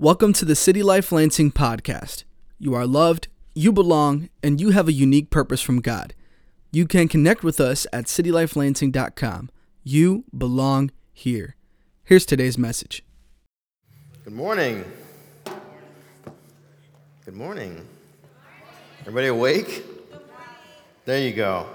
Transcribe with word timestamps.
Welcome 0.00 0.32
to 0.32 0.46
the 0.46 0.54
City 0.54 0.82
Life 0.82 1.12
Lansing 1.12 1.52
podcast. 1.52 2.24
You 2.58 2.72
are 2.72 2.86
loved, 2.86 3.28
you 3.54 3.70
belong, 3.70 4.30
and 4.42 4.58
you 4.58 4.70
have 4.70 4.88
a 4.88 4.92
unique 4.92 5.28
purpose 5.28 5.60
from 5.60 5.82
God. 5.82 6.14
You 6.72 6.86
can 6.86 7.06
connect 7.06 7.44
with 7.44 7.60
us 7.60 7.86
at 7.92 8.06
citylifelansing.com. 8.06 9.50
You 9.84 10.24
belong 10.34 10.90
here. 11.12 11.54
Here's 12.02 12.24
today's 12.24 12.56
message. 12.56 13.04
Good 14.24 14.32
morning. 14.32 14.90
Good 17.26 17.34
morning. 17.34 17.86
Everybody 19.02 19.26
awake? 19.26 19.84
There 21.04 21.20
you 21.20 21.34
go. 21.34 21.66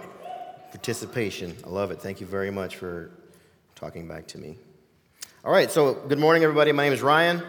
Participation. 0.71 1.55
I 1.63 1.69
love 1.69 1.91
it. 1.91 2.01
Thank 2.01 2.19
you 2.21 2.25
very 2.25 2.49
much 2.49 2.77
for 2.77 3.11
talking 3.75 4.07
back 4.07 4.25
to 4.29 4.39
me. 4.39 4.57
All 5.43 5.51
right, 5.51 5.69
so 5.69 5.93
good 5.93 6.17
morning, 6.17 6.41
everybody. 6.41 6.71
My 6.71 6.85
name 6.85 6.93
is 6.93 7.03
Ryan. 7.03 7.43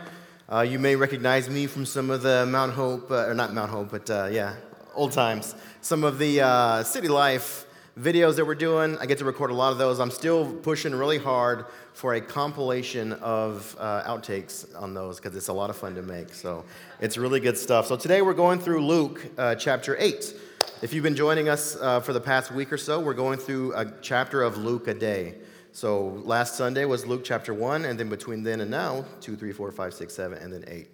Uh, 0.48 0.60
you 0.60 0.78
may 0.78 0.94
recognize 0.94 1.50
me 1.50 1.66
from 1.66 1.84
some 1.84 2.08
of 2.08 2.22
the 2.22 2.46
Mount 2.46 2.72
Hope, 2.72 3.10
uh, 3.10 3.26
or 3.26 3.34
not 3.34 3.52
Mount 3.52 3.68
Hope, 3.68 3.90
but 3.90 4.08
uh, 4.08 4.28
yeah, 4.30 4.54
old 4.94 5.10
times. 5.10 5.56
Some 5.80 6.04
of 6.04 6.20
the 6.20 6.40
uh, 6.40 6.84
City 6.84 7.08
Life 7.08 7.66
videos 7.98 8.36
that 8.36 8.46
we're 8.46 8.54
doing. 8.54 8.96
I 8.98 9.06
get 9.06 9.18
to 9.18 9.24
record 9.24 9.50
a 9.50 9.54
lot 9.54 9.72
of 9.72 9.78
those. 9.78 9.98
I'm 9.98 10.12
still 10.12 10.52
pushing 10.52 10.94
really 10.94 11.18
hard 11.18 11.64
for 11.94 12.14
a 12.14 12.20
compilation 12.20 13.14
of 13.14 13.74
uh, 13.80 14.04
outtakes 14.04 14.66
on 14.80 14.94
those 14.94 15.16
because 15.16 15.34
it's 15.34 15.48
a 15.48 15.52
lot 15.52 15.68
of 15.68 15.76
fun 15.78 15.96
to 15.96 16.02
make. 16.02 16.32
So 16.32 16.64
it's 17.00 17.18
really 17.18 17.40
good 17.40 17.58
stuff. 17.58 17.88
So 17.88 17.96
today 17.96 18.22
we're 18.22 18.32
going 18.32 18.60
through 18.60 18.86
Luke 18.86 19.26
uh, 19.36 19.56
chapter 19.56 19.96
8. 19.98 20.32
If 20.80 20.94
you've 20.94 21.02
been 21.02 21.16
joining 21.16 21.48
us 21.48 21.74
for 21.74 22.12
the 22.12 22.20
past 22.20 22.52
week 22.52 22.72
or 22.72 22.78
so, 22.78 23.00
we're 23.00 23.14
going 23.14 23.40
through 23.40 23.74
a 23.74 23.92
chapter 24.00 24.44
of 24.44 24.58
Luke 24.58 24.86
a 24.86 24.94
day. 24.94 25.34
So 25.76 26.22
last 26.24 26.54
Sunday 26.54 26.86
was 26.86 27.04
Luke 27.04 27.20
chapter 27.22 27.52
1, 27.52 27.84
and 27.84 28.00
then 28.00 28.08
between 28.08 28.42
then 28.42 28.62
and 28.62 28.70
now, 28.70 29.04
2, 29.20 29.36
3, 29.36 29.52
4, 29.52 29.70
5, 29.70 29.92
6, 29.92 30.14
7, 30.14 30.38
and 30.38 30.50
then 30.50 30.64
8. 30.66 30.88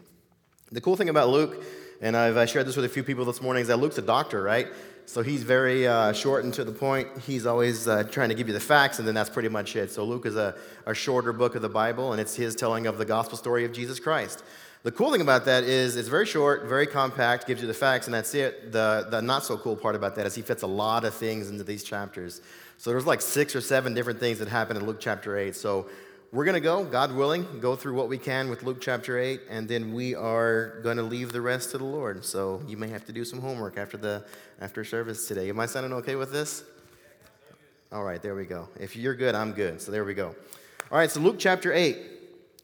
The 0.72 0.80
cool 0.80 0.96
thing 0.96 1.08
about 1.08 1.28
Luke, 1.28 1.62
and 2.00 2.16
I've 2.16 2.50
shared 2.50 2.66
this 2.66 2.74
with 2.74 2.84
a 2.84 2.88
few 2.88 3.04
people 3.04 3.24
this 3.24 3.40
morning, 3.40 3.60
is 3.60 3.68
that 3.68 3.76
Luke's 3.76 3.98
a 3.98 4.02
doctor, 4.02 4.42
right? 4.42 4.66
So 5.06 5.22
he's 5.22 5.44
very 5.44 5.86
uh, 5.86 6.12
short 6.12 6.42
and 6.42 6.52
to 6.54 6.64
the 6.64 6.72
point. 6.72 7.06
He's 7.20 7.46
always 7.46 7.86
uh, 7.86 8.02
trying 8.10 8.30
to 8.30 8.34
give 8.34 8.48
you 8.48 8.54
the 8.54 8.58
facts, 8.58 8.98
and 8.98 9.06
then 9.06 9.14
that's 9.14 9.30
pretty 9.30 9.48
much 9.48 9.76
it. 9.76 9.92
So 9.92 10.02
Luke 10.02 10.26
is 10.26 10.34
a, 10.34 10.56
a 10.84 10.94
shorter 10.94 11.32
book 11.32 11.54
of 11.54 11.62
the 11.62 11.68
Bible, 11.68 12.10
and 12.10 12.20
it's 12.20 12.34
his 12.34 12.56
telling 12.56 12.88
of 12.88 12.98
the 12.98 13.04
gospel 13.04 13.38
story 13.38 13.64
of 13.64 13.72
Jesus 13.72 14.00
Christ. 14.00 14.42
The 14.84 14.90
cool 14.90 15.12
thing 15.12 15.20
about 15.20 15.44
that 15.44 15.62
is 15.62 15.94
it's 15.94 16.08
very 16.08 16.26
short, 16.26 16.64
very 16.64 16.88
compact, 16.88 17.46
gives 17.46 17.60
you 17.60 17.68
the 17.68 17.74
facts, 17.74 18.08
and 18.08 18.14
that's 18.14 18.34
it. 18.34 18.72
The, 18.72 19.06
the 19.08 19.22
not 19.22 19.44
so 19.44 19.56
cool 19.56 19.76
part 19.76 19.94
about 19.94 20.16
that 20.16 20.26
is 20.26 20.34
he 20.34 20.42
fits 20.42 20.64
a 20.64 20.66
lot 20.66 21.04
of 21.04 21.14
things 21.14 21.50
into 21.50 21.62
these 21.62 21.84
chapters. 21.84 22.40
So 22.78 22.90
there's 22.90 23.06
like 23.06 23.20
six 23.20 23.54
or 23.54 23.60
seven 23.60 23.94
different 23.94 24.18
things 24.18 24.40
that 24.40 24.48
happen 24.48 24.76
in 24.76 24.84
Luke 24.84 24.98
chapter 24.98 25.38
8. 25.38 25.54
So 25.54 25.86
we're 26.32 26.44
going 26.44 26.54
to 26.54 26.60
go, 26.60 26.82
God 26.82 27.14
willing, 27.14 27.60
go 27.60 27.76
through 27.76 27.94
what 27.94 28.08
we 28.08 28.18
can 28.18 28.50
with 28.50 28.64
Luke 28.64 28.80
chapter 28.80 29.20
8, 29.20 29.42
and 29.48 29.68
then 29.68 29.94
we 29.94 30.16
are 30.16 30.80
going 30.82 30.96
to 30.96 31.04
leave 31.04 31.30
the 31.30 31.40
rest 31.40 31.70
to 31.70 31.78
the 31.78 31.84
Lord. 31.84 32.24
So 32.24 32.60
you 32.66 32.76
may 32.76 32.88
have 32.88 33.04
to 33.04 33.12
do 33.12 33.24
some 33.24 33.40
homework 33.40 33.78
after 33.78 33.96
the 33.96 34.24
after 34.60 34.84
service 34.84 35.28
today. 35.28 35.48
Am 35.48 35.60
I 35.60 35.66
sounding 35.66 35.92
okay 35.92 36.16
with 36.16 36.32
this? 36.32 36.64
All 37.92 38.02
right, 38.02 38.20
there 38.20 38.34
we 38.34 38.46
go. 38.46 38.68
If 38.80 38.96
you're 38.96 39.14
good, 39.14 39.36
I'm 39.36 39.52
good. 39.52 39.80
So 39.80 39.92
there 39.92 40.04
we 40.04 40.14
go. 40.14 40.34
All 40.90 40.98
right, 40.98 41.10
so 41.10 41.20
Luke 41.20 41.36
chapter 41.38 41.72
8. 41.72 42.21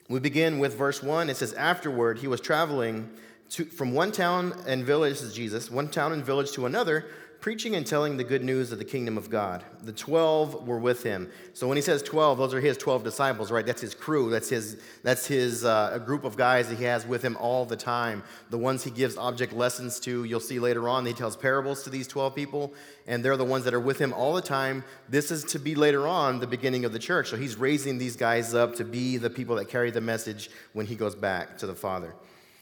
We 0.09 0.19
begin 0.19 0.57
with 0.57 0.75
verse 0.75 1.03
1. 1.03 1.29
It 1.29 1.37
says, 1.37 1.53
Afterward, 1.53 2.17
he 2.17 2.27
was 2.27 2.41
traveling 2.41 3.09
to, 3.51 3.65
from 3.65 3.93
one 3.93 4.11
town 4.11 4.55
and 4.67 4.83
village, 4.83 5.13
this 5.13 5.21
is 5.21 5.33
Jesus, 5.33 5.69
one 5.69 5.87
town 5.87 6.13
and 6.13 6.25
village 6.25 6.51
to 6.53 6.65
another 6.65 7.05
preaching 7.41 7.75
and 7.75 7.87
telling 7.87 8.17
the 8.17 8.23
good 8.23 8.43
news 8.43 8.71
of 8.73 8.79
the 8.79 8.85
kingdom 8.85 9.17
of 9.17 9.29
God. 9.29 9.63
The 9.83 9.93
12 9.93 10.67
were 10.67 10.77
with 10.77 11.03
him. 11.03 11.29
So 11.53 11.67
when 11.67 11.77
he 11.77 11.81
says 11.81 12.03
12, 12.03 12.37
those 12.37 12.53
are 12.53 12.59
his 12.59 12.77
12 12.77 13.03
disciples, 13.03 13.49
right? 13.49 13.65
That's 13.65 13.79
his 13.79 13.93
crew. 13.93 14.29
That's 14.29 14.49
his, 14.49 14.81
that's 15.03 15.25
his 15.25 15.63
uh, 15.63 15.91
a 15.93 15.99
group 15.99 16.25
of 16.25 16.35
guys 16.35 16.67
that 16.67 16.77
he 16.77 16.83
has 16.83 17.07
with 17.07 17.21
him 17.21 17.37
all 17.37 17.65
the 17.65 17.77
time. 17.77 18.23
The 18.49 18.57
ones 18.57 18.83
he 18.83 18.91
gives 18.91 19.17
object 19.17 19.53
lessons 19.53 20.01
to. 20.01 20.25
You'll 20.25 20.41
see 20.41 20.59
later 20.59 20.89
on, 20.89 21.05
he 21.05 21.13
tells 21.13 21.37
parables 21.37 21.83
to 21.83 21.89
these 21.89 22.07
12 22.07 22.35
people, 22.35 22.73
and 23.07 23.23
they're 23.23 23.37
the 23.37 23.45
ones 23.45 23.63
that 23.65 23.73
are 23.73 23.79
with 23.79 23.99
him 23.99 24.11
all 24.11 24.33
the 24.33 24.41
time. 24.41 24.83
This 25.07 25.31
is 25.31 25.45
to 25.45 25.59
be 25.59 25.75
later 25.75 26.07
on 26.07 26.39
the 26.39 26.47
beginning 26.47 26.83
of 26.83 26.91
the 26.91 26.99
church. 26.99 27.29
So 27.29 27.37
he's 27.37 27.55
raising 27.55 27.97
these 27.97 28.17
guys 28.17 28.53
up 28.53 28.75
to 28.75 28.83
be 28.83 29.15
the 29.15 29.29
people 29.29 29.55
that 29.55 29.69
carry 29.69 29.91
the 29.91 30.01
message 30.01 30.49
when 30.73 30.85
he 30.85 30.95
goes 30.95 31.15
back 31.15 31.57
to 31.59 31.67
the 31.67 31.75
Father. 31.75 32.13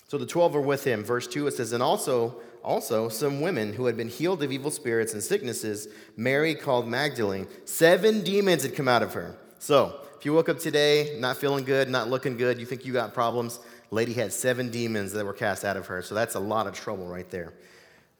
So 0.07 0.17
the 0.17 0.25
12 0.25 0.55
are 0.55 0.61
with 0.61 0.85
him. 0.85 1.03
Verse 1.03 1.27
2, 1.27 1.47
it 1.47 1.53
says, 1.55 1.73
And 1.73 1.83
also, 1.83 2.39
also 2.67 3.07
some 3.07 3.39
women 3.39 3.71
who 3.71 3.85
had 3.85 3.95
been 3.95 4.09
healed 4.09 4.43
of 4.43 4.51
evil 4.51 4.69
spirits 4.69 5.13
and 5.13 5.23
sicknesses, 5.23 5.87
Mary 6.17 6.53
called 6.53 6.85
Magdalene. 6.85 7.47
Seven 7.63 8.21
demons 8.25 8.63
had 8.63 8.75
come 8.75 8.89
out 8.89 9.01
of 9.01 9.13
her. 9.13 9.37
So, 9.57 10.01
if 10.19 10.25
you 10.25 10.33
woke 10.33 10.49
up 10.49 10.59
today 10.59 11.17
not 11.17 11.37
feeling 11.37 11.63
good, 11.63 11.89
not 11.89 12.09
looking 12.09 12.35
good, 12.35 12.59
you 12.59 12.65
think 12.65 12.85
you 12.85 12.91
got 12.91 13.13
problems, 13.13 13.59
lady 13.89 14.11
had 14.11 14.33
seven 14.33 14.69
demons 14.69 15.13
that 15.13 15.25
were 15.25 15.33
cast 15.33 15.63
out 15.63 15.77
of 15.77 15.87
her. 15.87 16.01
So 16.01 16.13
that's 16.13 16.35
a 16.35 16.39
lot 16.39 16.67
of 16.67 16.73
trouble 16.73 17.07
right 17.07 17.29
there. 17.29 17.53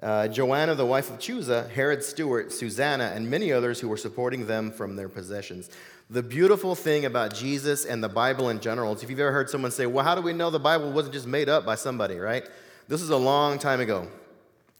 Uh, 0.02 0.30
Joanna, 0.30 0.76
the 0.76 0.86
wife 0.86 1.10
of 1.10 1.18
Chuza, 1.18 1.70
Herod's 1.70 2.08
steward, 2.08 2.54
Susanna, 2.54 3.12
and 3.16 3.30
many 3.30 3.52
others 3.52 3.82
who 3.82 3.90
were 3.90 3.98
supporting 3.98 4.46
them 4.46 4.72
from 4.72 4.96
their 4.96 5.10
possessions. 5.10 5.70
The 6.10 6.24
beautiful 6.24 6.74
thing 6.74 7.04
about 7.04 7.34
Jesus 7.34 7.84
and 7.84 8.02
the 8.02 8.10
Bible 8.10 8.50
in 8.50 8.62
general 8.62 8.94
is 8.94 9.04
if 9.04 9.10
you've 9.10 9.20
ever 9.20 9.34
heard 9.34 9.50
someone 9.50 9.72
say, 9.72 9.88
Well, 9.88 10.06
how 10.06 10.16
do 10.16 10.22
we 10.22 10.32
know 10.32 10.50
the 10.50 10.60
Bible 10.60 10.92
wasn't 10.94 11.16
just 11.16 11.28
made 11.28 11.50
up 11.50 11.66
by 11.66 11.76
somebody, 11.76 12.18
right? 12.18 12.48
This 12.88 13.02
is 13.02 13.10
a 13.10 13.18
long 13.18 13.60
time 13.60 13.82
ago 13.82 14.08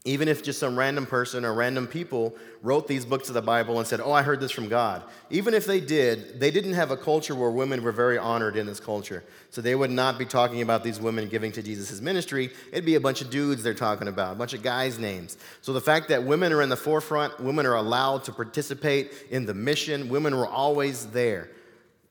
even 0.08 0.30
if 0.30 0.42
just 0.42 0.58
some 0.58 0.80
random 0.80 1.06
person 1.06 1.44
or 1.44 1.54
random 1.54 1.86
people 1.86 2.34
wrote 2.64 2.88
these 2.88 3.06
books 3.06 3.28
of 3.28 3.34
the 3.34 3.42
Bible 3.42 3.78
and 3.78 3.86
said, 3.86 4.00
Oh, 4.00 4.14
I 4.14 4.22
heard 4.22 4.40
this 4.40 4.52
from 4.52 4.70
God. 4.70 5.04
Even 5.30 5.54
if 5.54 5.66
they 5.66 5.82
did, 5.82 6.40
they 6.40 6.50
didn't 6.50 6.74
have 6.74 6.92
a 6.92 6.98
culture 6.98 7.36
where 7.36 7.52
women 7.52 7.84
were 7.84 7.92
very 7.92 8.18
honored 8.18 8.56
in 8.56 8.66
this 8.66 8.80
culture. 8.80 9.22
So 9.50 9.62
they 9.62 9.76
would 9.76 9.92
not 9.92 10.18
be 10.18 10.24
talking 10.24 10.62
about 10.62 10.82
these 10.82 10.98
women 10.98 11.28
giving 11.28 11.52
to 11.52 11.62
Jesus' 11.62 12.00
ministry. 12.00 12.52
It'd 12.72 12.86
be 12.86 12.96
a 12.96 13.02
bunch 13.02 13.20
of 13.22 13.30
dudes 13.30 13.64
they're 13.64 13.74
talking 13.74 14.08
about, 14.08 14.32
a 14.32 14.36
bunch 14.36 14.54
of 14.54 14.64
guys' 14.64 14.98
names. 14.98 15.38
So 15.62 15.74
the 15.74 15.82
fact 15.82 16.08
that 16.08 16.24
women 16.24 16.54
are 16.54 16.62
in 16.62 16.70
the 16.70 16.78
forefront, 16.78 17.38
women 17.42 17.66
are 17.66 17.76
allowed 17.76 18.24
to 18.24 18.32
participate 18.32 19.12
in 19.30 19.46
the 19.46 19.54
mission, 19.54 20.08
women 20.08 20.38
were 20.38 20.48
always 20.48 21.08
there 21.08 21.50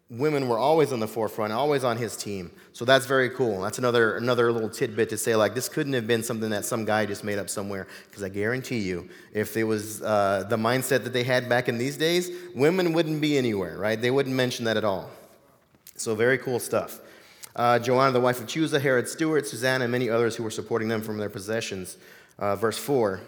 women 0.09 0.49
were 0.49 0.59
always 0.59 0.93
on 0.93 1.01
the 1.01 1.09
forefront, 1.09 1.53
always 1.53 1.83
on 1.83 1.97
his 1.97 2.17
team. 2.17 2.53
So 2.73 2.85
that's 2.85 3.07
very 3.07 3.29
cool. 3.31 3.63
That's 3.63 3.79
another, 3.79 4.17
another 4.17 4.53
little 4.53 4.71
tidbit 4.71 5.09
to 5.09 5.19
say, 5.19 5.35
like, 5.35 5.55
this 5.55 5.69
couldn't 5.69 5.95
have 5.95 6.07
been 6.07 6.23
something 6.23 6.51
that 6.51 6.65
some 6.65 6.85
guy 6.85 7.07
just 7.07 7.25
made 7.25 7.39
up 7.39 7.51
somewhere. 7.51 7.89
Because 8.09 8.23
I 8.23 8.29
guarantee 8.29 8.79
you, 8.79 9.09
if 9.33 9.57
it 9.57 9.65
was 9.65 10.03
uh, 10.03 10.45
the 10.49 10.57
mindset 10.57 11.03
that 11.05 11.13
they 11.13 11.25
had 11.25 11.49
back 11.49 11.69
in 11.69 11.77
these 11.77 11.97
days, 11.97 12.31
women 12.55 12.93
wouldn't 12.93 13.21
be 13.21 13.37
anywhere, 13.37 13.77
right? 13.79 14.01
They 14.01 14.13
wouldn't 14.13 14.35
mention 14.35 14.65
that 14.67 14.77
at 14.77 14.85
all. 14.85 15.11
So 15.97 16.15
very 16.15 16.39
cool 16.39 16.61
stuff. 16.61 17.01
Uh, 17.57 17.79
Joanna, 17.79 18.13
the 18.13 18.21
wife 18.21 18.39
of 18.39 18.47
Chuza, 18.47 18.81
Herod 18.81 19.09
steward, 19.09 19.47
Susanna, 19.47 19.85
and 19.85 19.93
many 19.93 20.09
others 20.11 20.37
who 20.37 20.43
were 20.43 20.51
supporting 20.51 20.89
them 20.89 21.03
from 21.03 21.19
their 21.19 21.31
possessions. 21.31 21.97
Uh, 22.39 22.55
verse 22.55 22.79
4. 22.79 23.21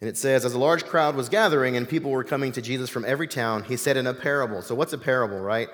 And 0.00 0.10
it 0.10 0.16
says, 0.16 0.44
As 0.44 0.52
a 0.52 0.58
large 0.58 0.84
crowd 0.84 1.16
was 1.16 1.28
gathering 1.28 1.76
and 1.76 1.88
people 1.88 2.10
were 2.10 2.22
coming 2.22 2.52
to 2.52 2.62
Jesus 2.62 2.90
from 2.90 3.04
every 3.06 3.26
town, 3.26 3.64
he 3.64 3.76
said 3.76 3.96
in 3.96 4.06
a 4.06 4.14
parable. 4.14 4.60
So, 4.60 4.74
what's 4.74 4.92
a 4.92 4.98
parable, 4.98 5.40
right? 5.40 5.68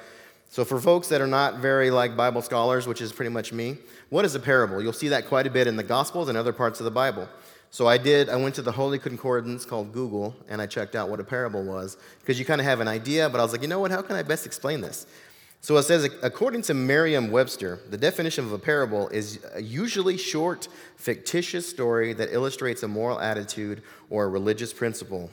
So, 0.52 0.66
for 0.66 0.78
folks 0.78 1.08
that 1.08 1.22
are 1.22 1.26
not 1.26 1.60
very 1.60 1.90
like 1.90 2.14
Bible 2.14 2.42
scholars, 2.42 2.86
which 2.86 3.00
is 3.00 3.10
pretty 3.10 3.30
much 3.30 3.54
me, 3.54 3.78
what 4.10 4.26
is 4.26 4.34
a 4.34 4.38
parable? 4.38 4.82
You'll 4.82 4.92
see 4.92 5.08
that 5.08 5.26
quite 5.26 5.46
a 5.46 5.50
bit 5.50 5.66
in 5.66 5.76
the 5.76 5.82
Gospels 5.82 6.28
and 6.28 6.36
other 6.36 6.52
parts 6.52 6.78
of 6.78 6.84
the 6.84 6.90
Bible. 6.90 7.26
So, 7.70 7.86
I 7.86 7.96
did, 7.96 8.28
I 8.28 8.36
went 8.36 8.54
to 8.56 8.62
the 8.62 8.72
Holy 8.72 8.98
Concordance 8.98 9.64
called 9.64 9.94
Google 9.94 10.36
and 10.50 10.60
I 10.60 10.66
checked 10.66 10.94
out 10.94 11.08
what 11.08 11.20
a 11.20 11.24
parable 11.24 11.62
was 11.62 11.96
because 12.20 12.38
you 12.38 12.44
kind 12.44 12.60
of 12.60 12.66
have 12.66 12.80
an 12.80 12.86
idea, 12.86 13.30
but 13.30 13.40
I 13.40 13.42
was 13.42 13.52
like, 13.52 13.62
you 13.62 13.68
know 13.68 13.80
what, 13.80 13.92
how 13.92 14.02
can 14.02 14.14
I 14.14 14.22
best 14.22 14.44
explain 14.44 14.82
this? 14.82 15.06
So, 15.62 15.74
it 15.78 15.84
says, 15.84 16.06
according 16.22 16.60
to 16.62 16.74
Merriam 16.74 17.30
Webster, 17.30 17.78
the 17.88 17.96
definition 17.96 18.44
of 18.44 18.52
a 18.52 18.58
parable 18.58 19.08
is 19.08 19.42
a 19.54 19.62
usually 19.62 20.18
short, 20.18 20.68
fictitious 20.96 21.66
story 21.66 22.12
that 22.12 22.30
illustrates 22.30 22.82
a 22.82 22.88
moral 22.88 23.18
attitude 23.20 23.82
or 24.10 24.24
a 24.24 24.28
religious 24.28 24.74
principle. 24.74 25.30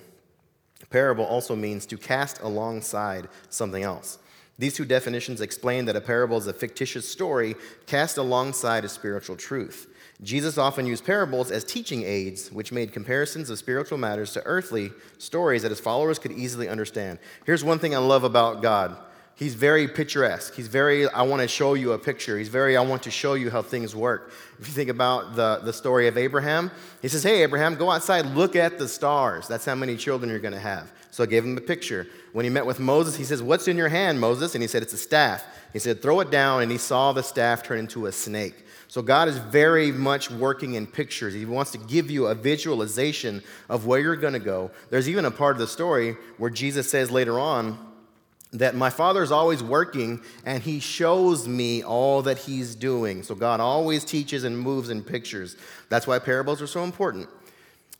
Parable 0.89 1.25
also 1.25 1.57
means 1.57 1.85
to 1.87 1.97
cast 1.97 2.39
alongside 2.39 3.27
something 3.49 3.83
else. 3.83 4.17
These 4.59 4.75
two 4.75 4.83
definitions 4.83 5.39
explain 5.39 5.85
that 5.85 5.95
a 5.95 6.01
parable 6.01 6.37
is 6.37 6.47
a 6.47 6.53
fictitious 6.53 7.07
story 7.07 7.55
cast 7.87 8.17
alongside 8.17 8.83
a 8.83 8.89
spiritual 8.89 9.37
truth. 9.37 9.87
Jesus 10.21 10.57
often 10.57 10.85
used 10.85 11.05
parables 11.05 11.49
as 11.49 11.63
teaching 11.63 12.03
aids, 12.03 12.51
which 12.51 12.73
made 12.73 12.91
comparisons 12.91 13.49
of 13.49 13.57
spiritual 13.57 13.97
matters 13.97 14.33
to 14.33 14.45
earthly 14.45 14.91
stories 15.17 15.61
that 15.61 15.71
his 15.71 15.79
followers 15.79 16.19
could 16.19 16.33
easily 16.33 16.67
understand. 16.67 17.19
Here's 17.45 17.63
one 17.63 17.79
thing 17.79 17.95
I 17.95 17.99
love 17.99 18.25
about 18.25 18.61
God 18.61 18.97
He's 19.39 19.55
very 19.55 19.87
picturesque. 19.87 20.53
He's 20.53 20.67
very, 20.67 21.07
I 21.07 21.21
want 21.21 21.41
to 21.41 21.47
show 21.47 21.73
you 21.73 21.93
a 21.93 21.97
picture. 21.97 22.37
He's 22.37 22.49
very, 22.49 22.75
I 22.75 22.81
want 22.81 23.03
to 23.03 23.11
show 23.11 23.35
you 23.35 23.49
how 23.49 23.61
things 23.61 23.95
work. 23.95 24.33
If 24.59 24.67
you 24.67 24.73
think 24.73 24.89
about 24.89 25.37
the, 25.37 25.61
the 25.63 25.71
story 25.71 26.09
of 26.09 26.17
Abraham, 26.17 26.69
he 27.01 27.07
says, 27.07 27.23
Hey, 27.23 27.41
Abraham, 27.43 27.75
go 27.75 27.89
outside, 27.89 28.25
look 28.25 28.57
at 28.57 28.77
the 28.77 28.85
stars. 28.85 29.47
That's 29.47 29.63
how 29.63 29.75
many 29.75 29.95
children 29.95 30.29
you're 30.29 30.39
going 30.39 30.55
to 30.55 30.59
have. 30.59 30.91
So 31.11 31.23
I 31.23 31.25
gave 31.25 31.45
him 31.45 31.57
a 31.57 31.61
picture. 31.61 32.05
When 32.33 32.43
he 32.43 32.49
met 32.49 32.65
with 32.65 32.81
Moses, 32.81 33.15
he 33.15 33.23
says, 33.23 33.41
What's 33.41 33.69
in 33.69 33.77
your 33.77 33.87
hand, 33.87 34.19
Moses? 34.19 34.55
And 34.55 34.61
he 34.61 34.67
said, 34.67 34.83
It's 34.83 34.91
a 34.91 34.97
staff. 34.97 35.45
He 35.71 35.79
said, 35.79 36.01
Throw 36.01 36.19
it 36.19 36.31
down. 36.31 36.61
And 36.61 36.69
he 36.69 36.77
saw 36.77 37.13
the 37.13 37.23
staff 37.23 37.63
turn 37.63 37.79
into 37.79 38.07
a 38.07 38.11
snake. 38.11 38.65
So 38.89 39.01
God 39.01 39.29
is 39.29 39.37
very 39.37 39.93
much 39.93 40.29
working 40.29 40.73
in 40.73 40.85
pictures. 40.85 41.33
He 41.33 41.45
wants 41.45 41.71
to 41.71 41.77
give 41.77 42.11
you 42.11 42.27
a 42.27 42.35
visualization 42.35 43.41
of 43.69 43.85
where 43.85 44.01
you're 44.01 44.17
going 44.17 44.33
to 44.33 44.39
go. 44.39 44.71
There's 44.89 45.07
even 45.07 45.23
a 45.23 45.31
part 45.31 45.55
of 45.55 45.59
the 45.59 45.67
story 45.67 46.17
where 46.37 46.49
Jesus 46.49 46.91
says 46.91 47.09
later 47.09 47.39
on, 47.39 47.88
that 48.51 48.75
my 48.75 48.89
father 48.89 49.21
is 49.21 49.31
always 49.31 49.61
working 49.61 50.21
and 50.45 50.63
he 50.63 50.79
shows 50.79 51.47
me 51.47 51.83
all 51.83 52.23
that 52.23 52.39
he's 52.39 52.75
doing. 52.75 53.21
So 53.23 53.35
God 53.35 53.59
always 53.59 54.03
teaches 54.03 54.43
and 54.43 54.57
moves 54.57 54.89
in 54.89 55.03
pictures. 55.03 55.55
That's 55.89 56.07
why 56.07 56.19
parables 56.19 56.61
are 56.61 56.67
so 56.67 56.83
important. 56.83 57.29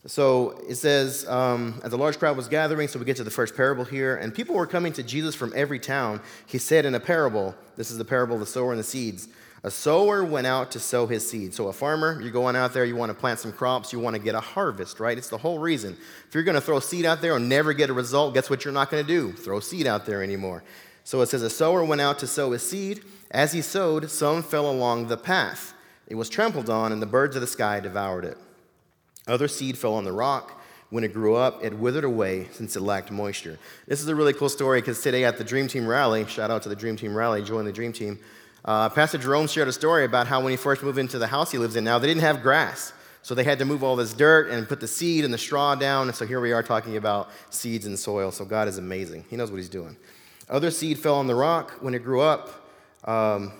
So 0.06 0.58
it 0.66 0.76
says, 0.76 1.28
um, 1.28 1.78
as 1.84 1.92
a 1.92 1.96
large 1.96 2.18
crowd 2.18 2.36
was 2.36 2.48
gathering, 2.48 2.88
so 2.88 2.98
we 2.98 3.04
get 3.04 3.16
to 3.16 3.24
the 3.24 3.30
first 3.30 3.54
parable 3.54 3.84
here, 3.84 4.16
and 4.16 4.34
people 4.34 4.54
were 4.54 4.66
coming 4.66 4.94
to 4.94 5.02
Jesus 5.02 5.34
from 5.34 5.52
every 5.54 5.78
town. 5.78 6.20
He 6.46 6.56
said 6.56 6.86
in 6.86 6.94
a 6.94 7.00
parable, 7.00 7.54
this 7.76 7.90
is 7.90 7.98
the 7.98 8.04
parable 8.04 8.34
of 8.34 8.40
the 8.40 8.46
sower 8.46 8.70
and 8.70 8.80
the 8.80 8.84
seeds. 8.84 9.28
A 9.62 9.70
sower 9.70 10.24
went 10.24 10.46
out 10.46 10.70
to 10.70 10.80
sow 10.80 11.06
his 11.06 11.28
seed. 11.28 11.52
So, 11.52 11.68
a 11.68 11.72
farmer, 11.72 12.18
you're 12.22 12.30
going 12.30 12.56
out 12.56 12.72
there, 12.72 12.86
you 12.86 12.96
want 12.96 13.10
to 13.10 13.14
plant 13.14 13.40
some 13.40 13.52
crops, 13.52 13.92
you 13.92 13.98
want 13.98 14.16
to 14.16 14.22
get 14.22 14.34
a 14.34 14.40
harvest, 14.40 15.00
right? 15.00 15.18
It's 15.18 15.28
the 15.28 15.36
whole 15.36 15.58
reason. 15.58 15.98
If 16.26 16.34
you're 16.34 16.44
going 16.44 16.54
to 16.54 16.62
throw 16.62 16.80
seed 16.80 17.04
out 17.04 17.20
there 17.20 17.36
and 17.36 17.48
never 17.48 17.74
get 17.74 17.90
a 17.90 17.92
result, 17.92 18.32
guess 18.32 18.48
what 18.48 18.64
you're 18.64 18.72
not 18.72 18.90
going 18.90 19.04
to 19.04 19.06
do? 19.06 19.32
Throw 19.32 19.60
seed 19.60 19.86
out 19.86 20.06
there 20.06 20.22
anymore. 20.22 20.64
So, 21.04 21.20
it 21.20 21.26
says, 21.26 21.42
A 21.42 21.50
sower 21.50 21.84
went 21.84 22.00
out 22.00 22.18
to 22.20 22.26
sow 22.26 22.52
his 22.52 22.66
seed. 22.66 23.02
As 23.30 23.52
he 23.52 23.60
sowed, 23.60 24.10
some 24.10 24.42
fell 24.42 24.70
along 24.70 25.08
the 25.08 25.18
path. 25.18 25.74
It 26.06 26.14
was 26.14 26.30
trampled 26.30 26.70
on, 26.70 26.90
and 26.90 27.02
the 27.02 27.06
birds 27.06 27.36
of 27.36 27.42
the 27.42 27.46
sky 27.46 27.80
devoured 27.80 28.24
it. 28.24 28.38
Other 29.26 29.46
seed 29.46 29.76
fell 29.76 29.94
on 29.94 30.04
the 30.04 30.12
rock. 30.12 30.56
When 30.88 31.04
it 31.04 31.12
grew 31.12 31.36
up, 31.36 31.62
it 31.62 31.72
withered 31.74 32.02
away 32.02 32.48
since 32.50 32.74
it 32.74 32.80
lacked 32.80 33.12
moisture. 33.12 33.58
This 33.86 34.00
is 34.00 34.08
a 34.08 34.14
really 34.14 34.32
cool 34.32 34.48
story 34.48 34.80
because 34.80 35.00
today 35.00 35.24
at 35.24 35.38
the 35.38 35.44
Dream 35.44 35.68
Team 35.68 35.86
Rally, 35.86 36.26
shout 36.26 36.50
out 36.50 36.62
to 36.62 36.68
the 36.68 36.74
Dream 36.74 36.96
Team 36.96 37.14
Rally, 37.14 37.42
join 37.42 37.64
the 37.64 37.72
Dream 37.72 37.92
Team. 37.92 38.18
Uh, 38.64 38.88
Pastor 38.88 39.18
Jerome 39.18 39.46
shared 39.46 39.68
a 39.68 39.72
story 39.72 40.04
about 40.04 40.26
how 40.26 40.40
when 40.42 40.50
he 40.50 40.56
first 40.56 40.82
moved 40.82 40.98
into 40.98 41.18
the 41.18 41.26
house 41.26 41.50
he 41.50 41.58
lives 41.58 41.76
in 41.76 41.84
now, 41.84 41.98
they 41.98 42.06
didn't 42.06 42.22
have 42.22 42.42
grass. 42.42 42.92
So 43.22 43.34
they 43.34 43.44
had 43.44 43.58
to 43.58 43.64
move 43.64 43.84
all 43.84 43.96
this 43.96 44.14
dirt 44.14 44.50
and 44.50 44.66
put 44.68 44.80
the 44.80 44.88
seed 44.88 45.24
and 45.24 45.32
the 45.32 45.38
straw 45.38 45.74
down. 45.74 46.08
And 46.08 46.16
so 46.16 46.26
here 46.26 46.40
we 46.40 46.52
are 46.52 46.62
talking 46.62 46.96
about 46.96 47.30
seeds 47.50 47.86
and 47.86 47.98
soil. 47.98 48.30
So 48.30 48.44
God 48.44 48.66
is 48.66 48.78
amazing. 48.78 49.24
He 49.28 49.36
knows 49.36 49.50
what 49.50 49.58
he's 49.58 49.68
doing. 49.68 49.96
Other 50.48 50.70
seed 50.70 50.98
fell 50.98 51.16
on 51.16 51.26
the 51.26 51.34
rock. 51.34 51.72
When 51.80 51.94
it 51.94 52.02
grew 52.02 52.22
up, 52.22 52.48
um, 53.04 53.52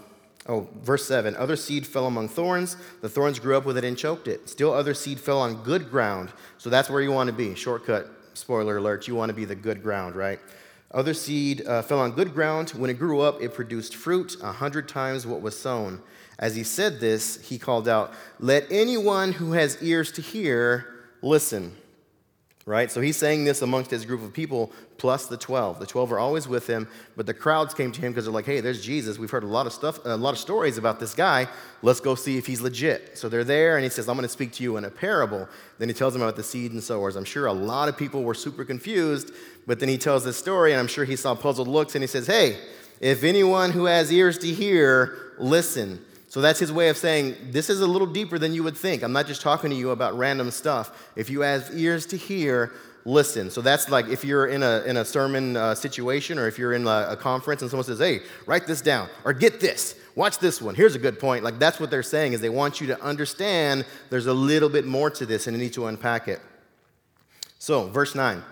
oh, 0.49 0.69
verse 0.81 1.06
7 1.06 1.37
other 1.37 1.56
seed 1.56 1.87
fell 1.87 2.06
among 2.06 2.29
thorns. 2.29 2.76
The 3.02 3.08
thorns 3.08 3.38
grew 3.38 3.56
up 3.56 3.67
with 3.67 3.76
it 3.76 3.85
and 3.85 3.97
choked 3.97 4.29
it. 4.29 4.49
Still, 4.49 4.73
other 4.73 4.94
seed 4.94 5.20
fell 5.20 5.41
on 5.41 5.62
good 5.62 5.91
ground. 5.91 6.31
So 6.58 6.70
that's 6.70 6.88
where 6.88 7.02
you 7.02 7.12
want 7.12 7.29
to 7.29 7.35
be. 7.35 7.55
Shortcut, 7.55 8.11
spoiler 8.35 8.79
alert, 8.79 9.08
you 9.08 9.14
want 9.14 9.29
to 9.29 9.35
be 9.35 9.44
the 9.44 9.55
good 9.55 9.82
ground, 9.82 10.17
right? 10.17 10.41
Other 10.93 11.15
seed 11.15 11.67
uh, 11.67 11.83
fell 11.83 12.01
on 12.01 12.13
good 12.13 12.35
ground. 12.35 12.71
When 12.71 12.91
it 12.91 12.99
grew 12.99 13.21
up, 13.21 13.41
it 13.41 13.55
produced 13.55 13.95
fruit 13.95 14.37
a 14.43 14.53
hundred 14.53 14.89
times 14.89 15.27
what 15.27 15.41
was 15.41 15.59
sown. 15.59 16.03
As 16.39 16.57
he 16.57 16.65
said 16.65 17.01
this, 17.01 17.41
he 17.41 17.59
called 17.59 17.87
out, 17.87 18.13
Let 18.39 18.67
anyone 18.71 19.33
who 19.33 19.53
has 19.53 19.81
ears 19.83 20.11
to 20.13 20.23
hear 20.23 20.87
listen 21.23 21.77
right? 22.71 22.91
So 22.91 23.01
he's 23.01 23.17
saying 23.17 23.45
this 23.45 23.63
amongst 23.63 23.91
his 23.91 24.07
group 24.07 24.23
of 24.23 24.33
people 24.33 24.71
plus 24.97 25.27
the 25.27 25.37
12. 25.37 25.81
The 25.81 25.87
12 25.87 26.13
are 26.13 26.21
always 26.21 26.47
with 26.47 26.69
him, 26.69 26.87
but 27.17 27.27
the 27.27 27.35
crowds 27.35 27.75
came 27.75 27.91
to 27.91 28.01
him 28.01 28.13
because 28.13 28.27
they're 28.27 28.33
like, 28.33 28.47
hey, 28.47 28.61
there's 28.61 28.81
Jesus. 28.81 29.19
We've 29.19 29.31
heard 29.31 29.43
a 29.43 29.49
lot 29.49 29.67
of 29.67 29.73
stuff, 29.73 29.99
a 30.05 30.17
lot 30.17 30.33
of 30.33 30.39
stories 30.39 30.79
about 30.79 31.01
this 31.01 31.13
guy. 31.13 31.49
Let's 31.83 31.99
go 31.99 32.15
see 32.15 32.39
if 32.39 32.47
he's 32.47 32.61
legit. 32.61 33.19
So 33.19 33.29
they're 33.29 33.45
there, 33.45 33.77
and 33.77 33.83
he 33.83 33.91
says, 33.91 34.09
I'm 34.09 34.15
going 34.15 34.23
to 34.23 34.33
speak 34.33 34.53
to 34.53 34.63
you 34.63 34.77
in 34.77 34.85
a 34.85 34.91
parable. 34.91 35.49
Then 35.79 35.89
he 35.89 35.95
tells 35.95 36.13
them 36.13 36.23
about 36.23 36.37
the 36.37 36.45
seed 36.45 36.71
and 36.71 36.83
sowers. 36.83 37.17
I'm 37.17 37.25
sure 37.25 37.47
a 37.47 37.53
lot 37.53 37.89
of 37.89 37.97
people 37.97 38.23
were 38.23 38.35
super 38.35 38.65
confused, 38.65 39.33
but 39.67 39.81
then 39.81 39.89
he 39.89 39.99
tells 39.99 40.25
this 40.25 40.37
story, 40.37 40.71
and 40.71 40.79
I'm 40.79 40.87
sure 40.87 41.05
he 41.05 41.17
saw 41.17 41.35
puzzled 41.35 41.67
looks, 41.67 41.97
and 41.97 42.05
he 42.05 42.07
says, 42.07 42.29
hey, 42.29 42.57
if 43.01 43.25
anyone 43.25 43.73
who 43.73 43.87
has 43.87 44.13
ears 44.13 44.39
to 44.39 44.47
hear, 44.47 45.35
listen. 45.39 46.05
So 46.31 46.41
that's 46.41 46.61
his 46.61 46.71
way 46.71 46.88
of 46.88 46.97
saying, 46.97 47.35
This 47.50 47.69
is 47.69 47.81
a 47.81 47.87
little 47.88 48.06
deeper 48.06 48.38
than 48.38 48.55
you 48.55 48.62
would 48.62 48.77
think. 48.77 49.03
I'm 49.03 49.12
not 49.12 49.27
just 49.27 49.43
talking 49.43 49.69
to 49.69 49.77
you 49.77 49.91
about 49.91 50.17
random 50.17 50.53
stuff. 50.53 51.11
If 51.17 51.29
you 51.29 51.41
have 51.41 51.69
ears 51.75 52.06
to 52.06 52.17
hear, 52.17 52.73
listen. 53.05 53.50
So 53.50 53.61
that's 53.61 53.91
like 53.91 54.06
if 54.06 54.25
you're 54.25 54.47
in 54.47 54.62
a, 54.62 54.85
in 54.87 54.97
a 54.97 55.05
sermon 55.05 55.56
uh, 55.56 55.75
situation 55.75 56.38
or 56.38 56.47
if 56.47 56.56
you're 56.56 56.73
in 56.73 56.87
a, 56.87 57.09
a 57.11 57.17
conference 57.17 57.62
and 57.62 57.71
someone 57.71 57.85
says, 57.85 57.99
Hey, 57.99 58.21
write 58.47 58.69
this 58.69 58.81
down 58.81 59.09
or 59.25 59.32
get 59.32 59.59
this. 59.59 59.97
Watch 60.15 60.38
this 60.38 60.62
one. 60.62 60.77
Here's 60.77 60.94
a 60.94 61.00
good 61.00 61.19
point. 61.19 61.43
Like 61.43 61.59
that's 61.59 61.81
what 61.81 61.91
they're 61.91 62.05
saying 62.05 62.33
is 62.33 62.41
they 62.41 62.49
want 62.49 62.81
you 62.81 62.87
to 62.87 63.03
understand 63.03 63.85
there's 64.09 64.26
a 64.26 64.33
little 64.35 64.69
bit 64.69 64.87
more 64.87 65.11
to 65.11 65.26
this 65.26 65.49
and 65.49 65.56
you 65.56 65.62
need 65.65 65.73
to 65.73 65.87
unpack 65.87 66.29
it. 66.29 66.41
So, 67.59 67.88
verse 67.88 68.15
9. 68.15 68.43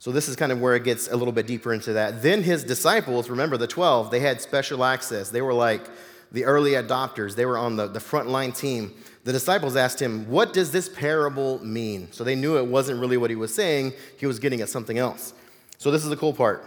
So, 0.00 0.10
this 0.10 0.28
is 0.28 0.34
kind 0.34 0.50
of 0.50 0.60
where 0.60 0.74
it 0.74 0.82
gets 0.82 1.08
a 1.08 1.16
little 1.16 1.32
bit 1.32 1.46
deeper 1.46 1.72
into 1.72 1.92
that. 1.92 2.22
Then 2.22 2.42
his 2.42 2.64
disciples, 2.64 3.30
remember 3.30 3.56
the 3.56 3.66
12, 3.66 4.10
they 4.10 4.20
had 4.20 4.42
special 4.42 4.84
access. 4.84 5.30
They 5.30 5.42
were 5.42 5.54
like, 5.54 5.88
the 6.32 6.44
early 6.44 6.72
adopters. 6.72 7.34
They 7.34 7.46
were 7.46 7.58
on 7.58 7.76
the, 7.76 7.86
the 7.86 7.98
frontline 7.98 8.56
team. 8.56 8.94
The 9.24 9.32
disciples 9.32 9.76
asked 9.76 10.00
him, 10.00 10.28
What 10.28 10.52
does 10.52 10.72
this 10.72 10.88
parable 10.88 11.64
mean? 11.64 12.08
So 12.12 12.24
they 12.24 12.34
knew 12.34 12.56
it 12.56 12.66
wasn't 12.66 13.00
really 13.00 13.16
what 13.16 13.30
he 13.30 13.36
was 13.36 13.54
saying, 13.54 13.92
he 14.18 14.26
was 14.26 14.38
getting 14.38 14.60
at 14.60 14.68
something 14.68 14.98
else. 14.98 15.34
So 15.78 15.90
this 15.90 16.04
is 16.04 16.10
the 16.10 16.16
cool 16.16 16.32
part. 16.32 16.64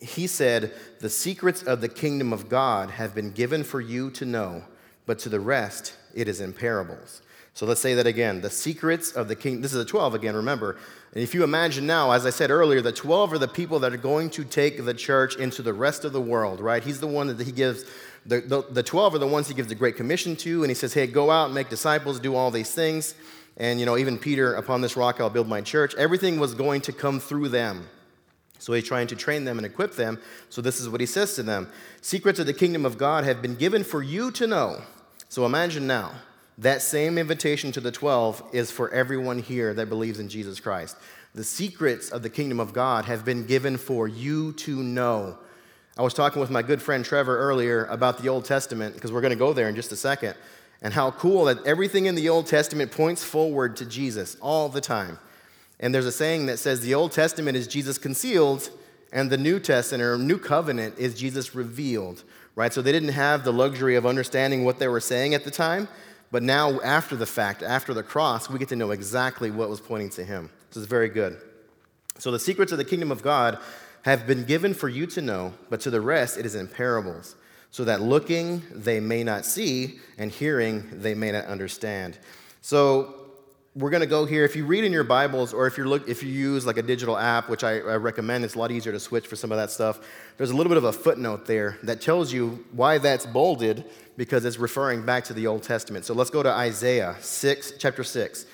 He 0.00 0.26
said, 0.26 0.72
The 1.00 1.10
secrets 1.10 1.62
of 1.62 1.80
the 1.80 1.88
kingdom 1.88 2.32
of 2.32 2.48
God 2.48 2.90
have 2.90 3.14
been 3.14 3.30
given 3.30 3.64
for 3.64 3.80
you 3.80 4.10
to 4.12 4.24
know, 4.24 4.64
but 5.06 5.18
to 5.20 5.28
the 5.28 5.40
rest 5.40 5.96
it 6.14 6.28
is 6.28 6.40
in 6.40 6.52
parables. 6.52 7.22
So 7.54 7.66
let's 7.66 7.80
say 7.80 7.94
that 7.94 8.06
again. 8.06 8.40
The 8.40 8.50
secrets 8.50 9.12
of 9.12 9.28
the 9.28 9.36
king. 9.36 9.60
This 9.60 9.72
is 9.72 9.78
the 9.78 9.88
12 9.88 10.14
again, 10.14 10.34
remember. 10.34 10.76
And 11.12 11.22
if 11.22 11.34
you 11.34 11.44
imagine 11.44 11.86
now, 11.86 12.10
as 12.10 12.26
I 12.26 12.30
said 12.30 12.50
earlier, 12.50 12.80
the 12.80 12.90
12 12.90 13.32
are 13.32 13.38
the 13.38 13.46
people 13.46 13.78
that 13.80 13.94
are 13.94 13.96
going 13.96 14.28
to 14.30 14.42
take 14.42 14.84
the 14.84 14.94
church 14.94 15.36
into 15.36 15.62
the 15.62 15.72
rest 15.72 16.04
of 16.04 16.12
the 16.12 16.20
world, 16.20 16.58
right? 16.58 16.82
He's 16.82 16.98
the 16.98 17.06
one 17.06 17.28
that 17.28 17.40
he 17.40 17.52
gives 17.52 17.84
the, 18.26 18.40
the, 18.40 18.62
the 18.70 18.82
12 18.82 19.14
are 19.14 19.18
the 19.18 19.26
ones 19.26 19.48
he 19.48 19.54
gives 19.54 19.68
the 19.68 19.74
Great 19.74 19.96
Commission 19.96 20.34
to, 20.36 20.62
and 20.62 20.70
he 20.70 20.74
says, 20.74 20.94
hey, 20.94 21.06
go 21.06 21.30
out 21.30 21.46
and 21.46 21.54
make 21.54 21.68
disciples, 21.68 22.18
do 22.18 22.34
all 22.34 22.50
these 22.50 22.74
things. 22.74 23.14
And, 23.56 23.78
you 23.78 23.86
know, 23.86 23.96
even 23.96 24.18
Peter, 24.18 24.54
upon 24.54 24.80
this 24.80 24.96
rock 24.96 25.20
I'll 25.20 25.30
build 25.30 25.48
my 25.48 25.60
church. 25.60 25.94
Everything 25.96 26.40
was 26.40 26.54
going 26.54 26.80
to 26.82 26.92
come 26.92 27.20
through 27.20 27.50
them. 27.50 27.86
So 28.58 28.72
he's 28.72 28.84
trying 28.84 29.08
to 29.08 29.16
train 29.16 29.44
them 29.44 29.58
and 29.58 29.66
equip 29.66 29.94
them. 29.94 30.18
So 30.48 30.62
this 30.62 30.80
is 30.80 30.88
what 30.88 31.00
he 31.00 31.06
says 31.06 31.34
to 31.34 31.42
them 31.42 31.70
Secrets 32.00 32.38
of 32.38 32.46
the 32.46 32.54
kingdom 32.54 32.86
of 32.86 32.96
God 32.96 33.24
have 33.24 33.42
been 33.42 33.56
given 33.56 33.84
for 33.84 34.02
you 34.02 34.30
to 34.32 34.46
know. 34.46 34.82
So 35.28 35.44
imagine 35.44 35.86
now, 35.86 36.12
that 36.58 36.82
same 36.82 37.18
invitation 37.18 37.72
to 37.72 37.80
the 37.80 37.90
12 37.90 38.42
is 38.52 38.70
for 38.70 38.90
everyone 38.90 39.40
here 39.40 39.74
that 39.74 39.88
believes 39.88 40.20
in 40.20 40.28
Jesus 40.28 40.60
Christ. 40.60 40.96
The 41.34 41.44
secrets 41.44 42.10
of 42.10 42.22
the 42.22 42.30
kingdom 42.30 42.60
of 42.60 42.72
God 42.72 43.06
have 43.06 43.24
been 43.24 43.44
given 43.44 43.76
for 43.76 44.06
you 44.06 44.52
to 44.52 44.82
know. 44.82 45.36
I 45.96 46.02
was 46.02 46.12
talking 46.12 46.40
with 46.40 46.50
my 46.50 46.62
good 46.62 46.82
friend 46.82 47.04
Trevor 47.04 47.38
earlier 47.38 47.84
about 47.84 48.20
the 48.20 48.28
Old 48.28 48.44
Testament, 48.44 48.94
because 48.94 49.12
we're 49.12 49.20
going 49.20 49.30
to 49.32 49.36
go 49.36 49.52
there 49.52 49.68
in 49.68 49.76
just 49.76 49.92
a 49.92 49.96
second, 49.96 50.34
and 50.82 50.92
how 50.92 51.12
cool 51.12 51.44
that 51.44 51.64
everything 51.64 52.06
in 52.06 52.16
the 52.16 52.28
Old 52.28 52.48
Testament 52.48 52.90
points 52.90 53.22
forward 53.22 53.76
to 53.76 53.86
Jesus 53.86 54.36
all 54.40 54.68
the 54.68 54.80
time. 54.80 55.20
And 55.78 55.94
there's 55.94 56.06
a 56.06 56.12
saying 56.12 56.46
that 56.46 56.58
says 56.58 56.80
the 56.80 56.94
Old 56.94 57.12
Testament 57.12 57.56
is 57.56 57.68
Jesus 57.68 57.96
concealed, 57.96 58.70
and 59.12 59.30
the 59.30 59.38
New 59.38 59.60
Testament 59.60 60.02
or 60.02 60.18
New 60.18 60.38
Covenant 60.38 60.98
is 60.98 61.14
Jesus 61.14 61.54
revealed, 61.54 62.24
right? 62.56 62.72
So 62.72 62.82
they 62.82 62.90
didn't 62.90 63.10
have 63.10 63.44
the 63.44 63.52
luxury 63.52 63.94
of 63.94 64.04
understanding 64.04 64.64
what 64.64 64.80
they 64.80 64.88
were 64.88 64.98
saying 64.98 65.34
at 65.34 65.44
the 65.44 65.50
time, 65.52 65.86
but 66.32 66.42
now, 66.42 66.80
after 66.80 67.14
the 67.14 67.26
fact, 67.26 67.62
after 67.62 67.94
the 67.94 68.02
cross, 68.02 68.50
we 68.50 68.58
get 68.58 68.68
to 68.70 68.76
know 68.76 68.90
exactly 68.90 69.52
what 69.52 69.68
was 69.68 69.80
pointing 69.80 70.10
to 70.10 70.24
him. 70.24 70.50
This 70.70 70.78
is 70.78 70.86
very 70.86 71.08
good. 71.08 71.38
So, 72.18 72.32
the 72.32 72.40
secrets 72.40 72.72
of 72.72 72.78
the 72.78 72.84
kingdom 72.84 73.12
of 73.12 73.22
God 73.22 73.60
have 74.04 74.26
been 74.26 74.44
given 74.44 74.74
for 74.74 74.88
you 74.88 75.06
to 75.06 75.22
know, 75.22 75.54
but 75.70 75.80
to 75.80 75.90
the 75.90 76.00
rest 76.00 76.38
it 76.38 76.46
is 76.46 76.54
in 76.54 76.68
parables, 76.68 77.36
so 77.70 77.84
that 77.84 78.00
looking 78.00 78.62
they 78.70 79.00
may 79.00 79.24
not 79.24 79.44
see, 79.44 79.98
and 80.18 80.30
hearing 80.30 80.84
they 80.92 81.14
may 81.14 81.32
not 81.32 81.46
understand. 81.46 82.18
So 82.60 83.14
we're 83.74 83.90
going 83.90 84.02
to 84.02 84.06
go 84.06 84.24
here. 84.24 84.44
If 84.44 84.54
you 84.54 84.66
read 84.66 84.84
in 84.84 84.92
your 84.92 85.04
Bibles, 85.04 85.52
or 85.52 85.66
if 85.66 85.76
you 85.78 85.84
look, 85.84 86.06
if 86.06 86.22
you 86.22 86.28
use 86.28 86.64
like 86.66 86.76
a 86.76 86.82
digital 86.82 87.16
app, 87.16 87.48
which 87.48 87.64
I, 87.64 87.78
I 87.78 87.96
recommend, 87.96 88.44
it's 88.44 88.54
a 88.54 88.58
lot 88.58 88.70
easier 88.70 88.92
to 88.92 89.00
switch 89.00 89.26
for 89.26 89.36
some 89.36 89.50
of 89.50 89.58
that 89.58 89.70
stuff. 89.70 90.00
There's 90.36 90.50
a 90.50 90.54
little 90.54 90.70
bit 90.70 90.78
of 90.78 90.84
a 90.84 90.92
footnote 90.92 91.46
there 91.46 91.78
that 91.82 92.00
tells 92.00 92.32
you 92.32 92.64
why 92.72 92.98
that's 92.98 93.26
bolded, 93.26 93.84
because 94.16 94.44
it's 94.44 94.58
referring 94.58 95.04
back 95.04 95.24
to 95.24 95.34
the 95.34 95.46
Old 95.46 95.62
Testament. 95.62 96.04
So 96.04 96.14
let's 96.14 96.30
go 96.30 96.42
to 96.42 96.50
Isaiah 96.50 97.16
6, 97.20 97.72
chapter 97.78 98.04
6. 98.04 98.46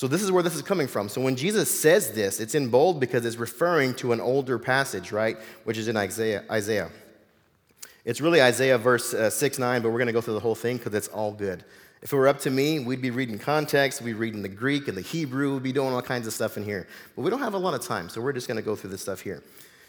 So, 0.00 0.08
this 0.08 0.22
is 0.22 0.32
where 0.32 0.42
this 0.42 0.54
is 0.54 0.62
coming 0.62 0.86
from. 0.86 1.10
So, 1.10 1.20
when 1.20 1.36
Jesus 1.36 1.70
says 1.70 2.12
this, 2.12 2.40
it's 2.40 2.54
in 2.54 2.70
bold 2.70 3.00
because 3.00 3.26
it's 3.26 3.36
referring 3.36 3.92
to 3.96 4.14
an 4.14 4.20
older 4.22 4.58
passage, 4.58 5.12
right? 5.12 5.36
Which 5.64 5.76
is 5.76 5.88
in 5.88 5.96
Isaiah. 5.98 6.42
Isaiah. 6.50 6.90
It's 8.06 8.22
really 8.22 8.40
Isaiah 8.40 8.78
verse 8.78 9.12
uh, 9.12 9.28
6 9.28 9.58
9, 9.58 9.82
but 9.82 9.90
we're 9.90 9.98
going 9.98 10.06
to 10.06 10.14
go 10.14 10.22
through 10.22 10.32
the 10.32 10.40
whole 10.40 10.54
thing 10.54 10.78
because 10.78 10.94
it's 10.94 11.08
all 11.08 11.32
good. 11.32 11.66
If 12.00 12.14
it 12.14 12.16
were 12.16 12.28
up 12.28 12.38
to 12.38 12.50
me, 12.50 12.78
we'd 12.78 13.02
be 13.02 13.10
reading 13.10 13.38
context, 13.38 14.00
we'd 14.00 14.12
be 14.12 14.18
reading 14.18 14.40
the 14.40 14.48
Greek 14.48 14.88
and 14.88 14.96
the 14.96 15.02
Hebrew, 15.02 15.52
we'd 15.52 15.64
be 15.64 15.70
doing 15.70 15.92
all 15.92 16.00
kinds 16.00 16.26
of 16.26 16.32
stuff 16.32 16.56
in 16.56 16.64
here. 16.64 16.88
But 17.14 17.20
we 17.20 17.28
don't 17.28 17.40
have 17.40 17.52
a 17.52 17.58
lot 17.58 17.74
of 17.74 17.82
time, 17.82 18.08
so 18.08 18.22
we're 18.22 18.32
just 18.32 18.46
going 18.46 18.56
to 18.56 18.62
go 18.62 18.74
through 18.74 18.88
this 18.88 19.02
stuff 19.02 19.20
here. 19.20 19.42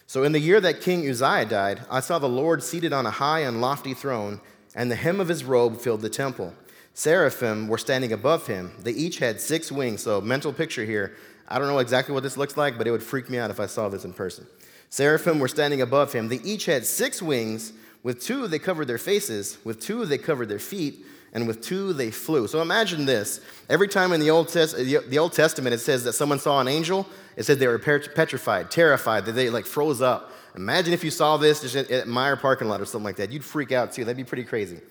So, 0.07 0.23
in 0.23 0.33
the 0.33 0.41
year 0.41 0.59
that 0.59 0.81
King 0.81 1.09
Uzziah 1.09 1.45
died, 1.45 1.83
I 1.89 2.01
saw 2.01 2.19
the 2.19 2.27
Lord 2.27 2.63
seated 2.63 2.91
on 2.91 3.05
a 3.05 3.11
high 3.11 3.43
and 3.43 3.61
lofty 3.61 3.93
throne, 3.93 4.41
and 4.75 4.91
the 4.91 4.97
hem 4.97 5.21
of 5.21 5.29
his 5.29 5.45
robe 5.45 5.79
filled 5.79 6.01
the 6.01 6.09
temple. 6.09 6.53
Seraphim 6.93 7.67
were 7.67 7.77
standing 7.77 8.11
above 8.11 8.47
him. 8.47 8.71
They 8.79 8.91
each 8.91 9.19
had 9.19 9.39
six 9.39 9.71
wings. 9.71 10.03
So, 10.03 10.21
mental 10.21 10.51
picture 10.51 10.85
here. 10.85 11.15
I 11.47 11.59
don't 11.59 11.67
know 11.67 11.79
exactly 11.79 12.13
what 12.13 12.23
this 12.23 12.37
looks 12.37 12.57
like, 12.57 12.77
but 12.77 12.87
it 12.87 12.91
would 12.91 13.03
freak 13.03 13.29
me 13.29 13.37
out 13.37 13.49
if 13.49 13.59
I 13.59 13.65
saw 13.65 13.89
this 13.89 14.05
in 14.05 14.13
person. 14.13 14.47
Seraphim 14.89 15.39
were 15.39 15.47
standing 15.47 15.81
above 15.81 16.13
him. 16.13 16.27
They 16.27 16.37
each 16.37 16.65
had 16.65 16.85
six 16.85 17.21
wings. 17.21 17.73
With 18.03 18.21
two, 18.21 18.47
they 18.47 18.59
covered 18.59 18.87
their 18.87 18.97
faces. 18.97 19.57
With 19.63 19.79
two, 19.79 20.05
they 20.05 20.17
covered 20.17 20.49
their 20.49 20.59
feet. 20.59 21.05
And 21.33 21.47
with 21.47 21.61
two, 21.61 21.93
they 21.93 22.11
flew. 22.11 22.47
So 22.47 22.61
imagine 22.61 23.05
this. 23.05 23.39
Every 23.69 23.87
time 23.87 24.11
in 24.11 24.19
the 24.19 24.29
Old, 24.29 24.49
Test- 24.49 24.75
the 24.75 25.17
Old 25.17 25.31
Testament 25.33 25.73
it 25.73 25.79
says 25.79 26.03
that 26.03 26.13
someone 26.13 26.39
saw 26.39 26.59
an 26.59 26.67
angel, 26.67 27.07
it 27.37 27.43
said 27.43 27.59
they 27.59 27.67
were 27.67 27.79
petrified, 27.79 28.69
terrified, 28.69 29.25
that 29.25 29.31
they 29.31 29.49
like 29.49 29.65
froze 29.65 30.01
up. 30.01 30.31
Imagine 30.55 30.93
if 30.93 31.05
you 31.05 31.11
saw 31.11 31.37
this 31.37 31.61
just 31.61 31.75
at 31.75 32.07
Meijer 32.07 32.39
parking 32.39 32.67
lot 32.67 32.81
or 32.81 32.85
something 32.85 33.05
like 33.05 33.15
that. 33.15 33.31
You'd 33.31 33.45
freak 33.45 33.71
out 33.71 33.93
too. 33.93 34.03
That'd 34.03 34.17
be 34.17 34.25
pretty 34.25 34.43
crazy. 34.43 34.81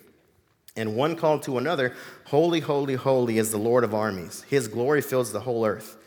And 0.81 0.97
one 0.97 1.15
called 1.15 1.43
to 1.43 1.59
another, 1.59 1.95
Holy, 2.25 2.61
holy, 2.61 2.95
holy 2.95 3.37
is 3.37 3.51
the 3.51 3.59
Lord 3.59 3.85
of 3.85 3.95
armies. 3.95 4.47
His 4.49 4.67
glory 4.67 5.03
fills 5.03 5.31
the 5.31 5.41
whole 5.41 5.67
earth. 5.67 5.99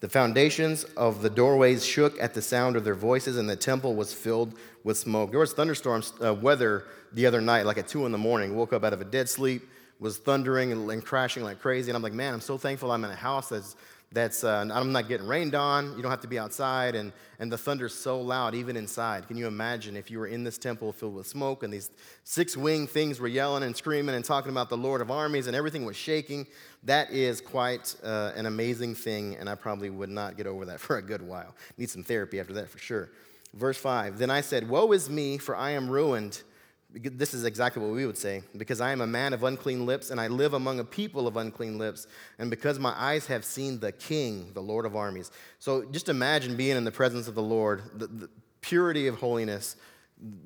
The 0.00 0.08
foundations 0.10 0.84
of 0.84 1.22
the 1.22 1.30
doorways 1.30 1.84
shook 1.84 2.20
at 2.20 2.34
the 2.34 2.42
sound 2.42 2.76
of 2.76 2.84
their 2.84 2.94
voices, 2.94 3.38
and 3.38 3.48
the 3.48 3.56
temple 3.56 3.96
was 3.96 4.12
filled 4.12 4.52
with 4.84 4.98
smoke. 4.98 5.30
There 5.30 5.40
was 5.40 5.54
thunderstorms 5.54 6.12
uh, 6.22 6.34
weather 6.34 6.84
the 7.14 7.24
other 7.24 7.40
night, 7.40 7.64
like 7.64 7.78
at 7.78 7.88
2 7.88 8.04
in 8.04 8.12
the 8.12 8.18
morning. 8.18 8.54
Woke 8.54 8.74
up 8.74 8.84
out 8.84 8.92
of 8.92 9.00
a 9.00 9.04
dead 9.04 9.30
sleep, 9.30 9.66
was 10.00 10.18
thundering 10.18 10.72
and, 10.72 10.90
and 10.90 11.04
crashing 11.04 11.42
like 11.42 11.60
crazy. 11.60 11.90
And 11.90 11.96
I'm 11.96 12.02
like, 12.02 12.12
man, 12.12 12.34
I'm 12.34 12.40
so 12.40 12.58
thankful 12.58 12.90
I'm 12.90 13.04
in 13.04 13.10
a 13.10 13.16
house 13.16 13.48
that's 13.48 13.76
that's 14.10 14.42
uh, 14.42 14.66
I'm 14.72 14.90
not 14.90 15.06
getting 15.06 15.26
rained 15.26 15.54
on. 15.54 15.94
You 15.94 16.02
don't 16.02 16.10
have 16.10 16.22
to 16.22 16.28
be 16.28 16.38
outside, 16.38 16.94
and, 16.94 17.12
and 17.38 17.52
the 17.52 17.58
thunder's 17.58 17.94
so 17.94 18.18
loud, 18.20 18.54
even 18.54 18.76
inside. 18.76 19.28
Can 19.28 19.36
you 19.36 19.46
imagine 19.46 19.96
if 19.96 20.10
you 20.10 20.18
were 20.18 20.26
in 20.26 20.44
this 20.44 20.56
temple 20.56 20.92
filled 20.92 21.14
with 21.14 21.26
smoke 21.26 21.62
and 21.62 21.72
these 21.72 21.90
six 22.24 22.56
winged 22.56 22.88
things 22.88 23.20
were 23.20 23.28
yelling 23.28 23.62
and 23.62 23.76
screaming 23.76 24.14
and 24.14 24.24
talking 24.24 24.50
about 24.50 24.70
the 24.70 24.78
Lord 24.78 25.02
of 25.02 25.10
armies 25.10 25.46
and 25.46 25.54
everything 25.54 25.84
was 25.84 25.96
shaking? 25.96 26.46
That 26.84 27.10
is 27.10 27.42
quite 27.42 27.94
uh, 28.02 28.32
an 28.34 28.46
amazing 28.46 28.94
thing, 28.94 29.36
and 29.36 29.48
I 29.48 29.54
probably 29.54 29.90
would 29.90 30.10
not 30.10 30.38
get 30.38 30.46
over 30.46 30.64
that 30.64 30.80
for 30.80 30.96
a 30.96 31.02
good 31.02 31.20
while. 31.20 31.54
Need 31.76 31.90
some 31.90 32.02
therapy 32.02 32.40
after 32.40 32.54
that 32.54 32.70
for 32.70 32.78
sure. 32.78 33.10
Verse 33.54 33.76
5 33.76 34.18
Then 34.18 34.30
I 34.30 34.40
said, 34.40 34.68
Woe 34.68 34.92
is 34.92 35.10
me, 35.10 35.36
for 35.36 35.54
I 35.54 35.72
am 35.72 35.90
ruined 35.90 36.42
this 36.90 37.34
is 37.34 37.44
exactly 37.44 37.82
what 37.82 37.92
we 37.92 38.06
would 38.06 38.16
say 38.16 38.42
because 38.56 38.80
I 38.80 38.92
am 38.92 39.02
a 39.02 39.06
man 39.06 39.34
of 39.34 39.44
unclean 39.44 39.84
lips 39.84 40.10
and 40.10 40.20
I 40.20 40.28
live 40.28 40.54
among 40.54 40.80
a 40.80 40.84
people 40.84 41.26
of 41.26 41.36
unclean 41.36 41.78
lips, 41.78 42.06
and 42.38 42.50
because 42.50 42.78
my 42.78 42.94
eyes 42.96 43.26
have 43.26 43.44
seen 43.44 43.78
the 43.78 43.92
King, 43.92 44.50
the 44.54 44.62
Lord 44.62 44.86
of 44.86 44.96
armies. 44.96 45.30
So 45.58 45.84
just 45.90 46.08
imagine 46.08 46.56
being 46.56 46.76
in 46.76 46.84
the 46.84 46.90
presence 46.90 47.28
of 47.28 47.34
the 47.34 47.42
Lord, 47.42 47.82
the, 47.94 48.06
the 48.06 48.30
purity 48.62 49.06
of 49.06 49.16
holiness, 49.16 49.76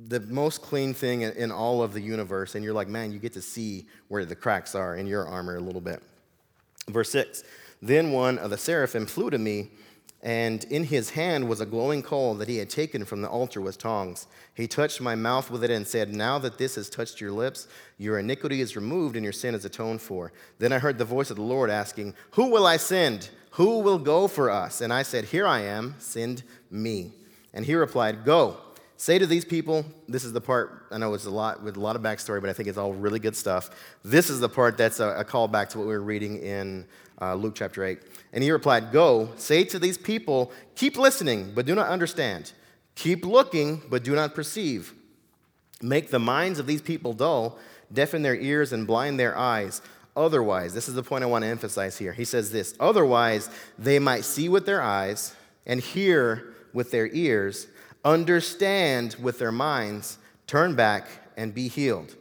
the 0.07 0.21
most 0.21 0.63
clean 0.63 0.93
thing 0.93 1.23
in 1.23 1.51
all 1.51 1.83
of 1.83 1.95
the 1.95 2.01
universe, 2.01 2.55
and 2.55 2.65
you're 2.65 2.75
like, 2.75 2.89
man, 2.89 3.13
you 3.13 3.19
get 3.19 3.33
to 3.35 3.43
see 3.43 3.87
where 4.09 4.25
the 4.25 4.37
cracks 4.37 4.75
are 4.75 4.97
in 4.97 5.07
your 5.07 5.27
armor 5.27 5.57
a 5.57 5.61
little 5.61 5.81
bit. 5.81 6.03
Verse 6.89 7.11
6 7.11 7.45
Then 7.81 8.11
one 8.11 8.39
of 8.39 8.51
the 8.51 8.59
seraphim 8.59 9.07
flew 9.07 9.31
to 9.31 9.39
me 9.39 9.71
and 10.23 10.63
in 10.65 10.85
his 10.85 11.11
hand 11.11 11.49
was 11.49 11.61
a 11.61 11.67
glowing 11.67 12.01
coal 12.01 12.35
that 12.35 12.49
he 12.49 12.59
had 12.59 12.71
taken 12.71 13.05
from 13.05 13.23
the 13.23 13.29
altar 13.29 13.61
with 13.61 13.77
tongs. 13.77 14.29
He 14.55 14.69
touched 14.69 15.01
my 15.01 15.17
mouth 15.17 15.51
with 15.51 15.65
it 15.65 15.71
and 15.71 15.87
said, 15.87 16.15
Now 16.15 16.39
that 16.39 16.59
this 16.59 16.77
has 16.77 16.89
touched 16.89 17.21
your 17.21 17.33
lips, 17.33 17.67
your 17.99 18.21
iniquity 18.21 18.61
is 18.61 18.77
removed 18.77 19.17
and 19.17 19.25
your 19.25 19.33
sin 19.33 19.55
is 19.55 19.65
atoned 19.65 20.01
for. 20.01 20.33
Then 20.61 20.73
I 20.73 20.79
heard 20.79 20.99
the 20.99 21.05
voice 21.05 21.31
of 21.31 21.37
the 21.37 21.43
Lord 21.43 21.71
asking, 21.71 22.15
Who 22.33 22.51
will 22.51 22.67
I 22.67 22.77
send? 22.77 23.31
Who 23.53 23.81
will 23.81 23.99
go 23.99 24.29
for 24.29 24.49
us? 24.49 24.81
And 24.81 24.93
I 24.93 25.03
said, 25.03 25.25
Here 25.25 25.47
I 25.47 25.61
am, 25.63 25.97
send 25.99 26.45
me. 26.71 27.13
And 27.53 27.67
he 27.67 27.75
replied, 27.75 28.25
Go. 28.25 28.59
Say 28.97 29.19
to 29.19 29.27
these 29.27 29.45
people, 29.45 29.85
this 30.07 30.23
is 30.23 30.33
the 30.33 30.41
part, 30.41 30.87
I 30.93 30.99
know 30.99 31.13
it's 31.15 31.25
a 31.25 31.31
lot 31.31 31.61
with 31.61 31.77
a 31.77 31.81
lot 31.81 31.97
of 31.97 32.03
backstory, 32.03 32.41
but 32.41 32.49
I 32.49 32.53
think 32.53 32.69
it's 32.69 32.79
all 32.79 32.93
really 32.93 33.19
good 33.19 33.35
stuff. 33.35 33.71
This 34.05 34.31
is 34.31 34.39
the 34.39 34.49
part 34.49 34.79
that's 34.79 35.01
a, 35.01 35.09
a 35.19 35.25
callback 35.25 35.71
to 35.71 35.79
what 35.79 35.89
we 35.89 35.93
were 35.93 36.05
reading 36.05 36.37
in 36.37 36.87
uh, 37.23 37.35
Luke 37.35 37.55
chapter 37.55 37.85
8. 37.85 38.01
And 38.33 38.43
he 38.43 38.51
replied, 38.51 38.91
Go, 38.91 39.31
say 39.37 39.65
to 39.65 39.79
these 39.79 39.97
people, 39.97 40.51
keep 40.75 40.97
listening, 40.97 41.53
but 41.55 41.67
do 41.67 41.75
not 41.75 41.89
understand. 41.89 42.53
Keep 42.97 43.25
looking, 43.25 43.81
but 43.89 44.03
do 44.03 44.15
not 44.15 44.35
perceive. 44.35 44.93
Make 45.81 46.11
the 46.11 46.19
minds 46.19 46.59
of 46.59 46.67
these 46.67 46.83
people 46.83 47.13
dull, 47.13 47.59
deafen 47.93 48.23
their 48.23 48.37
ears, 48.37 48.73
and 48.73 48.87
blind 48.87 49.21
their 49.21 49.37
eyes. 49.37 49.81
Otherwise, 50.17 50.75
this 50.75 50.89
is 50.89 50.95
the 50.95 51.03
point 51.03 51.25
I 51.25 51.29
want 51.29 51.43
to 51.45 51.49
emphasize 51.49 51.97
here. 51.97 52.13
He 52.13 52.25
says 52.25 52.51
this 52.51 52.75
Otherwise, 52.81 53.49
they 53.79 53.99
might 53.99 54.25
see 54.25 54.49
with 54.49 54.67
their 54.67 54.83
eyes 54.83 55.35
and 55.65 55.81
hear 55.81 56.55
with 56.73 56.91
their 56.91 57.09
ears, 57.09 57.67
understand 58.05 59.15
with 59.21 59.39
their 59.39 59.53
minds, 59.53 60.19
turn 60.47 60.75
back, 60.75 61.09
and 61.37 61.55
be 61.55 61.69
healed. 61.69 62.15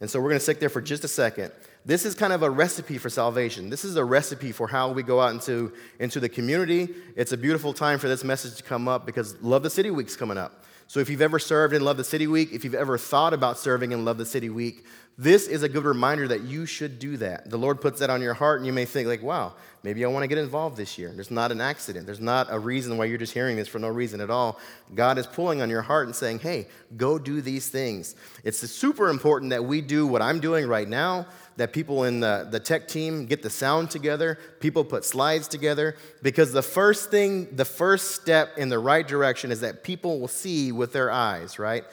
And 0.00 0.10
so 0.10 0.20
we're 0.20 0.30
going 0.30 0.38
to 0.38 0.44
stick 0.44 0.60
there 0.60 0.68
for 0.68 0.80
just 0.80 1.04
a 1.04 1.08
second. 1.08 1.52
This 1.86 2.04
is 2.04 2.16
kind 2.16 2.32
of 2.32 2.42
a 2.42 2.50
recipe 2.50 2.98
for 2.98 3.08
salvation. 3.08 3.70
This 3.70 3.84
is 3.84 3.94
a 3.94 4.04
recipe 4.04 4.50
for 4.50 4.66
how 4.66 4.90
we 4.90 5.04
go 5.04 5.20
out 5.20 5.32
into, 5.32 5.72
into 6.00 6.18
the 6.18 6.28
community. 6.28 6.88
It's 7.14 7.30
a 7.30 7.36
beautiful 7.36 7.72
time 7.72 8.00
for 8.00 8.08
this 8.08 8.24
message 8.24 8.56
to 8.56 8.64
come 8.64 8.88
up 8.88 9.06
because 9.06 9.40
Love 9.40 9.62
the 9.62 9.70
City 9.70 9.92
Week's 9.92 10.16
coming 10.16 10.36
up. 10.36 10.64
So 10.88 10.98
if 10.98 11.08
you've 11.08 11.22
ever 11.22 11.38
served 11.38 11.74
in 11.74 11.84
Love 11.84 11.96
the 11.96 12.04
City 12.04 12.26
Week, 12.26 12.52
if 12.52 12.64
you've 12.64 12.74
ever 12.74 12.98
thought 12.98 13.32
about 13.32 13.58
serving 13.58 13.92
in 13.92 14.04
Love 14.04 14.18
the 14.18 14.26
City 14.26 14.50
Week, 14.50 14.84
this 15.18 15.48
is 15.48 15.62
a 15.62 15.68
good 15.68 15.84
reminder 15.84 16.28
that 16.28 16.42
you 16.42 16.66
should 16.66 16.98
do 16.98 17.16
that. 17.16 17.48
The 17.48 17.56
Lord 17.56 17.80
puts 17.80 18.00
that 18.00 18.10
on 18.10 18.20
your 18.20 18.34
heart, 18.34 18.58
and 18.58 18.66
you 18.66 18.72
may 18.72 18.84
think, 18.84 19.08
like, 19.08 19.22
wow, 19.22 19.54
maybe 19.82 20.04
I 20.04 20.08
want 20.08 20.24
to 20.24 20.28
get 20.28 20.36
involved 20.36 20.76
this 20.76 20.98
year. 20.98 21.10
There's 21.14 21.30
not 21.30 21.50
an 21.50 21.60
accident. 21.60 22.04
There's 22.04 22.20
not 22.20 22.48
a 22.50 22.58
reason 22.58 22.98
why 22.98 23.06
you're 23.06 23.16
just 23.16 23.32
hearing 23.32 23.56
this 23.56 23.66
for 23.66 23.78
no 23.78 23.88
reason 23.88 24.20
at 24.20 24.28
all. 24.28 24.60
God 24.94 25.16
is 25.16 25.26
pulling 25.26 25.62
on 25.62 25.70
your 25.70 25.82
heart 25.82 26.06
and 26.06 26.14
saying, 26.14 26.40
hey, 26.40 26.68
go 26.96 27.18
do 27.18 27.40
these 27.40 27.68
things. 27.68 28.14
It's 28.44 28.58
super 28.58 29.08
important 29.08 29.50
that 29.50 29.64
we 29.64 29.80
do 29.80 30.06
what 30.06 30.20
I'm 30.20 30.38
doing 30.38 30.68
right 30.68 30.88
now, 30.88 31.26
that 31.56 31.72
people 31.72 32.04
in 32.04 32.20
the, 32.20 32.46
the 32.50 32.60
tech 32.60 32.86
team 32.88 33.26
get 33.26 33.42
the 33.42 33.50
sound 33.50 33.90
together, 33.90 34.38
people 34.60 34.84
put 34.84 35.04
slides 35.04 35.48
together, 35.48 35.96
because 36.22 36.52
the 36.52 36.62
first 36.62 37.10
thing, 37.10 37.48
the 37.56 37.64
first 37.64 38.12
step 38.12 38.56
in 38.58 38.68
the 38.68 38.78
right 38.78 39.06
direction 39.06 39.50
is 39.50 39.60
that 39.60 39.82
people 39.82 40.20
will 40.20 40.28
see 40.28 40.72
with 40.72 40.92
their 40.92 41.10
eyes, 41.10 41.58
right? 41.58 41.84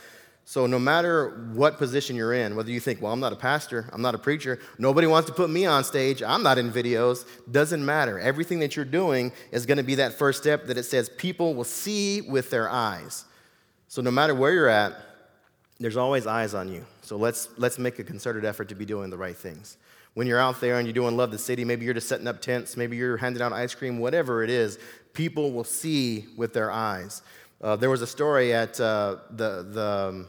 So, 0.45 0.67
no 0.67 0.77
matter 0.77 1.49
what 1.53 1.77
position 1.77 2.17
you're 2.17 2.33
in, 2.33 2.57
whether 2.57 2.69
you 2.69 2.81
think, 2.81 3.01
well, 3.01 3.13
I'm 3.13 3.21
not 3.21 3.31
a 3.31 3.37
pastor, 3.37 3.89
I'm 3.93 4.01
not 4.01 4.13
a 4.13 4.17
preacher, 4.17 4.59
nobody 4.77 5.07
wants 5.07 5.29
to 5.29 5.35
put 5.35 5.49
me 5.49 5.65
on 5.65 5.85
stage, 5.85 6.21
I'm 6.21 6.43
not 6.43 6.57
in 6.57 6.69
videos, 6.69 7.25
doesn't 7.49 7.83
matter. 7.83 8.19
Everything 8.19 8.59
that 8.59 8.75
you're 8.75 8.83
doing 8.83 9.31
is 9.51 9.65
going 9.65 9.77
to 9.77 9.83
be 9.83 9.95
that 9.95 10.13
first 10.13 10.41
step 10.41 10.65
that 10.65 10.77
it 10.77 10.83
says 10.83 11.07
people 11.07 11.53
will 11.55 11.63
see 11.63 12.19
with 12.21 12.49
their 12.49 12.69
eyes. 12.69 13.23
So, 13.87 14.01
no 14.01 14.11
matter 14.11 14.35
where 14.35 14.51
you're 14.51 14.67
at, 14.67 14.93
there's 15.79 15.97
always 15.97 16.27
eyes 16.27 16.53
on 16.53 16.67
you. 16.67 16.85
So, 17.03 17.17
let's, 17.17 17.49
let's 17.57 17.77
make 17.77 17.99
a 17.99 18.03
concerted 18.03 18.45
effort 18.45 18.69
to 18.69 18.75
be 18.75 18.85
doing 18.85 19.09
the 19.09 19.17
right 19.17 19.35
things. 19.35 19.77
When 20.13 20.27
you're 20.27 20.39
out 20.39 20.61
there 20.61 20.77
and 20.77 20.87
you're 20.87 20.93
doing 20.93 21.17
Love 21.17 21.31
the 21.31 21.37
City, 21.37 21.65
maybe 21.65 21.85
you're 21.85 21.93
just 21.93 22.07
setting 22.07 22.27
up 22.27 22.41
tents, 22.41 22.77
maybe 22.77 22.95
you're 22.97 23.17
handing 23.17 23.41
out 23.41 23.51
ice 23.51 23.73
cream, 23.73 23.99
whatever 23.99 24.43
it 24.43 24.49
is, 24.49 24.77
people 25.13 25.51
will 25.51 25.63
see 25.63 26.25
with 26.37 26.53
their 26.53 26.71
eyes. 26.71 27.21
Uh, 27.61 27.75
there 27.75 27.89
was 27.89 28.01
a 28.01 28.07
story 28.07 28.53
at 28.53 28.79
uh, 28.79 29.17
the, 29.31 29.67
the, 29.71 30.09
um, 30.09 30.27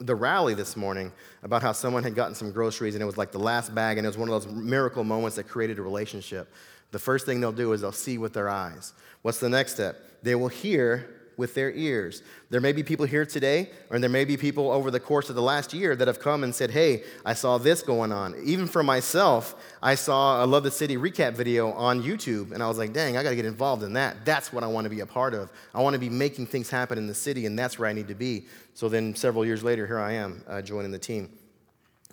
the 0.00 0.14
rally 0.14 0.54
this 0.54 0.76
morning 0.76 1.12
about 1.42 1.62
how 1.62 1.72
someone 1.72 2.02
had 2.02 2.14
gotten 2.14 2.34
some 2.34 2.52
groceries 2.52 2.94
and 2.94 3.02
it 3.02 3.06
was 3.06 3.18
like 3.18 3.32
the 3.32 3.38
last 3.38 3.74
bag 3.74 3.98
and 3.98 4.06
it 4.06 4.08
was 4.08 4.16
one 4.16 4.28
of 4.28 4.42
those 4.42 4.52
miracle 4.52 5.04
moments 5.04 5.36
that 5.36 5.48
created 5.48 5.78
a 5.78 5.82
relationship. 5.82 6.52
The 6.90 6.98
first 6.98 7.26
thing 7.26 7.40
they'll 7.40 7.52
do 7.52 7.72
is 7.72 7.80
they'll 7.80 7.92
see 7.92 8.16
with 8.16 8.32
their 8.32 8.48
eyes. 8.48 8.92
What's 9.22 9.40
the 9.40 9.48
next 9.48 9.74
step? 9.74 9.96
They 10.22 10.34
will 10.34 10.48
hear 10.48 11.17
with 11.38 11.54
their 11.54 11.70
ears. 11.70 12.22
There 12.50 12.60
may 12.60 12.72
be 12.72 12.82
people 12.82 13.06
here 13.06 13.24
today, 13.24 13.70
or 13.88 13.98
there 13.98 14.10
may 14.10 14.26
be 14.26 14.36
people 14.36 14.70
over 14.70 14.90
the 14.90 15.00
course 15.00 15.30
of 15.30 15.36
the 15.36 15.42
last 15.42 15.72
year 15.72 15.96
that 15.96 16.08
have 16.08 16.18
come 16.18 16.44
and 16.44 16.54
said, 16.54 16.70
Hey, 16.70 17.04
I 17.24 17.32
saw 17.32 17.56
this 17.56 17.80
going 17.80 18.12
on. 18.12 18.34
Even 18.44 18.66
for 18.66 18.82
myself, 18.82 19.54
I 19.80 19.94
saw 19.94 20.44
a 20.44 20.46
Love 20.46 20.64
the 20.64 20.70
City 20.70 20.96
recap 20.96 21.34
video 21.34 21.72
on 21.72 22.02
YouTube, 22.02 22.52
and 22.52 22.62
I 22.62 22.68
was 22.68 22.76
like, 22.76 22.92
Dang, 22.92 23.16
I 23.16 23.22
got 23.22 23.30
to 23.30 23.36
get 23.36 23.46
involved 23.46 23.84
in 23.84 23.94
that. 23.94 24.26
That's 24.26 24.52
what 24.52 24.64
I 24.64 24.66
want 24.66 24.84
to 24.84 24.90
be 24.90 25.00
a 25.00 25.06
part 25.06 25.32
of. 25.32 25.50
I 25.74 25.80
want 25.80 25.94
to 25.94 26.00
be 26.00 26.10
making 26.10 26.46
things 26.46 26.68
happen 26.68 26.98
in 26.98 27.06
the 27.06 27.14
city, 27.14 27.46
and 27.46 27.58
that's 27.58 27.78
where 27.78 27.88
I 27.88 27.94
need 27.94 28.08
to 28.08 28.14
be. 28.14 28.46
So 28.74 28.88
then, 28.88 29.14
several 29.14 29.46
years 29.46 29.62
later, 29.62 29.86
here 29.86 30.00
I 30.00 30.12
am 30.12 30.42
uh, 30.46 30.60
joining 30.60 30.90
the 30.90 30.98
team. 30.98 31.30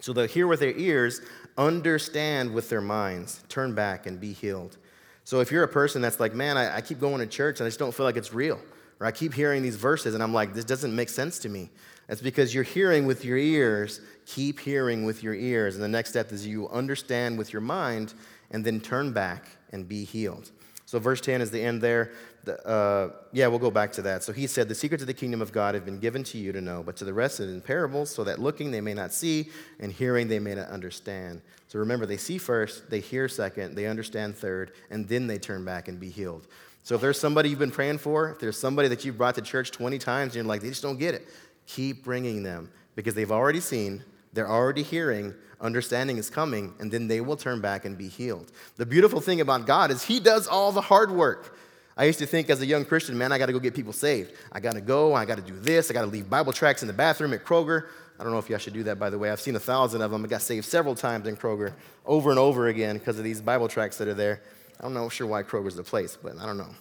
So 0.02 0.14
they'll 0.14 0.28
hear 0.28 0.46
with 0.46 0.60
their 0.60 0.76
ears, 0.78 1.22
understand 1.58 2.54
with 2.54 2.70
their 2.70 2.82
minds, 2.82 3.44
turn 3.50 3.74
back 3.74 4.06
and 4.06 4.20
be 4.20 4.34
healed. 4.34 4.78
So 5.24 5.40
if 5.40 5.52
you're 5.52 5.64
a 5.64 5.68
person 5.68 6.02
that's 6.04 6.20
like, 6.20 6.36
man, 6.36 6.58
I, 6.58 6.78
I 6.78 6.82
keep 6.82 7.00
going 7.00 7.20
to 7.20 7.26
church 7.26 7.60
and 7.60 7.66
I 7.66 7.70
just 7.70 7.80
don't 7.80 7.94
feel 7.94 8.06
like 8.06 8.16
it's 8.16 8.32
real, 8.32 8.60
or 9.00 9.06
I 9.06 9.12
keep 9.12 9.34
hearing 9.34 9.62
these 9.62 9.76
verses 9.76 10.14
and 10.14 10.24
I'm 10.24 10.34
like, 10.34 10.54
this 10.54 10.66
doesn't 10.66 10.96
make 10.96 11.10
sense 11.10 11.40
to 11.40 11.50
me. 11.50 11.70
That's 12.08 12.22
because 12.22 12.54
you're 12.54 12.64
hearing 12.64 13.06
with 13.06 13.26
your 13.26 13.38
ears. 13.38 14.02
Keep 14.26 14.60
hearing 14.60 15.06
with 15.06 15.24
your 15.24 15.34
ears. 15.34 15.76
And 15.76 15.84
the 15.84 15.90
next 15.90 16.10
step 16.12 16.32
is 16.32 16.46
you 16.46 16.70
understand 16.70 17.38
with 17.38 17.52
your 17.52 17.62
mind 17.62 18.14
and 18.52 18.64
then 18.64 18.80
turn 18.80 19.12
back 19.12 19.46
and 19.72 19.88
be 19.88 20.04
healed. 20.04 20.52
So, 20.88 21.00
verse 21.00 21.20
10 21.20 21.42
is 21.42 21.50
the 21.50 21.62
end 21.62 21.82
there. 21.82 22.12
The, 22.44 22.64
uh, 22.66 23.12
yeah, 23.34 23.48
we'll 23.48 23.58
go 23.58 23.72
back 23.72 23.92
to 23.94 24.04
that. 24.04 24.24
So 24.24 24.32
he 24.32 24.46
said, 24.46 24.68
The 24.68 24.76
secrets 24.76 25.02
of 25.02 25.08
the 25.08 25.16
kingdom 25.16 25.42
of 25.42 25.52
God 25.52 25.74
have 25.74 25.84
been 25.84 26.00
given 26.00 26.24
to 26.26 26.38
you 26.38 26.52
to 26.52 26.62
know, 26.62 26.84
but 26.84 26.96
to 26.98 27.06
the 27.06 27.14
rest 27.14 27.40
in 27.40 27.60
parables, 27.60 28.12
so 28.12 28.24
that 28.24 28.40
looking 28.40 28.70
they 28.70 28.82
may 28.82 28.94
not 28.94 29.12
see, 29.12 29.50
and 29.80 29.92
hearing 29.92 30.28
they 30.28 30.38
may 30.38 30.54
not 30.54 30.68
understand. 30.68 31.42
So 31.68 31.80
remember, 31.80 32.06
they 32.06 32.18
see 32.18 32.38
first, 32.38 32.88
they 32.92 33.00
hear 33.00 33.28
second, 33.28 33.74
they 33.74 33.88
understand 33.88 34.38
third, 34.38 34.74
and 34.92 35.08
then 35.08 35.26
they 35.26 35.40
turn 35.40 35.66
back 35.66 35.88
and 35.88 36.00
be 36.00 36.10
healed. 36.10 36.48
So 36.86 36.94
if 36.94 37.02
there's 37.02 37.20
somebody 37.20 37.50
you've 37.50 37.58
been 37.58 37.72
praying 37.72 37.98
for, 37.98 38.30
if 38.30 38.38
there's 38.38 38.60
somebody 38.60 38.88
that 38.90 39.04
you've 39.04 39.18
brought 39.18 39.34
to 39.36 39.42
church 39.42 39.72
20 39.72 39.98
times 39.98 40.28
and 40.28 40.36
you're 40.36 40.44
like, 40.46 40.62
they 40.62 40.70
just 40.70 40.84
don't 40.84 41.00
get 41.00 41.16
it, 41.16 41.28
keep 41.66 42.04
bringing 42.04 42.44
them 42.44 42.70
because 42.96 43.16
they've 43.16 43.32
already 43.32 43.60
seen, 43.60 44.04
they're 44.34 44.48
already 44.48 44.84
hearing, 44.84 45.34
understanding 45.60 46.20
is 46.20 46.30
coming, 46.30 46.76
and 46.80 46.92
then 46.92 47.08
they 47.08 47.22
will 47.22 47.38
turn 47.38 47.60
back 47.60 47.86
and 47.86 47.98
be 47.98 48.08
healed. 48.08 48.52
The 48.76 48.86
beautiful 48.86 49.20
thing 49.20 49.42
about 49.42 49.66
God 49.66 49.90
is 49.90 50.04
He 50.04 50.20
does 50.20 50.46
all 50.46 50.72
the 50.72 50.80
hard 50.80 51.10
work. 51.10 51.58
I 51.98 52.06
used 52.06 52.20
to 52.20 52.28
think 52.28 52.52
as 52.52 52.62
a 52.62 52.68
young 52.68 52.86
Christian, 52.86 53.18
man, 53.18 53.32
I 53.32 53.40
got 53.40 53.48
to 53.48 53.54
go 53.54 53.58
get 53.58 53.74
people 53.74 53.94
saved. 53.94 54.34
I 54.52 54.60
got 54.60 54.74
to 54.74 54.82
go, 54.82 55.16
I 55.16 55.26
got 55.26 55.38
to 55.38 55.44
do 55.44 55.60
this, 55.60 55.90
I 55.90 55.96
got 55.96 56.02
to 56.02 56.08
leave 56.08 56.30
Bible 56.30 56.54
tracts 56.54 56.84
in 56.84 56.88
the 56.88 56.94
bathroom 56.94 57.34
at 57.34 57.44
Kroger. 57.44 57.88
I 58.20 58.24
don't 58.24 58.32
know 58.32 58.38
if 58.38 58.48
y'all 58.48 58.60
should 58.60 58.74
do 58.74 58.84
that, 58.84 59.00
by 59.00 59.10
the 59.10 59.18
way. 59.18 59.32
I've 59.32 59.42
seen 59.42 59.56
a 59.56 59.60
thousand 59.60 60.04
of 60.04 60.12
them. 60.12 60.24
I 60.24 60.28
got 60.28 60.44
saved 60.44 60.68
several 60.68 60.94
times 60.94 61.28
in 61.28 61.36
Kroger 61.36 61.74
over 62.06 62.30
and 62.30 62.38
over 62.38 62.68
again 62.68 63.00
because 63.00 63.18
of 63.18 63.24
these 63.24 63.42
Bible 63.42 63.68
tracts 63.68 63.98
that 63.98 64.08
are 64.08 64.14
there. 64.14 64.44
I'm 64.80 64.94
not 64.94 65.02
know 65.02 65.10
sure 65.10 65.28
why 65.28 65.44
Kroger's 65.44 65.76
the 65.76 65.84
place, 65.84 66.18
but 66.22 66.38
I 66.40 66.46
don't 66.46 66.58
know. 66.58 66.74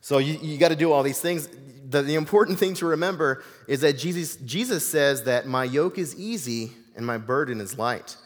So 0.00 0.18
you, 0.18 0.38
you 0.42 0.58
got 0.58 0.68
to 0.68 0.76
do 0.76 0.92
all 0.92 1.02
these 1.02 1.20
things. 1.20 1.48
The, 1.88 2.02
the 2.02 2.14
important 2.14 2.58
thing 2.58 2.74
to 2.74 2.86
remember 2.86 3.42
is 3.66 3.80
that 3.80 3.98
Jesus, 3.98 4.36
Jesus 4.36 4.86
says 4.86 5.24
that 5.24 5.46
my 5.46 5.64
yoke 5.64 5.98
is 5.98 6.14
easy 6.18 6.72
and 6.96 7.06
my 7.06 7.18
burden 7.18 7.60
is 7.60 7.78
light. 7.78 8.16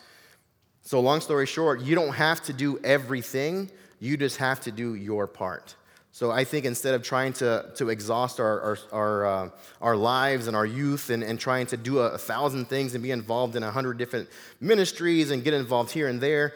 So, 0.82 1.00
long 1.00 1.20
story 1.20 1.46
short, 1.46 1.82
you 1.82 1.94
don't 1.94 2.14
have 2.14 2.42
to 2.44 2.52
do 2.52 2.78
everything, 2.82 3.70
you 4.00 4.16
just 4.16 4.38
have 4.38 4.60
to 4.62 4.72
do 4.72 4.94
your 4.94 5.26
part. 5.26 5.76
So 6.18 6.32
I 6.32 6.42
think 6.42 6.64
instead 6.64 6.94
of 6.94 7.04
trying 7.04 7.32
to, 7.34 7.70
to 7.76 7.90
exhaust 7.90 8.40
our, 8.40 8.60
our, 8.60 8.78
our, 8.90 9.26
uh, 9.26 9.50
our 9.80 9.96
lives 9.96 10.48
and 10.48 10.56
our 10.56 10.66
youth 10.66 11.10
and, 11.10 11.22
and 11.22 11.38
trying 11.38 11.66
to 11.66 11.76
do 11.76 12.00
a, 12.00 12.14
a 12.14 12.18
thousand 12.18 12.64
things 12.64 12.94
and 12.94 13.04
be 13.04 13.12
involved 13.12 13.54
in 13.54 13.62
a 13.62 13.70
hundred 13.70 13.98
different 13.98 14.28
ministries 14.60 15.30
and 15.30 15.44
get 15.44 15.54
involved 15.54 15.92
here 15.92 16.08
and 16.08 16.20
there, 16.20 16.54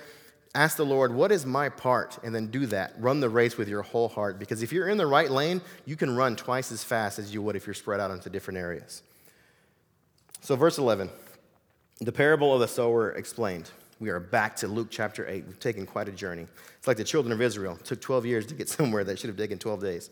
ask 0.54 0.76
the 0.76 0.84
Lord, 0.84 1.14
what 1.14 1.32
is 1.32 1.46
my 1.46 1.68
part? 1.68 2.18
And 2.22 2.34
then 2.34 2.48
do 2.48 2.66
that. 2.66 2.94
Run 2.98 3.20
the 3.20 3.28
race 3.28 3.56
with 3.56 3.68
your 3.68 3.82
whole 3.82 4.08
heart. 4.08 4.38
Because 4.38 4.62
if 4.62 4.72
you're 4.72 4.88
in 4.88 4.98
the 4.98 5.06
right 5.06 5.30
lane, 5.30 5.60
you 5.86 5.96
can 5.96 6.14
run 6.14 6.36
twice 6.36 6.70
as 6.72 6.84
fast 6.84 7.18
as 7.18 7.32
you 7.32 7.42
would 7.42 7.56
if 7.56 7.66
you're 7.66 7.74
spread 7.74 8.00
out 8.00 8.10
into 8.10 8.28
different 8.30 8.58
areas. 8.58 9.02
So, 10.40 10.56
verse 10.56 10.78
11 10.78 11.10
the 12.00 12.12
parable 12.12 12.52
of 12.52 12.58
the 12.58 12.66
sower 12.66 13.12
explained. 13.12 13.70
We 14.00 14.10
are 14.10 14.18
back 14.18 14.56
to 14.56 14.66
Luke 14.66 14.88
chapter 14.90 15.28
8. 15.28 15.46
We've 15.46 15.60
taken 15.60 15.86
quite 15.86 16.08
a 16.08 16.12
journey. 16.12 16.48
It's 16.76 16.88
like 16.88 16.96
the 16.96 17.04
children 17.04 17.32
of 17.32 17.40
Israel. 17.40 17.78
Took 17.84 18.00
12 18.00 18.26
years 18.26 18.46
to 18.46 18.54
get 18.54 18.68
somewhere 18.78 19.04
that 19.04 19.20
should 19.20 19.28
have 19.28 19.36
taken 19.36 19.58
12 19.58 19.80
days. 19.80 20.10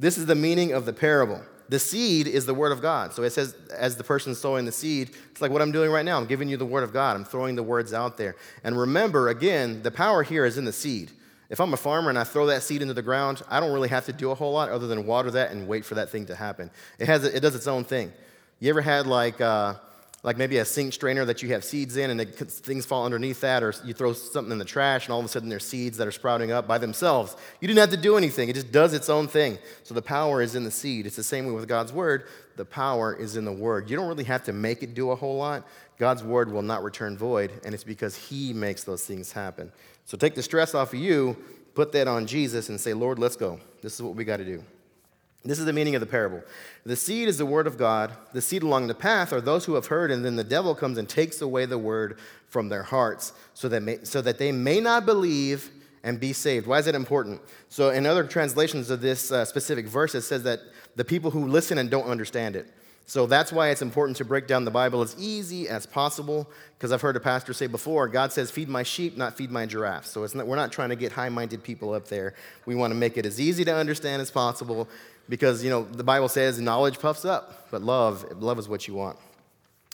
This 0.00 0.16
is 0.16 0.24
the 0.24 0.34
meaning 0.34 0.72
of 0.72 0.86
the 0.86 0.94
parable. 0.94 1.42
The 1.68 1.78
seed 1.78 2.26
is 2.26 2.46
the 2.46 2.54
word 2.54 2.72
of 2.72 2.80
God. 2.80 3.12
So 3.12 3.22
it 3.22 3.30
says, 3.30 3.54
as 3.76 3.96
the 3.96 4.02
person 4.02 4.34
sowing 4.34 4.64
the 4.64 4.72
seed, 4.72 5.10
it's 5.30 5.42
like 5.42 5.52
what 5.52 5.60
I'm 5.60 5.72
doing 5.72 5.90
right 5.90 6.06
now. 6.06 6.16
I'm 6.16 6.26
giving 6.26 6.48
you 6.48 6.56
the 6.56 6.64
word 6.64 6.82
of 6.82 6.92
God. 6.92 7.16
I'm 7.16 7.24
throwing 7.24 7.54
the 7.54 7.62
words 7.62 7.92
out 7.92 8.16
there. 8.16 8.34
And 8.64 8.76
remember, 8.76 9.28
again, 9.28 9.82
the 9.82 9.90
power 9.90 10.22
here 10.22 10.46
is 10.46 10.56
in 10.56 10.64
the 10.64 10.72
seed. 10.72 11.12
If 11.50 11.60
I'm 11.60 11.74
a 11.74 11.76
farmer 11.76 12.08
and 12.08 12.18
I 12.18 12.24
throw 12.24 12.46
that 12.46 12.62
seed 12.62 12.80
into 12.80 12.94
the 12.94 13.02
ground, 13.02 13.42
I 13.50 13.60
don't 13.60 13.72
really 13.72 13.90
have 13.90 14.06
to 14.06 14.12
do 14.12 14.30
a 14.30 14.34
whole 14.34 14.54
lot 14.54 14.70
other 14.70 14.86
than 14.86 15.06
water 15.06 15.30
that 15.32 15.50
and 15.50 15.68
wait 15.68 15.84
for 15.84 15.96
that 15.96 16.08
thing 16.08 16.24
to 16.26 16.34
happen. 16.34 16.70
It, 16.98 17.06
has, 17.06 17.24
it 17.24 17.40
does 17.40 17.54
its 17.54 17.66
own 17.66 17.84
thing. 17.84 18.10
You 18.58 18.70
ever 18.70 18.80
had 18.80 19.06
like, 19.06 19.38
uh, 19.40 19.74
like 20.22 20.36
maybe 20.36 20.58
a 20.58 20.64
sink 20.64 20.92
strainer 20.92 21.24
that 21.24 21.42
you 21.42 21.48
have 21.50 21.64
seeds 21.64 21.96
in 21.96 22.10
and 22.10 22.34
things 22.34 22.84
fall 22.84 23.06
underneath 23.06 23.40
that, 23.40 23.62
or 23.62 23.74
you 23.84 23.94
throw 23.94 24.12
something 24.12 24.52
in 24.52 24.58
the 24.58 24.64
trash 24.64 25.06
and 25.06 25.12
all 25.12 25.18
of 25.18 25.24
a 25.24 25.28
sudden 25.28 25.48
there's 25.48 25.64
seeds 25.64 25.96
that 25.96 26.06
are 26.06 26.12
sprouting 26.12 26.52
up 26.52 26.68
by 26.68 26.76
themselves. 26.76 27.36
You 27.60 27.68
didn't 27.68 27.80
have 27.80 27.90
to 27.90 27.96
do 27.96 28.16
anything, 28.16 28.48
it 28.48 28.54
just 28.54 28.70
does 28.70 28.92
its 28.92 29.08
own 29.08 29.28
thing. 29.28 29.58
So 29.82 29.94
the 29.94 30.02
power 30.02 30.42
is 30.42 30.54
in 30.54 30.64
the 30.64 30.70
seed. 30.70 31.06
It's 31.06 31.16
the 31.16 31.22
same 31.22 31.46
way 31.46 31.52
with 31.52 31.68
God's 31.68 31.92
word. 31.92 32.24
The 32.56 32.64
power 32.66 33.14
is 33.14 33.36
in 33.36 33.46
the 33.46 33.52
word. 33.52 33.88
You 33.88 33.96
don't 33.96 34.08
really 34.08 34.24
have 34.24 34.44
to 34.44 34.52
make 34.52 34.82
it 34.82 34.94
do 34.94 35.10
a 35.10 35.16
whole 35.16 35.38
lot. 35.38 35.66
God's 35.98 36.22
word 36.22 36.52
will 36.52 36.62
not 36.62 36.82
return 36.82 37.16
void, 37.16 37.52
and 37.64 37.74
it's 37.74 37.84
because 37.84 38.16
He 38.16 38.52
makes 38.52 38.84
those 38.84 39.04
things 39.04 39.32
happen. 39.32 39.72
So 40.04 40.18
take 40.18 40.34
the 40.34 40.42
stress 40.42 40.74
off 40.74 40.92
of 40.92 40.98
you, 40.98 41.36
put 41.74 41.92
that 41.92 42.08
on 42.08 42.26
Jesus, 42.26 42.68
and 42.68 42.80
say, 42.80 42.92
Lord, 42.92 43.18
let's 43.18 43.36
go. 43.36 43.60
This 43.80 43.94
is 43.94 44.02
what 44.02 44.14
we 44.14 44.24
got 44.24 44.38
to 44.38 44.44
do. 44.44 44.62
This 45.44 45.58
is 45.58 45.64
the 45.64 45.72
meaning 45.72 45.94
of 45.94 46.00
the 46.00 46.06
parable. 46.06 46.42
The 46.84 46.96
seed 46.96 47.26
is 47.26 47.38
the 47.38 47.46
word 47.46 47.66
of 47.66 47.78
God. 47.78 48.12
The 48.32 48.42
seed 48.42 48.62
along 48.62 48.88
the 48.88 48.94
path 48.94 49.32
are 49.32 49.40
those 49.40 49.64
who 49.64 49.74
have 49.74 49.86
heard, 49.86 50.10
and 50.10 50.24
then 50.24 50.36
the 50.36 50.44
devil 50.44 50.74
comes 50.74 50.98
and 50.98 51.08
takes 51.08 51.40
away 51.40 51.64
the 51.64 51.78
word 51.78 52.18
from 52.48 52.68
their 52.68 52.82
hearts 52.82 53.32
so 53.54 53.68
that, 53.68 53.82
may, 53.82 53.98
so 54.02 54.20
that 54.20 54.38
they 54.38 54.52
may 54.52 54.80
not 54.80 55.06
believe 55.06 55.70
and 56.02 56.20
be 56.20 56.32
saved. 56.32 56.66
Why 56.66 56.78
is 56.78 56.84
that 56.84 56.94
important? 56.94 57.40
So, 57.68 57.90
in 57.90 58.06
other 58.06 58.24
translations 58.24 58.90
of 58.90 59.00
this 59.00 59.32
uh, 59.32 59.44
specific 59.44 59.86
verse, 59.86 60.14
it 60.14 60.22
says 60.22 60.42
that 60.42 60.60
the 60.96 61.04
people 61.04 61.30
who 61.30 61.46
listen 61.46 61.78
and 61.78 61.90
don't 61.90 62.06
understand 62.06 62.56
it. 62.56 62.66
So 63.10 63.26
that's 63.26 63.52
why 63.52 63.70
it's 63.70 63.82
important 63.82 64.16
to 64.18 64.24
break 64.24 64.46
down 64.46 64.64
the 64.64 64.70
Bible 64.70 65.02
as 65.02 65.16
easy 65.18 65.68
as 65.68 65.84
possible. 65.84 66.48
Because 66.78 66.92
I've 66.92 67.00
heard 67.00 67.16
a 67.16 67.20
pastor 67.20 67.52
say 67.52 67.66
before, 67.66 68.06
God 68.06 68.32
says, 68.32 68.52
feed 68.52 68.68
my 68.68 68.84
sheep, 68.84 69.16
not 69.16 69.36
feed 69.36 69.50
my 69.50 69.66
giraffes. 69.66 70.10
So 70.10 70.24
not, 70.32 70.46
we're 70.46 70.54
not 70.54 70.70
trying 70.70 70.90
to 70.90 70.96
get 70.96 71.10
high 71.10 71.28
minded 71.28 71.64
people 71.64 71.92
up 71.92 72.06
there. 72.06 72.34
We 72.66 72.76
want 72.76 72.92
to 72.92 72.94
make 72.94 73.18
it 73.18 73.26
as 73.26 73.40
easy 73.40 73.64
to 73.64 73.74
understand 73.74 74.22
as 74.22 74.30
possible 74.30 74.88
because 75.30 75.64
you 75.64 75.70
know 75.70 75.84
the 75.84 76.04
bible 76.04 76.28
says 76.28 76.60
knowledge 76.60 76.98
puffs 76.98 77.24
up 77.24 77.70
but 77.70 77.82
love 77.82 78.26
love 78.42 78.58
is 78.58 78.68
what 78.68 78.86
you 78.86 78.94
want. 78.94 79.16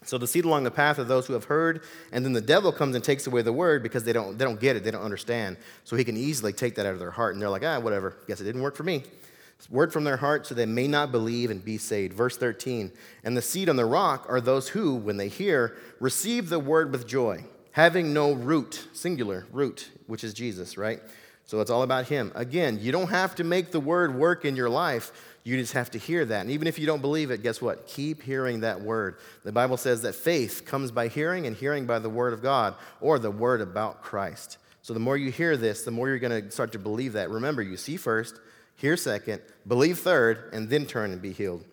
So 0.04 0.18
the 0.18 0.26
seed 0.26 0.44
along 0.44 0.64
the 0.64 0.70
path 0.70 0.98
of 0.98 1.08
those 1.08 1.26
who 1.26 1.32
have 1.34 1.44
heard 1.44 1.82
and 2.10 2.24
then 2.24 2.32
the 2.32 2.40
devil 2.40 2.72
comes 2.72 2.94
and 2.94 3.04
takes 3.04 3.26
away 3.26 3.42
the 3.42 3.52
word 3.52 3.82
because 3.82 4.04
they 4.04 4.12
don't 4.12 4.36
they 4.38 4.44
don't 4.44 4.60
get 4.60 4.76
it 4.76 4.82
they 4.84 4.90
don't 4.90 5.02
understand. 5.02 5.56
So 5.84 5.94
he 5.94 6.04
can 6.04 6.16
easily 6.16 6.52
take 6.52 6.74
that 6.76 6.86
out 6.86 6.94
of 6.94 6.98
their 6.98 7.10
heart 7.10 7.34
and 7.34 7.42
they're 7.42 7.50
like 7.50 7.64
ah 7.64 7.78
whatever. 7.78 8.16
Guess 8.26 8.40
it 8.40 8.44
didn't 8.44 8.62
work 8.62 8.76
for 8.76 8.84
me. 8.84 9.04
Word 9.70 9.92
from 9.92 10.04
their 10.04 10.18
heart 10.18 10.46
so 10.46 10.54
they 10.54 10.66
may 10.66 10.86
not 10.86 11.10
believe 11.12 11.50
and 11.50 11.64
be 11.64 11.78
saved. 11.78 12.14
Verse 12.14 12.36
13 12.36 12.90
and 13.24 13.36
the 13.36 13.42
seed 13.42 13.68
on 13.68 13.76
the 13.76 13.84
rock 13.84 14.26
are 14.28 14.40
those 14.40 14.68
who 14.68 14.94
when 14.94 15.16
they 15.16 15.28
hear 15.28 15.76
receive 16.00 16.48
the 16.48 16.58
word 16.58 16.92
with 16.92 17.06
joy 17.06 17.44
having 17.72 18.14
no 18.14 18.32
root 18.32 18.86
singular 18.94 19.46
root 19.52 19.90
which 20.06 20.24
is 20.24 20.32
jesus 20.32 20.78
right 20.78 21.02
so 21.46 21.60
it's 21.60 21.70
all 21.70 21.82
about 21.82 22.08
Him. 22.08 22.32
Again, 22.34 22.78
you 22.80 22.92
don't 22.92 23.10
have 23.10 23.36
to 23.36 23.44
make 23.44 23.70
the 23.70 23.80
word 23.80 24.14
work 24.14 24.44
in 24.44 24.56
your 24.56 24.68
life. 24.68 25.12
You 25.44 25.56
just 25.56 25.74
have 25.74 25.92
to 25.92 25.98
hear 25.98 26.24
that. 26.24 26.40
And 26.40 26.50
even 26.50 26.66
if 26.66 26.76
you 26.76 26.86
don't 26.86 27.00
believe 27.00 27.30
it, 27.30 27.42
guess 27.42 27.62
what? 27.62 27.86
Keep 27.86 28.22
hearing 28.22 28.60
that 28.60 28.80
word. 28.80 29.18
The 29.44 29.52
Bible 29.52 29.76
says 29.76 30.02
that 30.02 30.16
faith 30.16 30.64
comes 30.66 30.90
by 30.90 31.06
hearing, 31.06 31.46
and 31.46 31.56
hearing 31.56 31.86
by 31.86 32.00
the 32.00 32.10
word 32.10 32.32
of 32.32 32.42
God 32.42 32.74
or 33.00 33.20
the 33.20 33.30
word 33.30 33.60
about 33.60 34.02
Christ. 34.02 34.58
So 34.82 34.92
the 34.92 35.00
more 35.00 35.16
you 35.16 35.30
hear 35.30 35.56
this, 35.56 35.84
the 35.84 35.92
more 35.92 36.08
you're 36.08 36.18
going 36.18 36.44
to 36.44 36.50
start 36.50 36.72
to 36.72 36.78
believe 36.80 37.12
that. 37.12 37.30
Remember, 37.30 37.62
you 37.62 37.76
see 37.76 37.96
first, 37.96 38.40
hear 38.74 38.96
second, 38.96 39.40
believe 39.66 39.98
third, 39.98 40.50
and 40.52 40.68
then 40.68 40.84
turn 40.84 41.12
and 41.12 41.22
be 41.22 41.32
healed. 41.32 41.64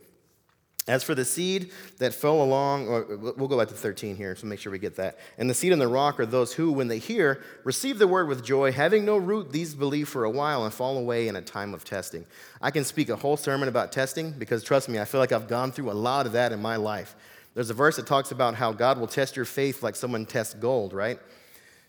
As 0.85 1.01
for 1.01 1.15
the 1.15 1.23
seed 1.23 1.71
that 1.99 2.13
fell 2.13 2.41
along, 2.41 2.87
we'll 3.37 3.47
go 3.47 3.57
back 3.57 3.69
to 3.69 3.73
13 3.73 4.17
here, 4.17 4.35
so 4.35 4.47
make 4.47 4.59
sure 4.59 4.69
we 4.69 4.79
get 4.79 4.97
that. 4.97 5.17
And 5.37 5.49
the 5.49 5.53
seed 5.53 5.71
on 5.71 5.79
the 5.79 5.87
rock 5.87 6.19
are 6.19 6.25
those 6.25 6.51
who, 6.51 6.73
when 6.73 6.89
they 6.89 6.97
hear, 6.97 7.41
receive 7.63 7.99
the 7.99 8.07
word 8.07 8.27
with 8.27 8.43
joy, 8.43 8.73
having 8.73 9.05
no 9.05 9.15
root, 9.15 9.53
these 9.53 9.75
believe 9.75 10.09
for 10.09 10.25
a 10.25 10.29
while 10.29 10.65
and 10.65 10.73
fall 10.73 10.97
away 10.97 11.29
in 11.29 11.37
a 11.37 11.41
time 11.41 11.73
of 11.73 11.85
testing. 11.85 12.25
I 12.61 12.69
can 12.69 12.83
speak 12.83 13.07
a 13.07 13.15
whole 13.15 13.37
sermon 13.37 13.69
about 13.69 13.93
testing 13.93 14.31
because, 14.31 14.61
trust 14.61 14.89
me, 14.89 14.99
I 14.99 15.05
feel 15.05 15.21
like 15.21 15.31
I've 15.31 15.47
gone 15.47 15.71
through 15.71 15.89
a 15.89 15.93
lot 15.93 16.25
of 16.25 16.33
that 16.33 16.51
in 16.51 16.61
my 16.61 16.75
life. 16.75 17.15
There's 17.53 17.69
a 17.69 17.73
verse 17.73 17.95
that 17.95 18.05
talks 18.05 18.31
about 18.31 18.55
how 18.55 18.73
God 18.73 18.97
will 18.97 19.07
test 19.07 19.37
your 19.37 19.45
faith 19.45 19.83
like 19.83 19.95
someone 19.95 20.25
tests 20.25 20.53
gold, 20.53 20.91
right? 20.91 21.19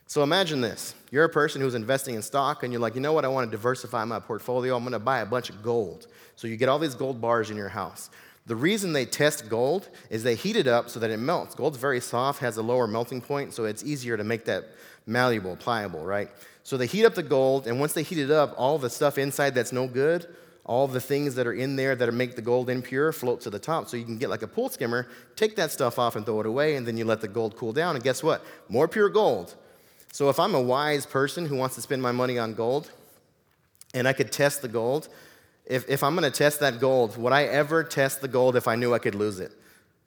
So 0.06 0.22
imagine 0.22 0.60
this. 0.60 0.94
You're 1.10 1.24
a 1.24 1.28
person 1.28 1.60
who's 1.60 1.74
investing 1.74 2.14
in 2.14 2.22
stock 2.22 2.62
and 2.62 2.72
you're 2.72 2.82
like, 2.82 2.94
you 2.94 3.00
know 3.00 3.12
what? 3.12 3.24
I 3.24 3.28
want 3.28 3.50
to 3.50 3.56
diversify 3.56 4.04
my 4.04 4.20
portfolio. 4.20 4.76
I'm 4.76 4.84
going 4.84 4.92
to 4.92 4.98
buy 4.98 5.20
a 5.20 5.26
bunch 5.26 5.48
of 5.48 5.62
gold. 5.62 6.06
So 6.36 6.46
you 6.46 6.56
get 6.56 6.68
all 6.68 6.78
these 6.78 6.94
gold 6.94 7.20
bars 7.20 7.50
in 7.50 7.56
your 7.56 7.70
house. 7.70 8.10
The 8.46 8.56
reason 8.56 8.92
they 8.92 9.06
test 9.06 9.48
gold 9.48 9.88
is 10.10 10.22
they 10.22 10.34
heat 10.34 10.56
it 10.56 10.66
up 10.66 10.90
so 10.90 11.00
that 11.00 11.10
it 11.10 11.16
melts. 11.16 11.54
Gold's 11.54 11.78
very 11.78 12.00
soft, 12.00 12.40
has 12.40 12.58
a 12.58 12.62
lower 12.62 12.86
melting 12.86 13.22
point, 13.22 13.54
so 13.54 13.64
it's 13.64 13.82
easier 13.82 14.16
to 14.16 14.24
make 14.24 14.44
that 14.44 14.64
malleable, 15.06 15.56
pliable, 15.56 16.04
right? 16.04 16.28
So 16.62 16.76
they 16.76 16.86
heat 16.86 17.06
up 17.06 17.14
the 17.14 17.22
gold, 17.22 17.66
and 17.66 17.80
once 17.80 17.94
they 17.94 18.02
heat 18.02 18.18
it 18.18 18.30
up, 18.30 18.54
all 18.58 18.78
the 18.78 18.90
stuff 18.90 19.16
inside 19.16 19.54
that's 19.54 19.72
no 19.72 19.86
good, 19.86 20.26
all 20.64 20.86
the 20.88 21.00
things 21.00 21.34
that 21.34 21.46
are 21.46 21.52
in 21.52 21.76
there 21.76 21.94
that 21.94 22.12
make 22.12 22.36
the 22.36 22.42
gold 22.42 22.68
impure 22.68 23.12
float 23.12 23.40
to 23.42 23.50
the 23.50 23.58
top. 23.58 23.88
So 23.88 23.96
you 23.96 24.04
can 24.04 24.18
get 24.18 24.30
like 24.30 24.42
a 24.42 24.46
pool 24.46 24.68
skimmer, 24.68 25.06
take 25.36 25.56
that 25.56 25.70
stuff 25.70 25.98
off 25.98 26.16
and 26.16 26.24
throw 26.24 26.40
it 26.40 26.46
away, 26.46 26.76
and 26.76 26.86
then 26.86 26.96
you 26.96 27.04
let 27.04 27.20
the 27.20 27.28
gold 27.28 27.56
cool 27.56 27.72
down, 27.72 27.96
and 27.96 28.04
guess 28.04 28.22
what? 28.22 28.44
More 28.68 28.88
pure 28.88 29.08
gold. 29.08 29.54
So 30.12 30.28
if 30.28 30.38
I'm 30.38 30.54
a 30.54 30.60
wise 30.60 31.06
person 31.06 31.46
who 31.46 31.56
wants 31.56 31.74
to 31.76 31.82
spend 31.82 32.02
my 32.02 32.12
money 32.12 32.38
on 32.38 32.54
gold, 32.54 32.90
and 33.94 34.06
I 34.06 34.12
could 34.12 34.32
test 34.32 34.62
the 34.62 34.68
gold, 34.68 35.08
if, 35.66 35.88
if 35.88 36.02
I'm 36.02 36.14
going 36.14 36.30
to 36.30 36.36
test 36.36 36.60
that 36.60 36.80
gold, 36.80 37.16
would 37.16 37.32
I 37.32 37.44
ever 37.44 37.82
test 37.82 38.20
the 38.20 38.28
gold 38.28 38.56
if 38.56 38.68
I 38.68 38.76
knew 38.76 38.92
I 38.92 38.98
could 38.98 39.14
lose 39.14 39.40
it? 39.40 39.52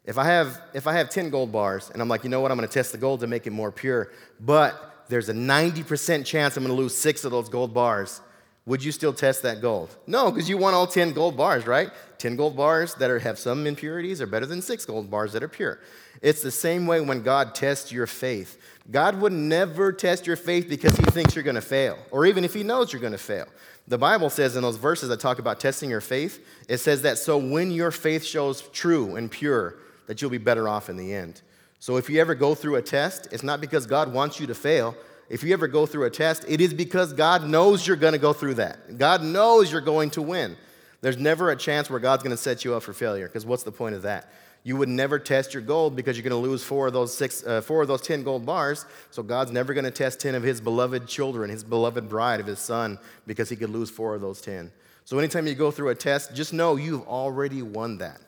If 0.05 0.17
I 0.17 0.25
have, 0.25 0.61
if 0.73 0.87
I 0.87 0.93
have 0.93 1.09
10 1.09 1.29
gold 1.29 1.51
bars 1.51 1.89
and 1.91 2.01
I'm 2.01 2.07
like, 2.07 2.23
you 2.23 2.29
know 2.29 2.39
what, 2.39 2.51
I'm 2.51 2.57
going 2.57 2.67
to 2.67 2.73
test 2.73 2.91
the 2.91 2.97
gold 2.97 3.19
to 3.21 3.27
make 3.27 3.45
it 3.45 3.51
more 3.51 3.71
pure, 3.71 4.11
but 4.39 5.05
there's 5.09 5.29
a 5.29 5.33
90% 5.33 6.25
chance 6.25 6.55
I'm 6.55 6.63
going 6.63 6.75
to 6.75 6.81
lose 6.81 6.95
six 6.95 7.25
of 7.25 7.31
those 7.31 7.49
gold 7.49 7.73
bars, 7.73 8.21
would 8.65 8.83
you 8.83 8.91
still 8.91 9.13
test 9.13 9.43
that 9.43 9.61
gold? 9.61 9.95
No, 10.07 10.29
because 10.29 10.49
you 10.49 10.57
want 10.57 10.75
all 10.75 10.87
10 10.87 11.13
gold 11.13 11.37
bars, 11.37 11.65
right? 11.65 11.89
10 12.17 12.35
gold 12.35 12.55
bars 12.57 12.95
that 12.95 13.09
are, 13.09 13.19
have 13.19 13.39
some 13.39 13.65
impurities 13.65 14.21
are 14.21 14.27
better 14.27 14.45
than 14.45 14.61
six 14.61 14.85
gold 14.85 15.09
bars 15.09 15.31
that 15.33 15.41
are 15.41 15.47
pure. 15.47 15.79
It's 16.21 16.41
the 16.41 16.51
same 16.51 16.85
way 16.85 16.99
when 16.99 17.21
God 17.21 17.55
tests 17.55 17.91
your 17.91 18.07
faith. 18.07 18.59
God 18.91 19.21
would 19.21 19.31
never 19.31 19.93
test 19.93 20.27
your 20.27 20.35
faith 20.35 20.67
because 20.67 20.97
he 20.97 21.03
thinks 21.05 21.33
you're 21.33 21.43
going 21.43 21.55
to 21.55 21.61
fail, 21.61 21.97
or 22.11 22.25
even 22.25 22.43
if 22.43 22.53
he 22.53 22.63
knows 22.63 22.91
you're 22.91 23.01
going 23.01 23.13
to 23.13 23.17
fail. 23.17 23.47
The 23.87 23.97
Bible 23.97 24.29
says 24.29 24.55
in 24.55 24.63
those 24.63 24.77
verses 24.77 25.09
that 25.09 25.19
talk 25.19 25.39
about 25.39 25.59
testing 25.59 25.89
your 25.89 26.01
faith, 26.01 26.45
it 26.67 26.79
says 26.79 27.03
that 27.03 27.17
so 27.17 27.37
when 27.37 27.71
your 27.71 27.91
faith 27.91 28.25
shows 28.25 28.61
true 28.73 29.15
and 29.15 29.31
pure, 29.31 29.75
that 30.07 30.21
you'll 30.21 30.31
be 30.31 30.37
better 30.37 30.67
off 30.67 30.89
in 30.89 30.97
the 30.97 31.13
end. 31.13 31.41
So 31.79 31.95
if 31.97 32.09
you 32.09 32.19
ever 32.19 32.35
go 32.35 32.53
through 32.53 32.75
a 32.75 32.81
test, 32.81 33.27
it's 33.31 33.43
not 33.43 33.61
because 33.61 33.85
God 33.85 34.11
wants 34.11 34.39
you 34.39 34.47
to 34.47 34.55
fail. 34.55 34.95
If 35.29 35.43
you 35.43 35.53
ever 35.53 35.67
go 35.67 35.85
through 35.85 36.05
a 36.05 36.09
test, 36.09 36.43
it 36.47 36.59
is 36.59 36.73
because 36.73 37.13
God 37.13 37.45
knows 37.45 37.85
you're 37.85 37.97
going 37.97 38.13
to 38.13 38.19
go 38.19 38.33
through 38.33 38.55
that. 38.55 38.97
God 38.97 39.23
knows 39.23 39.71
you're 39.71 39.81
going 39.81 40.09
to 40.11 40.21
win. 40.21 40.57
There's 41.01 41.17
never 41.17 41.51
a 41.51 41.55
chance 41.55 41.89
where 41.89 41.99
God's 41.99 42.23
going 42.23 42.35
to 42.35 42.41
set 42.41 42.65
you 42.65 42.73
up 42.73 42.83
for 42.83 42.93
failure, 42.93 43.27
because 43.27 43.45
what's 43.45 43.63
the 43.63 43.71
point 43.71 43.95
of 43.95 44.01
that? 44.01 44.31
You 44.67 44.75
would 44.75 44.89
never 44.89 45.17
test 45.17 45.53
your 45.53 45.63
gold 45.63 45.95
because 45.95 46.17
you're 46.17 46.29
going 46.29 46.43
to 46.43 46.49
lose 46.49 46.61
four 46.61 46.87
of 46.87 46.93
those 46.93 47.15
six, 47.15 47.41
uh, 47.45 47.61
four 47.61 47.81
of 47.81 47.87
those 47.87 48.01
ten 48.01 48.21
gold 48.21 48.45
bars. 48.45 48.85
So 49.11 49.23
God's 49.23 49.49
never 49.49 49.73
going 49.73 49.85
to 49.85 49.91
test 49.91 50.19
ten 50.19 50.35
of 50.35 50.43
His 50.43 50.59
beloved 50.59 51.07
children, 51.07 51.49
His 51.49 51.63
beloved 51.63 52.09
bride 52.09 52.41
of 52.41 52.47
His 52.47 52.59
Son, 52.59 52.99
because 53.25 53.47
He 53.47 53.55
could 53.55 53.69
lose 53.69 53.89
four 53.89 54.13
of 54.13 54.19
those 54.19 54.41
ten. 54.41 54.73
So 55.05 55.17
anytime 55.19 55.47
you 55.47 55.55
go 55.55 55.71
through 55.71 55.87
a 55.87 55.95
test, 55.95 56.35
just 56.35 56.51
know 56.51 56.75
you've 56.75 57.07
already 57.07 57.61
won 57.61 57.99
that. 57.99 58.19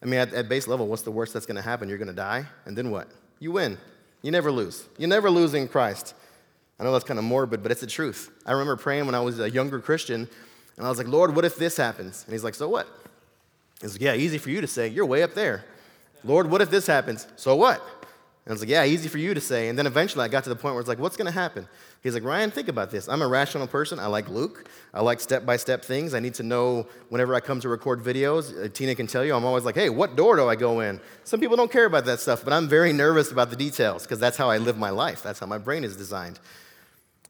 I 0.00 0.06
mean, 0.06 0.20
at, 0.20 0.32
at 0.34 0.48
base 0.48 0.68
level, 0.68 0.86
what's 0.86 1.02
the 1.02 1.10
worst 1.10 1.32
that's 1.32 1.46
going 1.46 1.56
to 1.56 1.62
happen? 1.62 1.88
You're 1.88 1.98
going 1.98 2.06
to 2.06 2.14
die, 2.14 2.46
and 2.64 2.78
then 2.78 2.92
what? 2.92 3.08
You 3.40 3.50
win. 3.50 3.76
You 4.22 4.30
never 4.30 4.52
lose. 4.52 4.86
You're 4.98 5.08
never 5.08 5.30
lose 5.30 5.52
in 5.52 5.66
Christ. 5.66 6.14
I 6.78 6.84
know 6.84 6.92
that's 6.92 7.04
kind 7.04 7.18
of 7.18 7.24
morbid, 7.24 7.60
but 7.60 7.72
it's 7.72 7.80
the 7.80 7.88
truth. 7.88 8.30
I 8.46 8.52
remember 8.52 8.76
praying 8.76 9.06
when 9.06 9.16
I 9.16 9.20
was 9.20 9.40
a 9.40 9.50
younger 9.50 9.80
Christian 9.80 10.28
And 10.76 10.86
I 10.86 10.88
was 10.88 10.98
like, 10.98 11.08
Lord, 11.08 11.34
what 11.34 11.44
if 11.44 11.56
this 11.56 11.76
happens? 11.76 12.22
And 12.24 12.32
he's 12.32 12.44
like, 12.44 12.54
So 12.54 12.68
what? 12.68 12.88
He's 13.80 13.92
like, 13.92 14.00
Yeah, 14.00 14.14
easy 14.14 14.38
for 14.38 14.50
you 14.50 14.60
to 14.60 14.66
say. 14.66 14.88
You're 14.88 15.06
way 15.06 15.22
up 15.22 15.34
there. 15.34 15.64
Lord, 16.22 16.50
what 16.50 16.62
if 16.62 16.70
this 16.70 16.86
happens? 16.86 17.26
So 17.36 17.54
what? 17.54 17.80
And 17.80 18.50
I 18.50 18.52
was 18.52 18.60
like, 18.60 18.70
Yeah, 18.70 18.84
easy 18.84 19.08
for 19.08 19.18
you 19.18 19.34
to 19.34 19.40
say. 19.40 19.68
And 19.68 19.78
then 19.78 19.86
eventually 19.86 20.24
I 20.24 20.28
got 20.28 20.44
to 20.44 20.50
the 20.50 20.56
point 20.56 20.74
where 20.74 20.80
it's 20.80 20.88
like, 20.88 20.98
What's 20.98 21.16
going 21.16 21.26
to 21.26 21.32
happen? 21.32 21.66
He's 22.02 22.12
like, 22.12 22.22
Ryan, 22.22 22.50
think 22.50 22.68
about 22.68 22.90
this. 22.90 23.08
I'm 23.08 23.22
a 23.22 23.26
rational 23.26 23.66
person. 23.66 23.98
I 23.98 24.06
like 24.06 24.28
Luke. 24.28 24.68
I 24.92 25.00
like 25.00 25.18
step 25.18 25.46
by 25.46 25.56
step 25.56 25.82
things. 25.82 26.12
I 26.12 26.20
need 26.20 26.34
to 26.34 26.42
know 26.42 26.86
whenever 27.08 27.34
I 27.34 27.40
come 27.40 27.60
to 27.60 27.68
record 27.70 28.02
videos. 28.02 28.62
Uh, 28.62 28.68
Tina 28.68 28.94
can 28.94 29.06
tell 29.06 29.24
you, 29.24 29.34
I'm 29.34 29.46
always 29.46 29.64
like, 29.64 29.74
Hey, 29.74 29.88
what 29.88 30.14
door 30.14 30.36
do 30.36 30.46
I 30.46 30.54
go 30.56 30.80
in? 30.80 31.00
Some 31.24 31.40
people 31.40 31.56
don't 31.56 31.72
care 31.72 31.86
about 31.86 32.04
that 32.04 32.20
stuff, 32.20 32.44
but 32.44 32.52
I'm 32.52 32.68
very 32.68 32.92
nervous 32.92 33.32
about 33.32 33.48
the 33.48 33.56
details 33.56 34.02
because 34.02 34.18
that's 34.18 34.36
how 34.36 34.50
I 34.50 34.58
live 34.58 34.76
my 34.76 34.90
life. 34.90 35.22
That's 35.22 35.40
how 35.40 35.46
my 35.46 35.58
brain 35.58 35.82
is 35.82 35.96
designed. 35.96 36.38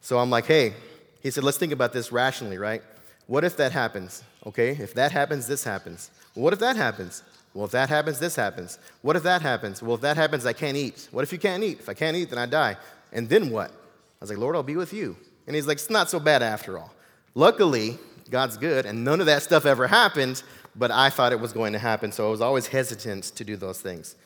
So 0.00 0.18
I'm 0.18 0.30
like, 0.30 0.46
Hey, 0.46 0.74
he 1.22 1.30
said, 1.30 1.44
Let's 1.44 1.58
think 1.58 1.72
about 1.72 1.92
this 1.92 2.10
rationally, 2.10 2.58
right? 2.58 2.82
What 3.28 3.44
if 3.44 3.56
that 3.58 3.70
happens? 3.70 4.24
Okay, 4.44 4.70
if 4.70 4.92
that 4.94 5.12
happens, 5.12 5.46
this 5.46 5.64
happens. 5.64 6.10
What 6.34 6.52
if 6.52 6.58
that 6.60 6.76
happens? 6.76 7.22
Well, 7.54 7.64
if 7.64 7.70
that 7.70 7.88
happens, 7.88 8.18
this 8.18 8.34
happens. 8.34 8.78
What 9.02 9.14
if 9.14 9.22
that 9.22 9.40
happens? 9.42 9.80
Well, 9.80 9.94
if 9.94 10.00
that 10.00 10.16
happens, 10.16 10.44
I 10.44 10.52
can't 10.52 10.76
eat. 10.76 11.08
What 11.12 11.22
if 11.22 11.32
you 11.32 11.38
can't 11.38 11.62
eat? 11.62 11.78
If 11.78 11.88
I 11.88 11.94
can't 11.94 12.16
eat, 12.16 12.30
then 12.30 12.38
I 12.38 12.46
die. 12.46 12.76
And 13.12 13.28
then 13.28 13.50
what? 13.50 13.70
I 13.70 13.74
was 14.20 14.30
like, 14.30 14.38
Lord, 14.38 14.56
I'll 14.56 14.64
be 14.64 14.76
with 14.76 14.92
you. 14.92 15.16
And 15.46 15.54
he's 15.54 15.66
like, 15.66 15.76
it's 15.76 15.90
not 15.90 16.10
so 16.10 16.18
bad 16.18 16.42
after 16.42 16.78
all. 16.78 16.92
Luckily, 17.34 17.98
God's 18.30 18.56
good, 18.56 18.86
and 18.86 19.04
none 19.04 19.20
of 19.20 19.26
that 19.26 19.42
stuff 19.42 19.66
ever 19.66 19.86
happened, 19.86 20.42
but 20.74 20.90
I 20.90 21.10
thought 21.10 21.32
it 21.32 21.40
was 21.40 21.52
going 21.52 21.72
to 21.74 21.78
happen, 21.78 22.10
so 22.10 22.26
I 22.26 22.30
was 22.30 22.40
always 22.40 22.66
hesitant 22.66 23.24
to 23.36 23.44
do 23.44 23.56
those 23.56 23.80
things. 23.80 24.16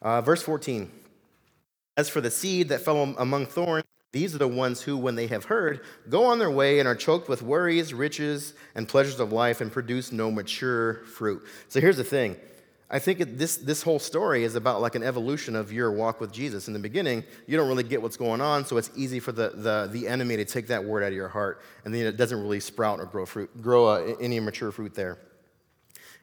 Uh, 0.00 0.20
verse 0.20 0.42
14 0.42 0.90
As 1.96 2.08
for 2.08 2.20
the 2.20 2.30
seed 2.30 2.68
that 2.68 2.80
fell 2.80 3.14
among 3.18 3.46
thorns, 3.46 3.84
these 4.12 4.34
are 4.34 4.38
the 4.38 4.48
ones 4.48 4.82
who, 4.82 4.96
when 4.96 5.14
they 5.14 5.26
have 5.26 5.44
heard, 5.44 5.80
go 6.08 6.24
on 6.24 6.38
their 6.38 6.50
way 6.50 6.78
and 6.78 6.88
are 6.88 6.94
choked 6.94 7.28
with 7.28 7.42
worries, 7.42 7.92
riches, 7.92 8.54
and 8.74 8.88
pleasures 8.88 9.20
of 9.20 9.32
life 9.32 9.60
and 9.60 9.70
produce 9.70 10.12
no 10.12 10.30
mature 10.30 11.04
fruit. 11.04 11.42
So 11.68 11.80
here's 11.80 11.98
the 11.98 12.04
thing. 12.04 12.36
I 12.88 13.00
think 13.00 13.36
this, 13.36 13.56
this 13.56 13.82
whole 13.82 13.98
story 13.98 14.44
is 14.44 14.54
about 14.54 14.80
like 14.80 14.94
an 14.94 15.02
evolution 15.02 15.56
of 15.56 15.72
your 15.72 15.90
walk 15.90 16.20
with 16.20 16.32
Jesus. 16.32 16.68
In 16.68 16.72
the 16.72 16.78
beginning, 16.78 17.24
you 17.48 17.56
don't 17.56 17.66
really 17.66 17.82
get 17.82 18.00
what's 18.00 18.16
going 18.16 18.40
on, 18.40 18.64
so 18.64 18.76
it's 18.76 18.90
easy 18.94 19.18
for 19.18 19.32
the, 19.32 19.50
the, 19.50 19.88
the 19.90 20.06
enemy 20.06 20.36
to 20.36 20.44
take 20.44 20.68
that 20.68 20.84
word 20.84 21.02
out 21.02 21.08
of 21.08 21.14
your 21.14 21.28
heart, 21.28 21.62
and 21.84 21.92
then 21.92 22.06
it 22.06 22.16
doesn't 22.16 22.40
really 22.40 22.60
sprout 22.60 23.00
or 23.00 23.06
grow, 23.06 23.26
fruit, 23.26 23.60
grow 23.60 23.86
uh, 23.86 24.14
any 24.20 24.38
mature 24.38 24.70
fruit 24.70 24.94
there. 24.94 25.18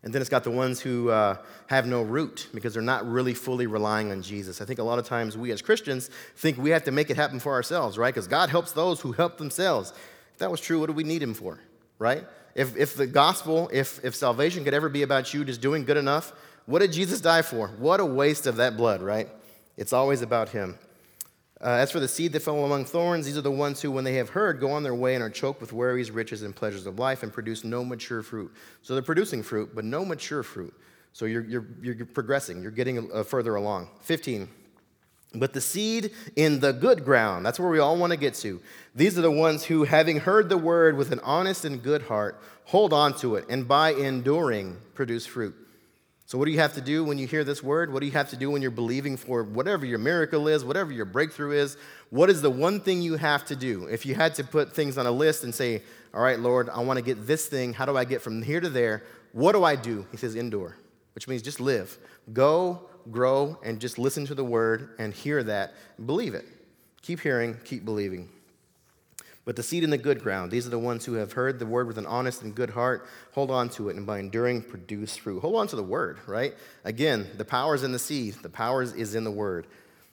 And 0.04 0.14
then 0.14 0.22
it's 0.22 0.30
got 0.30 0.44
the 0.44 0.52
ones 0.52 0.82
who 0.82 1.10
uh, 1.10 1.38
have 1.68 1.88
no 1.88 2.02
root 2.02 2.50
because 2.54 2.74
they're 2.74 2.84
not 2.84 3.10
really 3.10 3.34
fully 3.34 3.68
relying 3.68 4.12
on 4.12 4.22
Jesus. 4.22 4.60
I 4.60 4.66
think 4.66 4.80
a 4.80 4.84
lot 4.84 5.00
of 5.00 5.06
times 5.06 5.38
we 5.38 5.52
as 5.52 5.62
Christians 5.62 6.10
think 6.36 6.58
we 6.58 6.72
have 6.72 6.84
to 6.84 6.92
make 6.92 7.10
it 7.10 7.16
happen 7.16 7.40
for 7.40 7.54
ourselves, 7.54 7.98
right? 7.98 8.14
Because 8.14 8.28
God 8.28 8.50
helps 8.50 8.74
those 8.74 9.00
who 9.00 9.14
help 9.14 9.38
themselves. 9.38 9.94
If 10.34 10.40
that 10.40 10.52
was 10.52 10.60
true, 10.60 10.80
what 10.80 10.88
do 10.88 10.94
we 10.94 11.06
need 11.06 11.24
Him 11.24 11.34
for, 11.34 11.58
right? 12.00 12.26
If, 12.54 12.76
if 12.76 12.96
the 12.96 13.08
gospel, 13.08 13.70
if, 13.72 14.04
if 14.04 14.14
salvation 14.14 14.66
could 14.66 14.74
ever 14.74 14.90
be 14.90 15.04
about 15.04 15.34
you 15.34 15.46
just 15.46 15.62
doing 15.62 15.86
good 15.86 15.98
enough, 15.98 16.34
what 16.66 16.80
did 16.80 16.92
Jesus 16.92 17.22
die 17.22 17.42
for? 17.42 17.70
What 17.70 18.00
a 18.00 18.06
waste 18.06 18.46
of 18.46 18.58
that 18.58 18.76
blood, 18.76 19.02
right? 19.02 19.30
It's 19.78 19.94
always 19.94 20.22
about 20.22 20.50
Him. 20.50 20.78
Uh, 21.64 21.70
as 21.70 21.92
for 21.92 22.02
the 22.02 22.08
seed 22.10 22.34
that 22.34 22.42
fell 22.42 22.66
among 22.66 22.84
thorns, 22.84 23.26
these 23.26 23.38
are 23.38 23.42
the 23.42 23.50
ones 23.50 23.82
who, 23.82 23.90
when 23.90 24.04
they 24.04 24.16
have 24.16 24.30
heard, 24.30 24.60
go 24.60 24.72
on 24.72 24.84
their 24.84 24.94
way 24.94 25.16
and 25.16 25.24
are 25.24 25.30
choked 25.30 25.62
with 25.62 25.72
worries, 25.72 26.12
riches, 26.12 26.44
and 26.44 26.54
pleasures 26.54 26.86
of 26.86 27.00
life 27.00 27.24
and 27.24 27.32
produce 27.32 27.64
no 27.64 27.86
mature 27.86 28.22
fruit. 28.22 28.52
So 28.82 28.94
they're 28.94 29.02
producing 29.02 29.42
fruit, 29.42 29.74
but 29.74 29.86
no 29.86 30.04
mature 30.04 30.44
fruit. 30.44 30.74
So 31.14 31.24
you're, 31.24 31.46
you're, 31.46 31.66
you're 31.82 32.06
progressing, 32.06 32.62
you're 32.62 32.72
getting 32.72 33.10
uh, 33.14 33.24
further 33.24 33.56
along. 33.56 33.88
15. 34.02 34.50
But 35.36 35.54
the 35.54 35.62
seed 35.62 36.12
in 36.36 36.60
the 36.60 36.74
good 36.74 37.06
ground, 37.06 37.46
that's 37.46 37.60
where 37.60 37.70
we 37.70 37.80
all 37.80 37.96
want 37.96 38.12
to 38.12 38.18
get 38.18 38.34
to. 38.36 38.62
These 38.94 39.18
are 39.18 39.22
the 39.22 39.32
ones 39.32 39.64
who, 39.64 39.86
having 39.86 40.20
heard 40.20 40.50
the 40.50 40.58
word 40.58 40.98
with 40.98 41.12
an 41.14 41.22
honest 41.24 41.64
and 41.64 41.82
good 41.82 42.04
heart, 42.04 42.42
hold 42.66 42.92
on 42.92 43.14
to 43.20 43.36
it, 43.36 43.46
and 43.50 43.68
by 43.68 43.94
enduring, 43.94 44.78
produce 44.96 45.26
fruit. 45.26 45.56
So, 46.26 46.38
what 46.38 46.46
do 46.46 46.52
you 46.52 46.60
have 46.60 46.74
to 46.76 46.82
do 46.82 47.04
when 47.04 47.18
you 47.18 47.28
hear 47.28 47.44
this 47.44 47.62
word? 47.62 47.92
What 47.92 48.00
do 48.00 48.06
you 48.06 48.14
have 48.14 48.30
to 48.30 48.38
do 48.38 48.50
when 48.50 48.62
you're 48.62 48.72
believing 48.72 49.18
for 49.18 49.44
whatever 49.44 49.86
your 49.86 50.00
miracle 50.00 50.48
is, 50.48 50.64
whatever 50.64 50.92
your 50.92 51.06
breakthrough 51.06 51.52
is? 51.52 51.78
What 52.12 52.30
is 52.30 52.42
the 52.42 52.50
one 52.50 52.80
thing 52.80 53.02
you 53.02 53.18
have 53.18 53.46
to 53.46 53.56
do? 53.56 53.86
If 53.88 54.06
you 54.06 54.16
had 54.16 54.36
to 54.36 54.44
put 54.44 54.74
things 54.74 54.98
on 54.98 55.06
a 55.06 55.12
list 55.12 55.44
and 55.44 55.54
say, 55.54 55.84
All 56.14 56.22
right, 56.22 56.40
Lord, 56.40 56.70
I 56.70 56.80
want 56.80 56.98
to 56.98 57.04
get 57.04 57.28
this 57.28 57.48
thing. 57.48 57.74
How 57.74 57.86
do 57.86 57.98
I 57.98 58.06
get 58.06 58.22
from 58.22 58.42
here 58.42 58.62
to 58.62 58.70
there? 58.70 59.04
What 59.34 59.52
do 59.52 59.64
I 59.64 59.76
do? 59.76 60.06
He 60.12 60.18
says, 60.18 60.36
Endure, 60.36 60.78
which 61.14 61.28
means 61.28 61.42
just 61.42 61.60
live. 61.60 61.98
Go, 62.32 62.90
grow, 63.12 63.60
and 63.64 63.82
just 63.82 64.00
listen 64.00 64.26
to 64.28 64.36
the 64.36 64.46
word 64.46 64.92
and 65.00 65.14
hear 65.14 65.44
that. 65.44 65.74
Believe 66.06 66.36
it. 66.36 66.46
Keep 67.02 67.20
hearing, 67.20 67.58
keep 67.66 67.84
believing. 67.84 68.30
But 69.46 69.58
the 69.58 69.64
seed 69.64 69.84
in 69.84 69.90
the 69.90 69.98
good 69.98 70.22
ground, 70.22 70.52
these 70.52 70.66
are 70.66 70.70
the 70.70 70.80
ones 70.80 71.04
who 71.04 71.14
have 71.14 71.34
heard 71.34 71.60
the 71.60 71.66
word 71.66 71.88
with 71.88 71.98
an 71.98 72.06
honest 72.06 72.44
and 72.44 72.56
good 72.56 72.70
heart, 72.70 73.06
hold 73.34 73.52
on 73.52 73.68
to 73.70 73.90
it, 73.90 73.98
and 73.98 74.06
by 74.06 74.20
enduring, 74.20 74.62
produce 74.62 75.18
fruit. 75.18 75.42
Hold 75.42 75.56
on 75.58 75.68
to 75.68 75.76
the 75.76 75.84
word, 75.84 76.20
right? 76.28 76.54
Again, 76.86 77.30
the 77.38 77.44
power 77.44 77.76
is 77.76 77.84
in 77.84 77.92
the 77.92 78.00
seed, 78.00 78.36
the 78.36 78.50
power 78.50 78.84
is 78.84 79.16
in 79.16 79.26
the 79.26 79.32
word. 79.32 79.68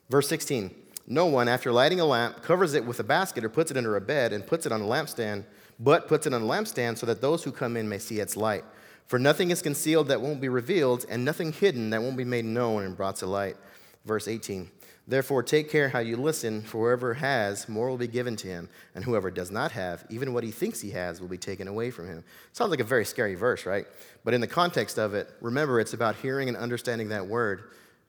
Verse 0.09 0.29
16 0.29 0.75
No 1.07 1.27
one, 1.27 1.49
after 1.49 1.71
lighting 1.71 2.01
a 2.01 2.05
lamp, 2.05 2.43
covers 2.43 2.75
it 2.75 2.85
with 2.85 2.99
a 2.99 3.05
basket 3.05 3.45
or 3.45 3.49
puts 3.49 3.71
it 3.71 3.77
under 3.77 3.97
a 3.97 4.01
bed 4.01 4.33
and 4.33 4.45
puts 4.45 4.67
it 4.67 4.73
on 4.73 4.81
a 4.81 4.87
lampstand, 4.87 5.45
but 5.79 6.09
puts 6.09 6.27
it 6.27 6.35
on 6.35 6.43
a 6.43 6.47
lampstand 6.47 6.99
so 6.99 7.07
that 7.07 7.21
those 7.21 7.45
who 7.45 7.53
come 7.53 7.77
in 7.77 7.89
may 7.89 7.99
see 7.99 8.19
its 8.19 8.37
light. 8.37 8.65
For 9.07 9.19
nothing 9.19 9.51
is 9.51 9.63
concealed 9.63 10.09
that 10.09 10.21
won't 10.21 10.41
be 10.41 10.49
revealed, 10.49 11.07
and 11.09 11.25
nothing 11.25 11.53
hidden 11.53 11.91
that 11.91 12.03
won't 12.03 12.17
be 12.17 12.25
made 12.25 12.45
known 12.45 12.83
and 12.83 12.97
brought 12.97 13.17
to 13.17 13.27
light. 13.27 13.57
Verse 14.05 14.27
18 14.27 14.71
Therefore, 15.11 15.43
take 15.43 15.69
care 15.69 15.89
how 15.89 15.99
you 15.99 16.17
listen, 16.17 16.63
for 16.63 16.87
whoever 16.87 17.15
has, 17.15 17.69
more 17.69 17.91
will 17.91 17.99
be 17.99 18.07
given 18.07 18.37
to 18.37 18.47
him, 18.47 18.69
and 18.95 19.03
whoever 19.03 19.29
does 19.29 19.51
not 19.51 19.73
have, 19.73 20.05
even 20.09 20.33
what 20.33 20.45
he 20.45 20.53
thinks 20.53 20.81
he 20.81 20.93
has, 20.93 21.21
will 21.21 21.27
be 21.27 21.37
taken 21.37 21.67
away 21.67 21.91
from 21.91 22.07
him. 22.07 22.23
Sounds 22.53 22.71
like 22.71 22.79
a 22.79 22.85
very 22.85 23.05
scary 23.05 23.35
verse, 23.35 23.67
right? 23.67 23.87
But 24.23 24.35
in 24.35 24.41
the 24.41 24.47
context 24.47 25.01
of 25.01 25.15
it, 25.15 25.29
remember 25.41 25.81
it's 25.81 25.95
about 25.95 26.15
hearing 26.15 26.47
and 26.47 26.57
understanding 26.57 27.09
that 27.09 27.27
word. 27.27 27.65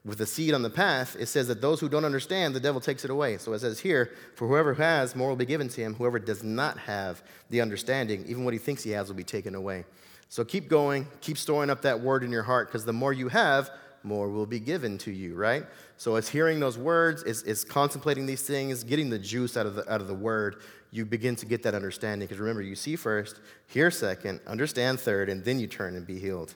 With 0.05 0.19
the 0.19 0.27
seed 0.27 0.53
on 0.53 0.61
the 0.61 0.69
path, 0.69 1.17
it 1.19 1.25
says 1.25 1.47
that 1.47 1.59
those 1.59 1.79
who 1.79 1.89
don't 1.89 2.05
understand, 2.05 2.53
the 2.53 2.59
devil 2.59 2.79
takes 2.79 3.03
it 3.03 3.09
away. 3.09 3.39
So 3.39 3.51
it 3.53 3.61
says 3.61 3.79
here, 3.79 4.11
for 4.35 4.47
whoever 4.47 4.75
has, 4.75 5.15
more 5.15 5.29
will 5.29 5.35
be 5.35 5.45
given 5.45 5.69
to 5.69 5.81
him. 5.81 5.95
Whoever 5.95 6.19
does 6.19 6.43
not 6.43 6.77
have 6.77 7.23
the 7.49 7.61
understanding, 7.61 8.25
even 8.27 8.45
what 8.45 8.53
he 8.53 8.59
thinks 8.59 8.83
he 8.83 8.91
has, 8.91 9.07
will 9.07 9.15
be 9.15 9.23
taken 9.23 9.55
away. 9.55 9.85
So 10.29 10.45
keep 10.45 10.69
going, 10.69 11.07
keep 11.19 11.39
storing 11.39 11.71
up 11.71 11.81
that 11.81 11.99
word 11.99 12.23
in 12.23 12.31
your 12.31 12.43
heart, 12.43 12.67
because 12.67 12.85
the 12.85 12.93
more 12.93 13.11
you 13.11 13.29
have, 13.29 13.71
more 14.03 14.29
will 14.29 14.45
be 14.45 14.59
given 14.59 14.97
to 14.99 15.11
you, 15.11 15.35
right? 15.35 15.65
So 15.97 16.15
it's 16.15 16.29
hearing 16.29 16.59
those 16.59 16.77
words, 16.77 17.23
it's, 17.23 17.43
it's 17.43 17.63
contemplating 17.63 18.25
these 18.25 18.43
things, 18.43 18.83
getting 18.83 19.09
the 19.09 19.19
juice 19.19 19.57
out 19.57 19.65
of 19.65 19.75
the, 19.75 19.91
out 19.91 20.01
of 20.01 20.07
the 20.07 20.13
word, 20.13 20.61
you 20.91 21.05
begin 21.05 21.35
to 21.37 21.45
get 21.45 21.63
that 21.63 21.73
understanding. 21.73 22.27
Because 22.27 22.39
remember, 22.39 22.61
you 22.61 22.75
see 22.75 22.95
first, 22.95 23.39
hear 23.67 23.89
second, 23.89 24.41
understand 24.45 24.99
third, 24.99 25.29
and 25.29 25.43
then 25.43 25.59
you 25.59 25.67
turn 25.67 25.95
and 25.95 26.05
be 26.05 26.19
healed. 26.19 26.55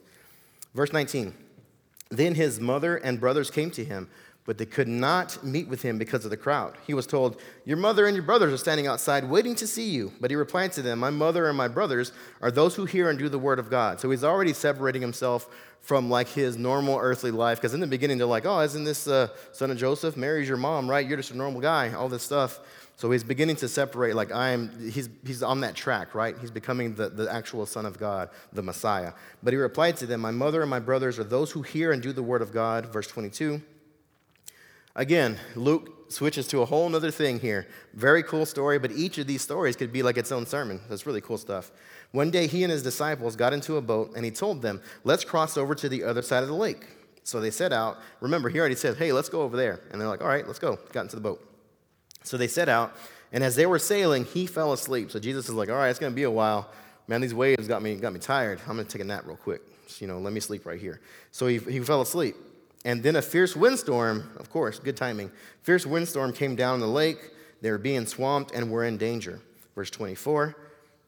Verse 0.74 0.92
19 0.92 1.34
Then 2.10 2.36
his 2.36 2.60
mother 2.60 2.98
and 2.98 3.20
brothers 3.20 3.50
came 3.50 3.72
to 3.72 3.84
him, 3.84 4.10
but 4.46 4.60
they 4.60 4.66
could 4.66 4.88
not 4.88 5.44
meet 5.44 5.68
with 5.68 5.82
him 5.82 5.98
because 5.98 6.24
of 6.24 6.30
the 6.30 6.38
crowd. 6.38 6.76
He 6.86 6.94
was 6.94 7.08
told, 7.08 7.42
Your 7.66 7.78
mother 7.78 8.06
and 8.06 8.16
your 8.16 8.26
brothers 8.26 8.54
are 8.54 8.58
standing 8.58 8.86
outside 8.86 9.28
waiting 9.28 9.56
to 9.56 9.66
see 9.66 9.90
you. 9.90 10.14
But 10.22 10.30
he 10.30 10.36
replied 10.36 10.72
to 10.74 10.84
them, 10.84 11.00
My 11.00 11.10
mother 11.10 11.48
and 11.48 11.58
my 11.58 11.68
brothers 11.68 12.12
are 12.42 12.52
those 12.52 12.76
who 12.76 12.86
hear 12.86 13.10
and 13.10 13.18
do 13.18 13.28
the 13.28 13.40
word 13.40 13.58
of 13.58 13.72
God. 13.72 14.00
So 14.00 14.12
he's 14.12 14.24
already 14.24 14.54
separating 14.54 15.02
himself 15.02 15.50
from 15.82 16.10
like 16.10 16.28
his 16.28 16.58
normal 16.58 16.98
earthly 17.00 17.32
life. 17.32 17.58
Because 17.58 17.74
in 17.74 17.80
the 17.80 17.88
beginning, 17.88 18.20
they're 18.20 18.28
like, 18.28 18.46
Oh, 18.46 18.60
isn't 18.60 18.84
this 18.84 19.08
uh, 19.08 19.30
son 19.52 19.72
of 19.72 19.78
Joseph? 19.78 20.16
Mary's 20.16 20.48
your 20.48 20.58
mom, 20.58 20.88
right? 20.88 21.06
You're 21.06 21.18
just 21.18 21.32
a 21.32 21.38
normal 21.38 21.60
guy, 21.60 21.94
all 21.94 22.08
this 22.08 22.24
stuff. 22.24 22.60
So 22.98 23.12
he's 23.12 23.26
beginning 23.26 23.58
to 23.58 23.68
separate, 23.68 24.16
like 24.16 24.32
I 24.32 24.52
am, 24.52 24.90
he's, 24.90 25.10
he's 25.26 25.44
on 25.44 25.62
that 25.62 25.76
track, 25.76 26.16
right? 26.16 26.38
He's 26.40 26.52
becoming 26.52 26.96
the, 26.96 27.10
the 27.10 27.30
actual 27.34 27.66
Son 27.66 27.86
of 27.86 28.00
God, 28.00 28.30
the 28.54 28.62
Messiah. 28.62 29.12
But 29.44 29.52
he 29.52 29.58
replied 29.58 29.98
to 29.98 30.06
them, 30.06 30.22
My 30.22 30.32
mother 30.32 30.62
and 30.62 30.70
my 30.70 30.80
brothers 30.80 31.20
are 31.20 31.26
those 31.26 31.52
who 31.52 31.62
hear 31.62 31.92
and 31.92 32.02
do 32.02 32.14
the 32.14 32.24
word 32.24 32.42
of 32.42 32.54
God. 32.54 32.86
Verse 32.86 33.08
22. 33.08 33.62
Again, 34.96 35.38
Luke 35.56 36.12
switches 36.12 36.48
to 36.48 36.62
a 36.62 36.66
whole 36.66 36.94
other 36.96 37.12
thing 37.12 37.40
here. 37.40 37.68
Very 37.94 38.24
cool 38.24 38.46
story, 38.46 38.80
but 38.80 38.92
each 38.92 39.18
of 39.18 39.28
these 39.28 39.42
stories 39.42 39.76
could 39.76 39.92
be 39.92 40.04
like 40.04 40.18
its 40.18 40.32
own 40.32 40.46
sermon. 40.46 40.80
That's 40.90 41.06
really 41.06 41.22
cool 41.22 41.38
stuff. 41.38 41.72
One 42.12 42.32
day, 42.32 42.48
he 42.48 42.64
and 42.64 42.72
his 42.72 42.84
disciples 42.84 43.36
got 43.36 43.52
into 43.52 43.76
a 43.76 43.82
boat, 43.82 44.14
and 44.16 44.24
he 44.24 44.32
told 44.32 44.62
them, 44.62 44.82
Let's 45.04 45.26
cross 45.26 45.58
over 45.58 45.76
to 45.76 45.90
the 45.90 46.04
other 46.04 46.22
side 46.22 46.44
of 46.44 46.50
the 46.50 46.56
lake. 46.56 46.86
So 47.24 47.42
they 47.42 47.52
set 47.52 47.74
out. 47.74 47.98
Remember, 48.22 48.50
he 48.50 48.60
already 48.60 48.76
said, 48.76 48.96
Hey, 48.98 49.12
let's 49.12 49.30
go 49.30 49.42
over 49.42 49.58
there. 49.58 49.82
And 49.92 50.00
they're 50.00 50.08
like, 50.08 50.22
All 50.22 50.28
right, 50.28 50.48
let's 50.48 50.60
go. 50.60 50.80
Got 50.94 51.02
into 51.02 51.18
the 51.18 51.22
boat. 51.22 51.46
So 52.24 52.38
they 52.38 52.48
set 52.48 52.70
out, 52.70 52.96
and 53.34 53.44
as 53.44 53.56
they 53.56 53.66
were 53.66 53.80
sailing, 53.80 54.24
he 54.24 54.46
fell 54.48 54.72
asleep. 54.72 55.12
So 55.12 55.20
Jesus 55.20 55.50
is 55.50 55.56
like, 55.56 55.70
All 55.70 55.76
right, 55.76 55.90
it's 55.90 56.00
going 56.00 56.14
to 56.14 56.16
be 56.16 56.24
a 56.24 56.32
while. 56.32 56.70
Man, 57.08 57.20
these 57.20 57.34
waves 57.34 57.68
got 57.68 57.82
me, 57.82 57.96
got 57.96 58.14
me 58.14 58.20
tired. 58.20 58.60
I'm 58.68 58.76
going 58.76 58.88
to 58.88 58.92
take 58.92 59.02
a 59.02 59.06
nap 59.06 59.24
real 59.26 59.36
quick. 59.36 59.62
Just, 59.88 60.02
you 60.02 60.08
know, 60.08 60.20
let 60.20 60.34
me 60.34 60.40
sleep 60.40 60.66
right 60.66 60.80
here. 60.80 61.02
So 61.32 61.48
he, 61.48 61.58
he 61.58 61.80
fell 61.82 62.02
asleep. 62.02 62.36
And 62.86 63.02
then 63.02 63.16
a 63.16 63.22
fierce 63.22 63.56
windstorm, 63.56 64.30
of 64.38 64.52
course, 64.52 64.78
good 64.78 64.96
timing, 64.96 65.32
fierce 65.64 65.88
windstorm 65.88 66.32
came 66.32 66.56
down 66.56 66.80
the 66.80 66.88
lake. 66.88 67.32
They 67.62 67.72
were 67.72 67.80
being 67.80 68.06
swamped 68.06 68.52
and 68.54 68.70
were 68.70 68.86
in 68.86 68.98
danger. 68.98 69.42
Verse 69.74 69.90
24, 69.90 70.56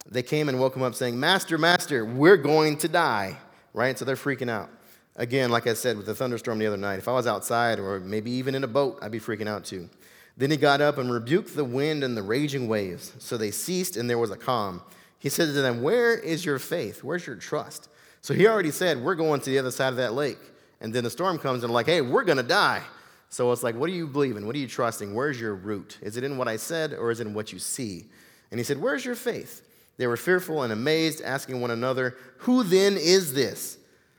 they 0.10 0.24
came 0.24 0.50
and 0.50 0.60
woke 0.60 0.76
him 0.76 0.82
up 0.82 0.96
saying, 0.96 1.18
Master, 1.18 1.58
Master, 1.58 2.04
we're 2.04 2.36
going 2.36 2.78
to 2.80 2.88
die. 2.88 3.38
Right? 3.74 3.98
So 3.98 4.06
they're 4.06 4.16
freaking 4.16 4.50
out. 4.50 4.70
Again, 5.16 5.52
like 5.52 5.68
I 5.68 5.74
said 5.74 5.98
with 5.98 6.08
the 6.08 6.16
thunderstorm 6.16 6.58
the 6.58 6.66
other 6.66 6.78
night, 6.78 6.98
if 6.98 7.08
I 7.08 7.14
was 7.14 7.28
outside 7.28 7.80
or 7.80 8.00
maybe 8.00 8.32
even 8.32 8.56
in 8.56 8.64
a 8.64 8.68
boat, 8.68 8.98
I'd 9.02 9.12
be 9.12 9.20
freaking 9.20 9.48
out 9.48 9.64
too. 9.64 9.88
Then 10.36 10.50
he 10.50 10.58
got 10.58 10.82
up 10.82 10.98
and 10.98 11.12
rebuked 11.12 11.56
the 11.56 11.64
wind 11.64 12.04
and 12.04 12.18
the 12.18 12.24
raging 12.24 12.68
waves. 12.68 13.14
So 13.20 13.38
they 13.38 13.52
ceased 13.52 13.98
and 13.98 14.10
there 14.10 14.18
was 14.18 14.32
a 14.32 14.36
calm. 14.36 14.82
He 15.20 15.30
said 15.30 15.46
to 15.46 15.52
them, 15.54 15.84
Where 15.84 16.18
is 16.18 16.44
your 16.44 16.58
faith? 16.58 17.04
Where's 17.04 17.28
your 17.28 17.36
trust? 17.36 17.90
So 18.22 18.34
he 18.34 18.48
already 18.48 18.72
said, 18.72 19.00
We're 19.00 19.16
going 19.16 19.42
to 19.42 19.50
the 19.50 19.60
other 19.60 19.72
side 19.72 19.90
of 19.90 19.98
that 19.98 20.14
lake. 20.14 20.40
And 20.80 20.94
then 20.94 21.04
the 21.04 21.10
storm 21.10 21.38
comes 21.40 21.64
and, 21.64 21.74
like, 21.74 21.86
hey, 21.86 22.02
we're 22.02 22.24
going 22.24 22.38
to 22.38 22.44
die. 22.44 22.84
So 23.30 23.52
it's 23.52 23.64
like, 23.64 23.76
what 23.76 23.88
do 23.88 23.94
you 23.94 24.08
believe 24.08 24.38
in? 24.38 24.46
What 24.46 24.56
are 24.56 24.60
you 24.60 24.68
trusting? 24.68 25.14
Where's 25.14 25.40
your 25.40 25.56
root? 25.56 25.98
Is 26.02 26.18
it 26.18 26.24
in 26.24 26.38
what 26.38 26.48
I 26.48 26.58
said 26.58 26.94
or 26.94 27.12
is 27.12 27.20
it 27.20 27.28
in 27.28 27.34
what 27.34 27.52
you 27.52 27.60
see? 27.60 28.06
And 28.52 28.60
he 28.60 28.64
said, 28.64 28.82
Where's 28.82 29.04
your 29.04 29.16
faith? 29.16 29.64
They 29.98 30.08
were 30.08 30.18
fearful 30.18 30.64
and 30.64 30.72
amazed, 30.72 31.22
asking 31.22 31.60
one 31.60 31.72
another, 31.72 32.16
Who 32.40 32.64
then 32.64 32.96
is 32.96 33.34
this? 33.34 33.78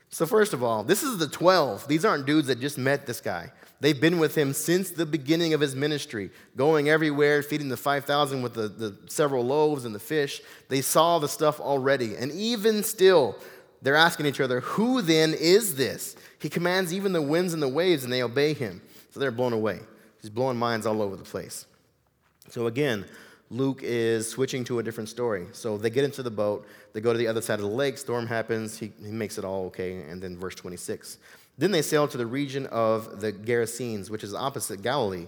So, 0.09 0.25
first 0.25 0.53
of 0.53 0.63
all, 0.63 0.83
this 0.83 1.03
is 1.03 1.17
the 1.17 1.27
12. 1.27 1.87
These 1.87 2.05
aren't 2.05 2.25
dudes 2.25 2.47
that 2.47 2.59
just 2.59 2.77
met 2.77 3.05
this 3.05 3.21
guy. 3.21 3.51
They've 3.81 3.99
been 3.99 4.19
with 4.19 4.35
him 4.35 4.53
since 4.53 4.91
the 4.91 5.05
beginning 5.05 5.53
of 5.53 5.61
his 5.61 5.75
ministry, 5.75 6.31
going 6.57 6.89
everywhere, 6.89 7.41
feeding 7.41 7.69
the 7.69 7.77
5,000 7.77 8.41
with 8.41 8.53
the, 8.53 8.67
the 8.67 8.97
several 9.07 9.45
loaves 9.45 9.85
and 9.85 9.95
the 9.95 9.99
fish. 9.99 10.41
They 10.67 10.81
saw 10.81 11.19
the 11.19 11.29
stuff 11.29 11.61
already. 11.61 12.17
And 12.17 12.31
even 12.33 12.83
still, 12.83 13.37
they're 13.81 13.95
asking 13.95 14.25
each 14.25 14.41
other, 14.41 14.59
Who 14.61 15.01
then 15.01 15.33
is 15.33 15.75
this? 15.75 16.15
He 16.39 16.49
commands 16.49 16.93
even 16.93 17.11
the 17.11 17.21
winds 17.21 17.53
and 17.53 17.61
the 17.61 17.67
waves, 17.67 18.03
and 18.03 18.13
they 18.13 18.23
obey 18.23 18.53
him. 18.53 18.81
So 19.11 19.19
they're 19.19 19.31
blown 19.31 19.53
away. 19.53 19.79
He's 20.21 20.29
blowing 20.29 20.57
minds 20.57 20.85
all 20.85 21.01
over 21.01 21.15
the 21.15 21.23
place. 21.23 21.65
So 22.49 22.67
again, 22.67 23.05
Luke 23.51 23.81
is 23.83 24.29
switching 24.29 24.63
to 24.65 24.79
a 24.79 24.83
different 24.83 25.09
story. 25.09 25.47
So 25.53 25.77
they 25.77 25.89
get 25.89 26.03
into 26.03 26.21
the 26.21 26.31
boat, 26.31 26.67
they 26.93 27.01
go 27.01 27.11
to 27.11 27.17
the 27.17 27.27
other 27.27 27.41
side 27.41 27.55
of 27.55 27.61
the 27.61 27.71
lake, 27.71 27.97
storm 27.97 28.27
happens, 28.27 28.77
he, 28.77 28.91
he 29.03 29.11
makes 29.11 29.37
it 29.37 29.45
all 29.45 29.65
okay, 29.65 30.03
and 30.03 30.21
then 30.21 30.37
verse 30.37 30.55
26. 30.55 31.17
Then 31.57 31.71
they 31.71 31.81
sailed 31.81 32.11
to 32.11 32.17
the 32.17 32.25
region 32.25 32.67
of 32.67 33.21
the 33.21 33.33
Gerasenes, 33.33 34.09
which 34.09 34.23
is 34.23 34.33
opposite 34.33 34.81
Galilee. 34.81 35.27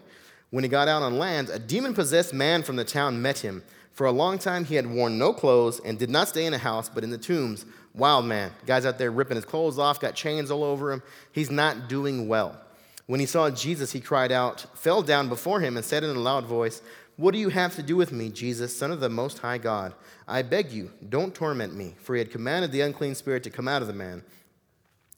When 0.51 0.63
he 0.63 0.69
got 0.69 0.87
out 0.87 1.01
on 1.01 1.17
land, 1.17 1.49
a 1.49 1.57
demon 1.57 1.93
possessed 1.93 2.33
man 2.33 2.61
from 2.61 2.75
the 2.75 2.83
town 2.83 3.21
met 3.21 3.39
him. 3.39 3.63
For 3.93 4.05
a 4.05 4.11
long 4.11 4.37
time 4.37 4.65
he 4.65 4.75
had 4.75 4.85
worn 4.85 5.17
no 5.17 5.33
clothes 5.33 5.81
and 5.83 5.97
did 5.97 6.09
not 6.09 6.27
stay 6.27 6.45
in 6.45 6.53
a 6.53 6.57
house, 6.57 6.89
but 6.89 7.03
in 7.03 7.09
the 7.09 7.17
tombs. 7.17 7.65
Wild 7.93 8.25
man. 8.25 8.51
Guy's 8.65 8.85
out 8.85 8.97
there 8.97 9.11
ripping 9.11 9.35
his 9.35 9.45
clothes 9.45 9.79
off, 9.79 9.99
got 9.99 10.15
chains 10.15 10.51
all 10.51 10.63
over 10.63 10.91
him. 10.91 11.03
He's 11.31 11.51
not 11.51 11.89
doing 11.89 12.27
well. 12.27 12.59
When 13.07 13.19
he 13.19 13.25
saw 13.25 13.49
Jesus, 13.49 13.91
he 13.91 13.99
cried 13.99 14.31
out, 14.31 14.65
fell 14.73 15.01
down 15.01 15.27
before 15.27 15.59
him, 15.59 15.75
and 15.75 15.85
said 15.85 16.03
in 16.03 16.15
a 16.15 16.19
loud 16.19 16.45
voice, 16.45 16.81
What 17.17 17.31
do 17.31 17.37
you 17.37 17.49
have 17.49 17.75
to 17.75 17.83
do 17.83 17.95
with 17.95 18.11
me, 18.11 18.29
Jesus, 18.29 18.77
Son 18.77 18.91
of 18.91 18.99
the 18.99 19.09
Most 19.09 19.39
High 19.39 19.57
God? 19.57 19.93
I 20.27 20.41
beg 20.41 20.71
you, 20.71 20.91
don't 21.09 21.35
torment 21.35 21.75
me. 21.75 21.95
For 22.01 22.15
he 22.15 22.19
had 22.19 22.31
commanded 22.31 22.71
the 22.71 22.81
unclean 22.81 23.15
spirit 23.15 23.43
to 23.43 23.49
come 23.49 23.67
out 23.67 23.81
of 23.81 23.87
the 23.87 23.93
man. 23.93 24.23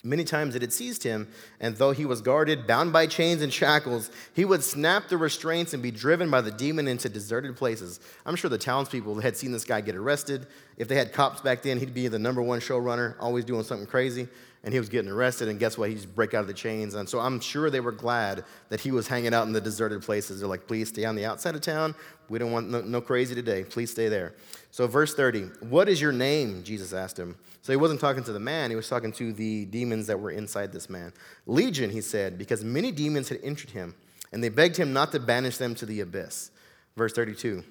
Many 0.06 0.26
times 0.26 0.54
it 0.54 0.62
had 0.62 0.74
seized 0.74 1.04
him, 1.04 1.30
and 1.62 1.78
though 1.78 1.92
he 1.92 2.06
was 2.06 2.20
guarded, 2.20 2.68
bound 2.68 2.92
by 2.92 3.08
chains 3.08 3.42
and 3.42 3.54
shackles, 3.54 4.12
he 4.34 4.44
would 4.44 4.62
snap 4.62 5.08
the 5.08 5.16
restraints 5.16 5.74
and 5.74 5.82
be 5.82 5.92
driven 5.92 6.30
by 6.30 6.42
the 6.42 6.52
demon 6.52 6.89
into 6.89 7.08
deserted 7.08 7.56
places. 7.56 8.02
I'm 8.26 8.36
sure 8.36 8.50
the 8.50 8.58
townspeople 8.58 9.22
had 9.22 9.38
seen 9.38 9.54
this 9.54 9.63
guy 9.63 9.80
get 9.80 9.96
arrested. 9.96 10.46
If 10.76 10.89
they 10.89 10.96
had 10.96 11.13
cops 11.13 11.39
back 11.39 11.62
then, 11.62 11.80
he'd 11.80 11.94
be 11.94 12.10
the 12.10 12.20
number 12.20 12.42
one 12.42 12.60
showrunner, 12.60 13.16
always 13.18 13.46
doing 13.46 13.63
something 13.63 13.88
crazy, 13.88 14.28
and 14.63 14.73
he 14.73 14.80
was 14.80 14.88
getting 14.88 15.12
arrested, 15.12 15.49
and 15.49 15.60
guess 15.60 15.78
what? 15.78 15.89
He'd 15.89 15.95
just 15.95 16.15
break 16.15 16.34
out 16.34 16.41
of 16.41 16.47
the 16.47 16.54
chains. 16.54 16.93
And 16.93 17.08
so 17.08 17.19
I'm 17.19 17.39
sure 17.41 17.69
they 17.69 17.82
were 17.82 17.91
glad 17.91 18.45
that 18.69 18.80
he 18.80 18.91
was 18.91 19.08
hanging 19.08 19.34
out 19.34 19.45
in 19.45 19.52
the 19.52 19.60
deserted 19.60 20.02
places. 20.02 20.39
They're 20.39 20.47
like, 20.47 20.67
please 20.67 20.89
stay 20.89 21.04
on 21.04 21.15
the 21.15 21.26
outside 21.26 21.56
of 21.56 21.62
town. 21.62 21.95
We 22.30 22.39
don't 22.39 22.52
want 22.52 22.69
no, 22.69 22.80
no 22.82 23.02
crazy 23.02 23.36
today. 23.36 23.65
Please 23.65 23.91
stay 23.91 24.08
there. 24.08 24.36
So, 24.71 24.88
verse 24.88 25.13
30, 25.13 25.43
what 25.60 25.89
is 25.89 25.99
your 25.99 26.13
name? 26.13 26.63
Jesus 26.63 26.93
asked 26.93 27.19
him. 27.19 27.36
So 27.62 27.71
he 27.71 27.78
wasn't 27.78 28.02
talking 28.02 28.23
to 28.26 28.34
the 28.34 28.39
man, 28.41 28.69
he 28.69 28.76
was 28.76 28.89
talking 28.89 29.13
to 29.13 29.32
the 29.32 29.65
demons 29.65 30.08
that 30.08 30.19
were 30.19 30.32
inside 30.32 30.73
this 30.73 30.89
man. 30.89 31.13
Legion, 31.45 31.89
he 31.89 32.02
said, 32.02 32.38
because 32.38 32.63
many 32.63 32.91
demons 32.91 33.30
had 33.30 33.39
entered 33.41 33.69
him, 33.69 33.95
and 34.34 34.43
they 34.43 34.49
begged 34.49 34.76
him 34.76 34.91
not 34.91 35.13
to 35.13 35.19
banish 35.19 35.58
them 35.58 35.73
to 35.76 35.86
the 35.86 36.02
abyss. 36.02 36.52
Verse 36.97 37.13
32. 37.13 37.63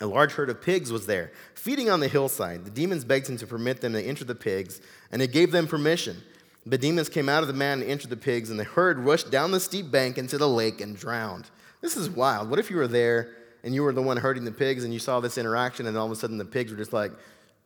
A 0.00 0.06
large 0.06 0.32
herd 0.32 0.48
of 0.48 0.62
pigs 0.62 0.90
was 0.90 1.06
there, 1.06 1.30
feeding 1.54 1.90
on 1.90 2.00
the 2.00 2.08
hillside. 2.08 2.64
The 2.64 2.70
demons 2.70 3.04
begged 3.04 3.28
him 3.28 3.36
to 3.36 3.46
permit 3.46 3.82
them 3.82 3.92
to 3.92 4.02
enter 4.02 4.24
the 4.24 4.34
pigs, 4.34 4.80
and 5.12 5.22
he 5.22 5.28
gave 5.28 5.52
them 5.52 5.66
permission. 5.66 6.22
The 6.64 6.78
demons 6.78 7.08
came 7.08 7.28
out 7.28 7.42
of 7.42 7.48
the 7.48 7.54
man 7.54 7.82
and 7.82 7.90
entered 7.90 8.10
the 8.10 8.16
pigs, 8.16 8.50
and 8.50 8.58
the 8.58 8.64
herd 8.64 8.98
rushed 8.98 9.30
down 9.30 9.50
the 9.50 9.60
steep 9.60 9.90
bank 9.90 10.18
into 10.18 10.38
the 10.38 10.48
lake 10.48 10.80
and 10.80 10.96
drowned. 10.96 11.50
This 11.80 11.96
is 11.96 12.08
wild. 12.08 12.48
What 12.50 12.58
if 12.58 12.70
you 12.70 12.76
were 12.76 12.88
there 12.88 13.36
and 13.64 13.74
you 13.74 13.82
were 13.82 13.92
the 13.92 14.02
one 14.02 14.16
herding 14.16 14.44
the 14.44 14.52
pigs 14.52 14.84
and 14.84 14.92
you 14.92 15.00
saw 15.00 15.20
this 15.20 15.36
interaction 15.38 15.86
and 15.86 15.96
all 15.96 16.06
of 16.06 16.12
a 16.12 16.16
sudden 16.16 16.38
the 16.38 16.44
pigs 16.44 16.70
were 16.70 16.76
just 16.76 16.92
like 16.92 17.12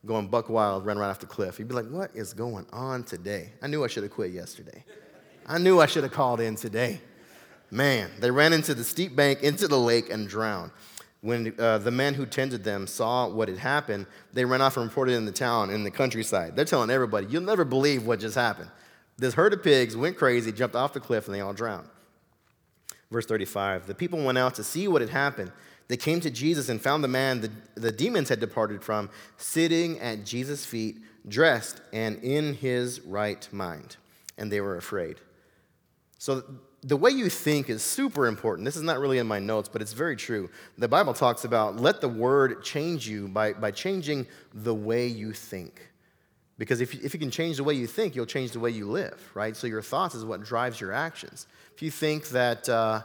going 0.07 0.29
buck 0.29 0.49
wild, 0.49 0.87
run 0.87 0.99
right 0.99 1.09
off 1.09 1.19
the 1.19 1.27
cliff. 1.27 1.59
You'd 1.59 1.69
be 1.69 1.75
like, 1.75 1.89
what 1.89 2.11
is 2.15 2.33
going 2.33 2.67
on 2.73 3.05
today? 3.05 3.53
I 3.61 3.67
knew 3.67 3.85
I 3.85 3.89
should 3.89 4.05
have 4.05 4.13
quit 4.13 4.33
yesterday. 4.33 4.85
I 5.47 5.59
knew 5.59 5.81
I 5.81 5.87
should 5.87 6.03
have 6.05 6.13
called 6.13 6.41
in 6.41 6.57
today. 6.57 7.01
Man, 7.71 8.11
they 8.21 8.31
ran 8.31 8.53
into 8.53 8.75
the 8.75 8.85
steep 8.85 9.15
bank, 9.15 9.43
into 9.43 9.69
the 9.69 9.79
lake, 9.79 10.11
and 10.11 10.29
drowned. 10.29 10.71
When 11.27 11.53
uh, 11.59 11.79
the 11.79 11.91
men 11.91 12.15
who 12.15 12.25
tended 12.25 12.63
them 12.63 12.87
saw 12.87 13.29
what 13.29 13.49
had 13.49 13.59
happened, 13.59 14.07
they 14.33 14.45
ran 14.45 14.63
off 14.63 14.77
and 14.77 14.87
reported 14.87 15.15
in 15.15 15.25
the 15.25 15.33
town, 15.33 15.71
in 15.71 15.83
the 15.83 15.91
countryside. 15.91 16.55
They're 16.55 16.65
telling 16.65 16.89
everybody, 16.89 17.27
you'll 17.27 17.43
never 17.43 17.65
believe 17.65 18.07
what 18.07 18.21
just 18.21 18.37
happened. 18.37 18.71
This 19.19 19.35
herd 19.35 19.53
of 19.53 19.61
pigs 19.61 19.97
went 19.97 20.17
crazy, 20.17 20.53
jumped 20.53 20.77
off 20.77 20.93
the 20.93 21.01
cliff, 21.01 21.27
and 21.27 21.35
they 21.35 21.41
all 21.41 21.53
drowned. 21.53 21.89
Verse 23.11 23.27
35 23.27 23.89
The 23.89 23.95
people 23.97 24.25
went 24.25 24.39
out 24.39 24.55
to 24.55 24.63
see 24.63 24.87
what 24.87 25.01
had 25.01 25.11
happened. 25.11 25.51
They 25.89 25.97
came 25.97 26.21
to 26.21 26.31
Jesus 26.31 26.69
and 26.69 26.81
found 26.81 27.03
the 27.03 27.09
man 27.09 27.41
the, 27.41 27.51
the 27.75 27.91
demons 27.91 28.29
had 28.29 28.39
departed 28.39 28.85
from 28.85 29.11
sitting 29.37 29.99
at 29.99 30.25
Jesus' 30.25 30.65
feet, 30.65 30.99
dressed 31.27 31.81
and 31.93 32.23
in 32.23 32.55
his 32.55 33.01
right 33.01 33.49
mind. 33.51 33.97
And 34.39 34.53
they 34.53 34.61
were 34.61 34.77
afraid. 34.77 35.17
So, 36.19 36.45
the 36.87 36.97
way 36.97 37.11
you 37.11 37.29
think 37.29 37.69
is 37.69 37.83
super 37.83 38.29
important. 38.29 38.65
This 38.65 38.77
is 38.77 38.83
not 38.83 39.01
really 39.01 39.19
in 39.19 39.27
my 39.27 39.41
notes, 39.41 39.69
but 39.69 39.83
it's 39.83 39.93
very 39.93 40.15
true. 40.15 40.49
The 40.79 40.87
Bible 40.87 41.15
talks 41.15 41.45
about 41.45 41.81
let 41.81 42.01
the 42.01 42.09
word 42.09 42.63
change 42.63 43.09
you 43.09 43.27
by, 43.27 43.55
by 43.55 43.73
changing 43.73 44.25
the 44.55 44.73
way 44.75 45.09
you 45.09 45.33
think. 45.33 45.91
Because 46.59 46.81
if, 46.81 46.95
if 46.95 47.13
you 47.13 47.19
can 47.19 47.33
change 47.33 47.57
the 47.57 47.65
way 47.65 47.75
you 47.75 47.89
think, 47.89 48.15
you'll 48.15 48.25
change 48.25 48.53
the 48.53 48.61
way 48.61 48.71
you 48.71 48.87
live, 48.87 49.21
right? 49.35 49.57
So 49.57 49.67
your 49.67 49.83
thoughts 49.83 50.15
is 50.15 50.25
what 50.25 50.45
drives 50.45 50.81
your 50.81 50.93
actions. 50.93 51.49
If 51.75 51.83
you 51.83 51.91
think 51.91 52.29
that, 52.29 52.69
uh, 52.69 53.03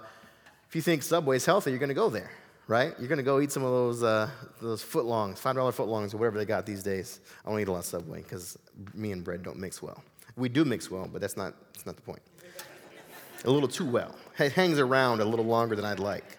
if 0.69 0.75
you 0.75 0.81
think 0.83 1.01
Subway 1.01 1.37
is 1.37 1.45
healthy, 1.45 1.71
you're 1.71 1.79
going 1.79 1.89
to 1.89 1.95
go 1.95 2.09
there 2.09 2.29
right? 2.67 2.93
You're 2.99 3.09
gonna 3.09 3.21
go 3.21 3.41
eat 3.41 3.51
some 3.51 3.65
of 3.65 3.71
those 3.71 4.01
uh, 4.01 4.29
those 4.61 4.81
footlongs, 4.81 5.39
five 5.39 5.55
dollar 5.55 5.73
footlongs, 5.73 6.13
or 6.13 6.17
whatever 6.17 6.37
they 6.37 6.45
got 6.45 6.65
these 6.65 6.81
days. 6.81 7.19
I 7.43 7.49
don't 7.49 7.59
eat 7.59 7.67
a 7.67 7.71
lot 7.71 7.79
of 7.79 7.85
Subway 7.85 8.21
because 8.21 8.57
me 8.93 9.11
and 9.11 9.25
bread 9.25 9.43
don't 9.43 9.57
mix 9.57 9.81
well. 9.81 10.01
We 10.37 10.47
do 10.47 10.63
mix 10.63 10.89
well, 10.89 11.09
but 11.11 11.19
that's 11.19 11.35
not 11.35 11.53
that's 11.73 11.85
not 11.85 11.97
the 11.97 12.01
point. 12.01 12.21
A 13.45 13.51
little 13.51 13.69
too 13.69 13.85
well. 13.85 14.15
It 14.39 14.53
hangs 14.53 14.79
around 14.79 15.21
a 15.21 15.25
little 15.25 15.45
longer 15.45 15.75
than 15.75 15.85
I'd 15.85 15.99
like. 15.99 16.37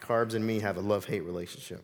Carbs 0.00 0.34
and 0.34 0.46
me 0.46 0.60
have 0.60 0.76
a 0.76 0.80
love 0.80 1.04
hate 1.04 1.24
relationship. 1.24 1.82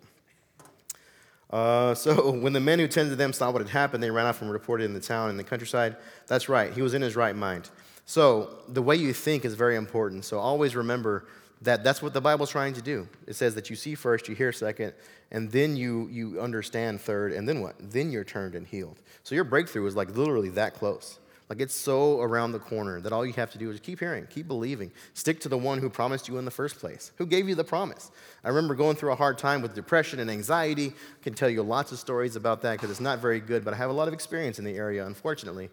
Uh, 1.50 1.94
so 1.94 2.30
when 2.30 2.52
the 2.52 2.60
men 2.60 2.78
who 2.78 2.88
tended 2.88 3.18
them 3.18 3.32
saw 3.32 3.50
what 3.50 3.62
had 3.62 3.70
happened, 3.70 4.02
they 4.02 4.10
ran 4.10 4.26
off 4.26 4.42
and 4.42 4.50
reported 4.50 4.84
in 4.84 4.94
the 4.94 5.00
town 5.00 5.30
and 5.30 5.38
the 5.38 5.44
countryside. 5.44 5.96
That's 6.26 6.48
right, 6.48 6.72
he 6.72 6.82
was 6.82 6.94
in 6.94 7.02
his 7.02 7.16
right 7.16 7.36
mind. 7.36 7.70
So 8.04 8.58
the 8.68 8.82
way 8.82 8.96
you 8.96 9.12
think 9.12 9.44
is 9.44 9.54
very 9.54 9.76
important. 9.76 10.24
So 10.24 10.38
always 10.38 10.74
remember 10.74 11.26
that 11.62 11.84
that's 11.84 12.02
what 12.02 12.12
the 12.12 12.20
Bible's 12.20 12.50
trying 12.50 12.74
to 12.74 12.82
do. 12.82 13.08
It 13.26 13.34
says 13.34 13.54
that 13.54 13.70
you 13.70 13.76
see 13.76 13.94
first, 13.94 14.28
you 14.28 14.34
hear 14.34 14.52
second, 14.52 14.94
and 15.30 15.50
then 15.50 15.76
you, 15.76 16.08
you 16.10 16.40
understand 16.40 17.00
third, 17.00 17.32
and 17.32 17.48
then 17.48 17.60
what? 17.60 17.76
Then 17.78 18.10
you're 18.10 18.24
turned 18.24 18.56
and 18.56 18.66
healed. 18.66 19.00
So 19.22 19.36
your 19.36 19.44
breakthrough 19.44 19.86
is 19.86 19.94
like 19.94 20.14
literally 20.16 20.48
that 20.50 20.74
close. 20.74 21.20
Like 21.48 21.60
it's 21.60 21.74
so 21.74 22.20
around 22.20 22.52
the 22.52 22.58
corner 22.58 23.00
that 23.00 23.12
all 23.12 23.26
you 23.26 23.32
have 23.34 23.50
to 23.52 23.58
do 23.58 23.70
is 23.70 23.78
keep 23.80 24.00
hearing, 24.00 24.26
keep 24.30 24.48
believing. 24.48 24.90
Stick 25.14 25.40
to 25.40 25.48
the 25.48 25.58
one 25.58 25.78
who 25.78 25.90
promised 25.90 26.28
you 26.28 26.38
in 26.38 26.44
the 26.44 26.50
first 26.50 26.78
place, 26.78 27.12
who 27.16 27.26
gave 27.26 27.48
you 27.48 27.54
the 27.54 27.64
promise. 27.64 28.10
I 28.42 28.48
remember 28.48 28.74
going 28.74 28.96
through 28.96 29.12
a 29.12 29.16
hard 29.16 29.38
time 29.38 29.60
with 29.60 29.74
depression 29.74 30.20
and 30.20 30.30
anxiety. 30.30 30.88
I 30.88 31.22
can 31.22 31.34
tell 31.34 31.50
you 31.50 31.62
lots 31.62 31.92
of 31.92 31.98
stories 31.98 32.36
about 32.36 32.62
that 32.62 32.72
because 32.72 32.90
it's 32.90 33.00
not 33.00 33.18
very 33.18 33.40
good, 33.40 33.64
but 33.64 33.74
I 33.74 33.76
have 33.76 33.90
a 33.90 33.94
lot 33.94 34.08
of 34.08 34.14
experience 34.14 34.58
in 34.58 34.64
the 34.64 34.76
area, 34.76 35.06
unfortunately. 35.06 35.68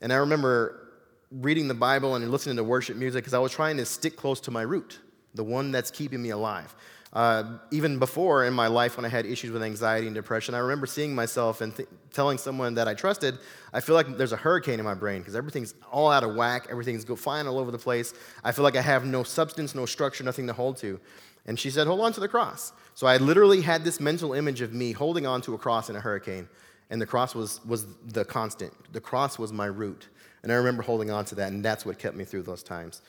And 0.00 0.12
I 0.12 0.16
remember 0.16 0.88
reading 1.30 1.68
the 1.68 1.74
Bible 1.74 2.14
and 2.16 2.30
listening 2.30 2.56
to 2.56 2.64
worship 2.64 2.96
music 2.96 3.24
because 3.24 3.34
I 3.34 3.38
was 3.38 3.52
trying 3.52 3.78
to 3.78 3.86
stick 3.86 4.16
close 4.16 4.40
to 4.42 4.50
my 4.50 4.62
root 4.62 4.98
the 5.34 5.44
one 5.44 5.70
that's 5.70 5.90
keeping 5.90 6.22
me 6.22 6.30
alive. 6.30 6.74
Uh, 7.12 7.58
even 7.70 7.98
before 7.98 8.46
in 8.46 8.54
my 8.54 8.68
life, 8.68 8.96
when 8.96 9.04
I 9.04 9.08
had 9.08 9.26
issues 9.26 9.50
with 9.50 9.62
anxiety 9.62 10.06
and 10.06 10.14
depression, 10.14 10.54
I 10.54 10.58
remember 10.58 10.86
seeing 10.86 11.14
myself 11.14 11.60
and 11.60 11.76
th- 11.76 11.88
telling 12.10 12.38
someone 12.38 12.74
that 12.74 12.88
I 12.88 12.94
trusted, 12.94 13.38
I 13.74 13.80
feel 13.80 13.94
like 13.94 14.16
there's 14.16 14.32
a 14.32 14.36
hurricane 14.36 14.78
in 14.78 14.84
my 14.86 14.94
brain 14.94 15.20
because 15.20 15.36
everything's 15.36 15.74
all 15.90 16.10
out 16.10 16.24
of 16.24 16.34
whack, 16.34 16.68
everything's 16.70 17.04
go 17.04 17.14
flying 17.14 17.46
all 17.46 17.58
over 17.58 17.70
the 17.70 17.78
place. 17.78 18.14
I 18.42 18.52
feel 18.52 18.62
like 18.62 18.76
I 18.76 18.80
have 18.80 19.04
no 19.04 19.24
substance, 19.24 19.74
no 19.74 19.84
structure, 19.84 20.24
nothing 20.24 20.46
to 20.46 20.54
hold 20.54 20.78
to. 20.78 20.98
And 21.44 21.58
she 21.58 21.68
said, 21.68 21.86
Hold 21.86 22.00
on 22.00 22.14
to 22.14 22.20
the 22.20 22.28
cross. 22.28 22.72
So 22.94 23.06
I 23.06 23.18
literally 23.18 23.60
had 23.60 23.84
this 23.84 24.00
mental 24.00 24.32
image 24.32 24.62
of 24.62 24.72
me 24.72 24.92
holding 24.92 25.26
on 25.26 25.42
to 25.42 25.54
a 25.54 25.58
cross 25.58 25.90
in 25.90 25.96
a 25.96 26.00
hurricane, 26.00 26.48
and 26.88 27.00
the 27.00 27.06
cross 27.06 27.34
was, 27.34 27.62
was 27.66 27.86
the 28.06 28.24
constant. 28.24 28.72
The 28.92 29.00
cross 29.00 29.38
was 29.38 29.52
my 29.52 29.66
root. 29.66 30.08
And 30.42 30.50
I 30.50 30.56
remember 30.56 30.82
holding 30.82 31.10
on 31.10 31.24
to 31.26 31.34
that, 31.36 31.52
and 31.52 31.64
that's 31.64 31.84
what 31.84 31.98
kept 31.98 32.16
me 32.16 32.24
through 32.24 32.42
those 32.42 32.62
times. 32.62 33.02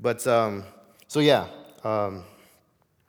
But 0.00 0.26
um, 0.26 0.64
so, 1.08 1.20
yeah, 1.20 1.46
um, 1.82 2.24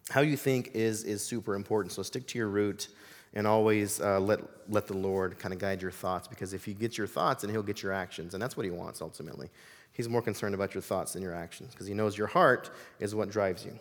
how 0.10 0.22
you 0.22 0.38
think 0.38 0.72
is, 0.74 1.04
is 1.04 1.24
super 1.24 1.56
important. 1.56 1.92
So 1.92 2.04
stick 2.04 2.28
to 2.28 2.38
your 2.38 2.48
root 2.48 2.90
and 3.34 3.46
always 3.46 4.00
uh, 4.00 4.20
let, 4.20 4.40
let 4.70 4.88
the 4.88 4.96
Lord 4.96 5.38
kind 5.40 5.54
of 5.54 5.60
guide 5.60 5.82
your 5.82 5.92
thoughts 5.92 6.28
because 6.28 6.54
if 6.54 6.64
He 6.64 6.74
gets 6.74 6.98
your 6.98 7.08
thoughts, 7.08 7.44
and 7.44 7.52
He'll 7.52 7.64
get 7.64 7.84
your 7.84 7.92
actions. 7.92 8.34
And 8.34 8.42
that's 8.42 8.56
what 8.56 8.66
He 8.66 8.72
wants 8.72 9.02
ultimately. 9.02 9.50
He's 9.92 10.10
more 10.10 10.22
concerned 10.22 10.56
about 10.56 10.74
your 10.74 10.82
thoughts 10.82 11.14
than 11.14 11.22
your 11.22 11.34
actions 11.34 11.72
because 11.72 11.88
He 11.88 11.94
knows 11.94 12.18
your 12.18 12.28
heart 12.28 12.70
is 13.00 13.16
what 13.16 13.30
drives 13.30 13.66
you. 13.66 13.72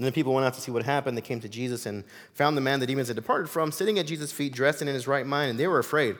And 0.00 0.06
then 0.06 0.12
people 0.12 0.32
went 0.32 0.46
out 0.46 0.54
to 0.54 0.62
see 0.62 0.70
what 0.70 0.82
happened. 0.82 1.16
They 1.16 1.22
came 1.22 1.40
to 1.40 1.48
Jesus 1.48 1.84
and 1.84 2.04
found 2.32 2.56
the 2.56 2.62
man 2.62 2.80
the 2.80 2.86
demons 2.86 3.08
had 3.08 3.16
departed 3.16 3.50
from, 3.50 3.70
sitting 3.70 3.98
at 3.98 4.06
Jesus' 4.06 4.32
feet, 4.32 4.54
dressed 4.54 4.80
and 4.80 4.88
in 4.88 4.94
his 4.94 5.06
right 5.06 5.26
mind, 5.26 5.50
and 5.50 5.60
they 5.60 5.66
were 5.66 5.78
afraid. 5.78 6.16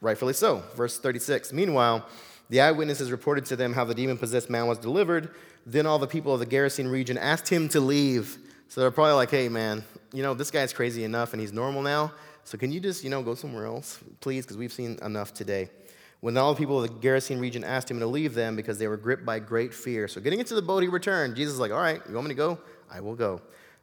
Rightfully 0.00 0.32
so. 0.32 0.62
Verse 0.74 0.98
36. 0.98 1.52
Meanwhile, 1.52 2.06
the 2.52 2.60
eyewitnesses 2.60 3.10
reported 3.10 3.46
to 3.46 3.56
them 3.56 3.72
how 3.72 3.82
the 3.86 3.94
demon 3.94 4.18
possessed 4.18 4.50
man 4.50 4.66
was 4.66 4.76
delivered. 4.76 5.30
Then 5.64 5.86
all 5.86 5.98
the 5.98 6.06
people 6.06 6.34
of 6.34 6.40
the 6.40 6.44
Gerasene 6.44 6.92
region 6.92 7.16
asked 7.16 7.48
him 7.48 7.66
to 7.70 7.80
leave. 7.80 8.36
So 8.68 8.82
they're 8.82 8.90
probably 8.90 9.14
like, 9.14 9.30
hey, 9.30 9.48
man, 9.48 9.82
you 10.12 10.22
know, 10.22 10.34
this 10.34 10.50
guy's 10.50 10.70
crazy 10.70 11.02
enough 11.04 11.32
and 11.32 11.40
he's 11.40 11.50
normal 11.50 11.80
now. 11.80 12.12
So 12.44 12.58
can 12.58 12.70
you 12.70 12.78
just, 12.78 13.04
you 13.04 13.08
know, 13.08 13.22
go 13.22 13.34
somewhere 13.34 13.64
else, 13.64 14.00
please? 14.20 14.44
Because 14.44 14.58
we've 14.58 14.72
seen 14.72 14.98
enough 15.00 15.32
today. 15.32 15.70
When 16.20 16.36
all 16.36 16.52
the 16.52 16.58
people 16.58 16.84
of 16.84 16.90
the 16.90 17.08
Gerasene 17.08 17.40
region 17.40 17.64
asked 17.64 17.90
him 17.90 17.98
to 18.00 18.06
leave 18.06 18.34
them 18.34 18.54
because 18.54 18.78
they 18.78 18.86
were 18.86 18.98
gripped 18.98 19.24
by 19.24 19.38
great 19.38 19.72
fear. 19.72 20.06
So 20.06 20.20
getting 20.20 20.38
into 20.38 20.54
the 20.54 20.60
boat, 20.60 20.82
he 20.82 20.90
returned. 20.90 21.36
Jesus 21.36 21.54
is 21.54 21.58
like, 21.58 21.72
all 21.72 21.78
right, 21.78 22.02
you 22.06 22.14
want 22.14 22.26
me 22.26 22.34
to 22.34 22.38
go? 22.38 22.58
I 22.90 23.00
will 23.00 23.16
go. 23.16 23.40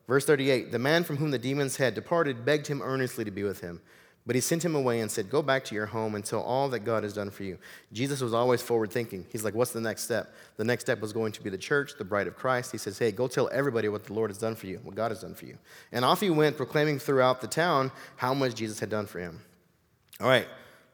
Verse 0.08 0.25
38 0.25 0.71
The 0.71 0.77
man 0.77 1.03
from 1.03 1.17
whom 1.17 1.32
the 1.32 1.39
demons 1.39 1.75
had 1.77 1.95
departed 1.95 2.45
begged 2.45 2.67
him 2.67 2.84
earnestly 2.84 3.25
to 3.25 3.32
be 3.32 3.41
with 3.41 3.62
him. 3.62 3.82
But 4.29 4.35
he 4.35 4.41
sent 4.41 4.63
him 4.63 4.75
away 4.75 4.99
and 4.99 5.09
said, 5.09 5.27
Go 5.31 5.41
back 5.41 5.65
to 5.65 5.73
your 5.73 5.87
home 5.87 6.13
and 6.13 6.23
tell 6.23 6.41
all 6.41 6.69
that 6.69 6.81
God 6.81 7.01
has 7.01 7.13
done 7.13 7.31
for 7.31 7.41
you. 7.41 7.57
Jesus 7.91 8.21
was 8.21 8.31
always 8.31 8.61
forward 8.61 8.91
thinking. 8.91 9.25
He's 9.31 9.43
like, 9.43 9.55
What's 9.55 9.71
the 9.71 9.81
next 9.81 10.03
step? 10.03 10.31
The 10.57 10.63
next 10.63 10.83
step 10.83 11.01
was 11.01 11.11
going 11.11 11.31
to 11.31 11.41
be 11.41 11.49
the 11.49 11.57
church, 11.57 11.93
the 11.97 12.03
bride 12.03 12.27
of 12.27 12.35
Christ. 12.35 12.71
He 12.71 12.77
says, 12.77 12.99
Hey, 12.99 13.11
go 13.11 13.27
tell 13.27 13.49
everybody 13.51 13.89
what 13.89 14.03
the 14.03 14.13
Lord 14.13 14.29
has 14.29 14.37
done 14.37 14.53
for 14.53 14.67
you, 14.67 14.81
what 14.83 14.93
God 14.93 15.09
has 15.09 15.21
done 15.21 15.33
for 15.33 15.47
you. 15.47 15.57
And 15.91 16.05
off 16.05 16.21
he 16.21 16.29
went, 16.29 16.57
proclaiming 16.57 16.99
throughout 16.99 17.41
the 17.41 17.47
town 17.47 17.91
how 18.17 18.35
much 18.35 18.53
Jesus 18.53 18.79
had 18.79 18.91
done 18.91 19.07
for 19.07 19.17
him. 19.17 19.41
All 20.21 20.27
right, 20.27 20.45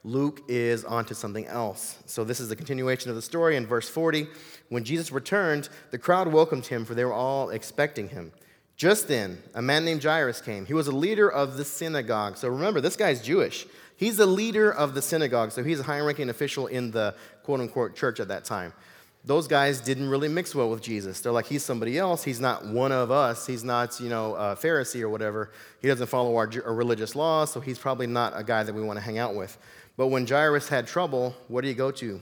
Luke 0.06 0.44
is 0.48 0.86
onto 0.86 1.14
something 1.14 1.46
else. 1.46 1.98
So 2.06 2.24
this 2.24 2.40
is 2.40 2.48
the 2.48 2.56
continuation 2.56 3.10
of 3.10 3.18
the 3.18 3.22
story 3.22 3.58
in 3.58 3.68
verse 3.68 3.90
40. 3.90 4.28
When 4.70 4.86
Jesus 4.86 5.12
returned, 5.12 5.68
the 5.92 5.98
crowd 5.98 6.30
welcomed 6.30 6.68
him, 6.68 6.86
for 6.86 6.96
they 6.96 7.04
were 7.04 7.12
all 7.12 7.50
expecting 7.50 8.08
him. 8.08 8.32
Just 8.78 9.08
then, 9.08 9.42
a 9.54 9.62
man 9.62 9.86
named 9.86 10.04
Jairus 10.04 10.42
came. 10.42 10.66
He 10.66 10.74
was 10.74 10.88
a 10.88 10.92
leader 10.92 11.32
of 11.32 11.56
the 11.56 11.64
synagogue. 11.64 12.38
So 12.38 12.50
remember, 12.50 12.82
this 12.82 12.98
guy's 12.98 13.22
Jewish. 13.22 13.66
He's 13.96 14.18
the 14.18 14.26
leader 14.26 14.70
of 14.72 14.94
the 14.94 15.02
synagogue, 15.02 15.52
so 15.52 15.64
he's 15.64 15.80
a 15.80 15.84
high 15.84 16.00
ranking 16.00 16.30
official 16.30 16.68
in 16.68 16.92
the 16.92 17.16
quote 17.44 17.62
unquote 17.62 17.96
church 17.96 18.20
at 18.20 18.28
that 18.28 18.44
time. 18.44 18.74
Those 19.24 19.48
guys 19.48 19.80
didn't 19.80 20.10
really 20.10 20.28
mix 20.28 20.54
well 20.54 20.70
with 20.70 20.82
Jesus. 20.82 21.22
They're 21.22 21.32
like, 21.32 21.48
he's 21.48 21.64
somebody 21.64 21.98
else. 21.98 22.24
He's 22.24 22.40
not 22.40 22.66
one 22.66 22.92
of 22.92 23.10
us. 23.10 23.48
He's 23.48 23.64
not, 23.64 24.00
you 24.00 24.10
know, 24.10 24.36
a 24.36 24.56
Pharisee 24.56 25.02
or 25.02 25.10
whatever. 25.10 25.52
He 25.82 25.88
doesn't 25.88 26.08
follow 26.08 26.36
our, 26.36 26.52
our 26.64 26.76
religious 26.76 27.16
laws, 27.16 27.52
so 27.52 27.60
he's 27.60 27.80
probably 27.80 28.06
not 28.06 28.34
a 28.36 28.44
guy 28.44 28.62
that 28.62 28.76
we 28.76 28.84
want 28.84 28.98
to 28.98 29.04
hang 29.04 29.18
out 29.18 29.34
with. 29.34 29.58
But 29.98 30.08
when 30.08 30.28
Jairus 30.28 30.68
had 30.68 30.86
trouble, 30.86 31.34
what 31.48 31.62
did 31.62 31.70
he 31.70 31.74
go 31.74 31.90
to? 31.92 32.22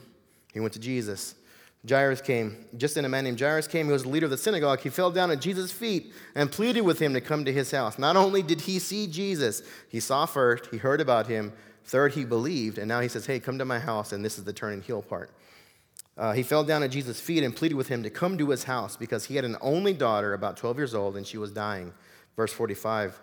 He 0.54 0.60
went 0.60 0.72
to 0.74 0.78
Jesus. 0.78 1.34
Jairus 1.86 2.22
came. 2.22 2.64
Just 2.76 2.94
then, 2.94 3.04
a 3.04 3.08
man 3.08 3.24
named 3.24 3.38
Jairus 3.38 3.66
came. 3.66 3.86
He 3.86 3.92
was 3.92 4.04
the 4.04 4.08
leader 4.08 4.24
of 4.24 4.30
the 4.30 4.38
synagogue. 4.38 4.80
He 4.80 4.88
fell 4.88 5.10
down 5.10 5.30
at 5.30 5.40
Jesus' 5.40 5.70
feet 5.70 6.12
and 6.34 6.50
pleaded 6.50 6.80
with 6.80 6.98
him 6.98 7.12
to 7.12 7.20
come 7.20 7.44
to 7.44 7.52
his 7.52 7.70
house. 7.70 7.98
Not 7.98 8.16
only 8.16 8.42
did 8.42 8.62
he 8.62 8.78
see 8.78 9.06
Jesus, 9.06 9.62
he 9.88 10.00
saw 10.00 10.24
first, 10.24 10.66
he 10.70 10.78
heard 10.78 11.00
about 11.00 11.26
him. 11.26 11.52
Third, 11.84 12.14
he 12.14 12.24
believed. 12.24 12.78
And 12.78 12.88
now 12.88 13.00
he 13.00 13.08
says, 13.08 13.26
Hey, 13.26 13.38
come 13.38 13.58
to 13.58 13.66
my 13.66 13.78
house. 13.78 14.12
And 14.12 14.24
this 14.24 14.38
is 14.38 14.44
the 14.44 14.52
turn 14.52 14.72
and 14.72 14.82
heel 14.82 15.02
part. 15.02 15.30
Uh, 16.16 16.32
he 16.32 16.42
fell 16.42 16.64
down 16.64 16.82
at 16.82 16.90
Jesus' 16.90 17.20
feet 17.20 17.42
and 17.42 17.54
pleaded 17.54 17.74
with 17.74 17.88
him 17.88 18.02
to 18.02 18.10
come 18.10 18.38
to 18.38 18.48
his 18.48 18.64
house 18.64 18.96
because 18.96 19.26
he 19.26 19.36
had 19.36 19.44
an 19.44 19.56
only 19.60 19.92
daughter, 19.92 20.32
about 20.32 20.56
12 20.56 20.78
years 20.78 20.94
old, 20.94 21.16
and 21.16 21.26
she 21.26 21.36
was 21.36 21.50
dying. 21.50 21.92
Verse 22.36 22.52
45. 22.52 23.20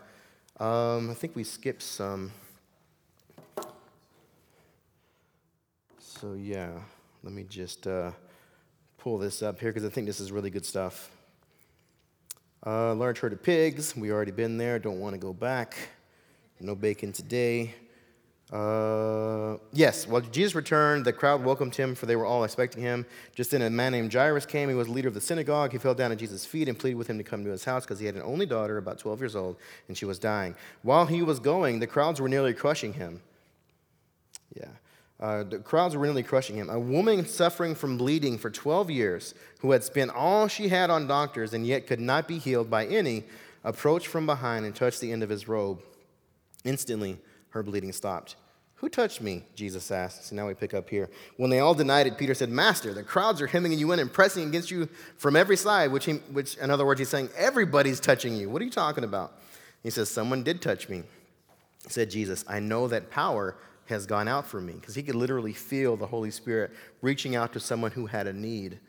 Um, 0.60 1.10
I 1.10 1.13
think 1.15 1.36
we 1.36 1.43
skipped 1.43 1.82
some. 1.82 2.32
So, 6.00 6.34
yeah, 6.34 6.69
let 7.24 7.34
me 7.34 7.43
just. 7.50 7.88
Uh, 7.88 8.12
pull 9.02 9.18
this 9.18 9.42
up 9.42 9.60
here 9.60 9.72
because 9.72 9.84
I 9.84 9.90
think 9.90 10.06
this 10.06 10.20
is 10.20 10.32
really 10.32 10.52
good 10.52 10.66
stuff. 10.66 11.10
Uh, 12.64 12.94
large 12.94 13.18
herd 13.18 13.34
of 13.34 13.42
pigs. 13.42 13.96
We 13.96 14.12
already 14.12 14.32
been 14.32 14.58
there. 14.58 14.78
Don't 14.78 15.00
want 15.00 15.16
to 15.16 15.20
go 15.20 15.34
back. 15.34 15.76
No 16.60 16.76
bacon 16.76 17.12
today. 17.12 17.74
Uh, 18.54 19.58
yes, 19.74 20.08
well, 20.08 20.22
Jesus 20.22 20.54
returned. 20.54 21.06
The 21.06 21.14
crowd 21.14 21.44
welcomed 21.44 21.74
him, 21.74 21.96
for 21.96 22.06
they 22.06 22.16
were 22.16 22.28
all 22.28 22.44
expecting 22.44 22.84
him. 22.84 23.08
Just 23.34 23.50
then, 23.50 23.64
a 23.64 23.72
man 23.72 23.94
named 23.94 24.14
Jairus 24.14 24.46
came. 24.46 24.70
He 24.70 24.76
was 24.76 24.88
leader 24.88 25.08
of 25.08 25.16
the 25.16 25.22
synagogue. 25.22 25.72
He 25.72 25.80
fell 25.80 25.96
down 25.96 26.12
at 26.12 26.20
Jesus' 26.20 26.46
feet 26.46 26.68
and 26.68 26.78
pleaded 26.78 26.98
with 26.98 27.08
him 27.08 27.18
to 27.18 27.24
come 27.24 27.44
to 27.44 27.50
his 27.50 27.64
house 27.64 27.86
because 27.86 28.00
he 28.00 28.06
had 28.06 28.14
an 28.14 28.22
only 28.22 28.46
daughter, 28.46 28.78
about 28.78 29.00
12 29.00 29.20
years 29.20 29.36
old, 29.36 29.56
and 29.88 29.98
she 29.98 30.06
was 30.06 30.20
dying. 30.20 30.54
While 30.84 31.08
he 31.08 31.24
was 31.24 31.40
going, 31.40 31.80
the 31.80 31.88
crowds 31.88 32.22
were 32.22 32.30
nearly 32.30 32.54
crushing 32.54 32.94
him. 32.94 33.22
Yeah. 34.56 34.68
Uh, 35.22 35.44
the 35.44 35.60
crowds 35.60 35.96
were 35.96 36.02
really 36.02 36.24
crushing 36.24 36.56
him. 36.56 36.70
A 36.70 36.80
woman 36.80 37.26
suffering 37.26 37.76
from 37.76 37.98
bleeding 37.98 38.38
for 38.38 38.50
12 38.50 38.90
years, 38.90 39.36
who 39.60 39.72
had 39.72 39.84
spent 39.84 40.12
all 40.12 40.48
she 40.48 40.68
had 40.68 40.90
on 40.90 41.06
doctors 41.06 41.54
and 41.54 41.66
yet 41.66 41.86
could 41.86 42.00
not 42.00 42.28
be 42.28 42.40
healed 42.40 42.70
by 42.70 42.88
any, 42.88 43.24
approached 43.64 44.08
from 44.08 44.26
behind 44.26 44.66
and 44.66 44.76
touched 44.76 45.00
the 45.00 45.12
end 45.12 45.22
of 45.22 45.30
his 45.30 45.48
robe. 45.48 45.80
Instantly, 46.64 47.20
her 47.50 47.62
bleeding 47.62 47.92
stopped. 47.92 48.36
Who 48.76 48.90
touched 48.90 49.22
me? 49.22 49.44
Jesus 49.54 49.92
asked. 49.92 50.26
So 50.26 50.36
now 50.36 50.48
we 50.48 50.56
pick 50.56 50.74
up 50.74 50.90
here. 50.90 51.08
When 51.38 51.52
they 51.52 51.60
all 51.60 51.76
denied 51.76 52.08
it, 52.08 52.18
Peter 52.18 52.34
said, 52.34 52.50
Master, 52.50 52.96
the 52.96 53.04
crowds 53.04 53.40
are 53.40 53.46
hemming 53.46 53.74
and 53.74 53.80
you 53.80 53.92
in 53.92 54.00
and 54.00 54.12
pressing 54.12 54.48
against 54.48 54.72
you 54.72 54.90
from 55.18 55.36
every 55.36 55.56
side, 55.56 55.92
which, 55.92 56.06
he, 56.06 56.14
which 56.14 56.58
in 56.58 56.72
other 56.72 56.84
words, 56.84 57.00
he's 57.00 57.10
saying, 57.10 57.30
everybody's 57.38 58.00
touching 58.00 58.36
you. 58.36 58.50
What 58.50 58.60
are 58.60 58.66
you 58.66 58.72
talking 58.72 59.04
about? 59.04 59.34
He 59.84 59.92
says, 59.92 60.10
Someone 60.10 60.42
did 60.42 60.64
touch 60.64 60.90
me. 60.90 61.04
Said 61.88 62.10
Jesus, 62.10 62.44
I 62.48 62.60
know 62.60 62.88
that 62.88 63.12
power 63.12 63.56
has 63.91 64.06
gone 64.06 64.27
out 64.27 64.47
for 64.47 64.60
me. 64.60 64.73
Because 64.73 64.95
he 64.95 65.04
could 65.04 65.15
literally 65.15 65.54
feel 65.54 65.95
the 65.95 66.08
Holy 66.08 66.32
Spirit 66.32 66.71
reaching 67.01 67.36
out 67.36 67.54
to 67.54 67.60
someone 67.60 67.91
who 67.91 68.08
had 68.08 68.27
a 68.27 68.34
need. 68.34 68.80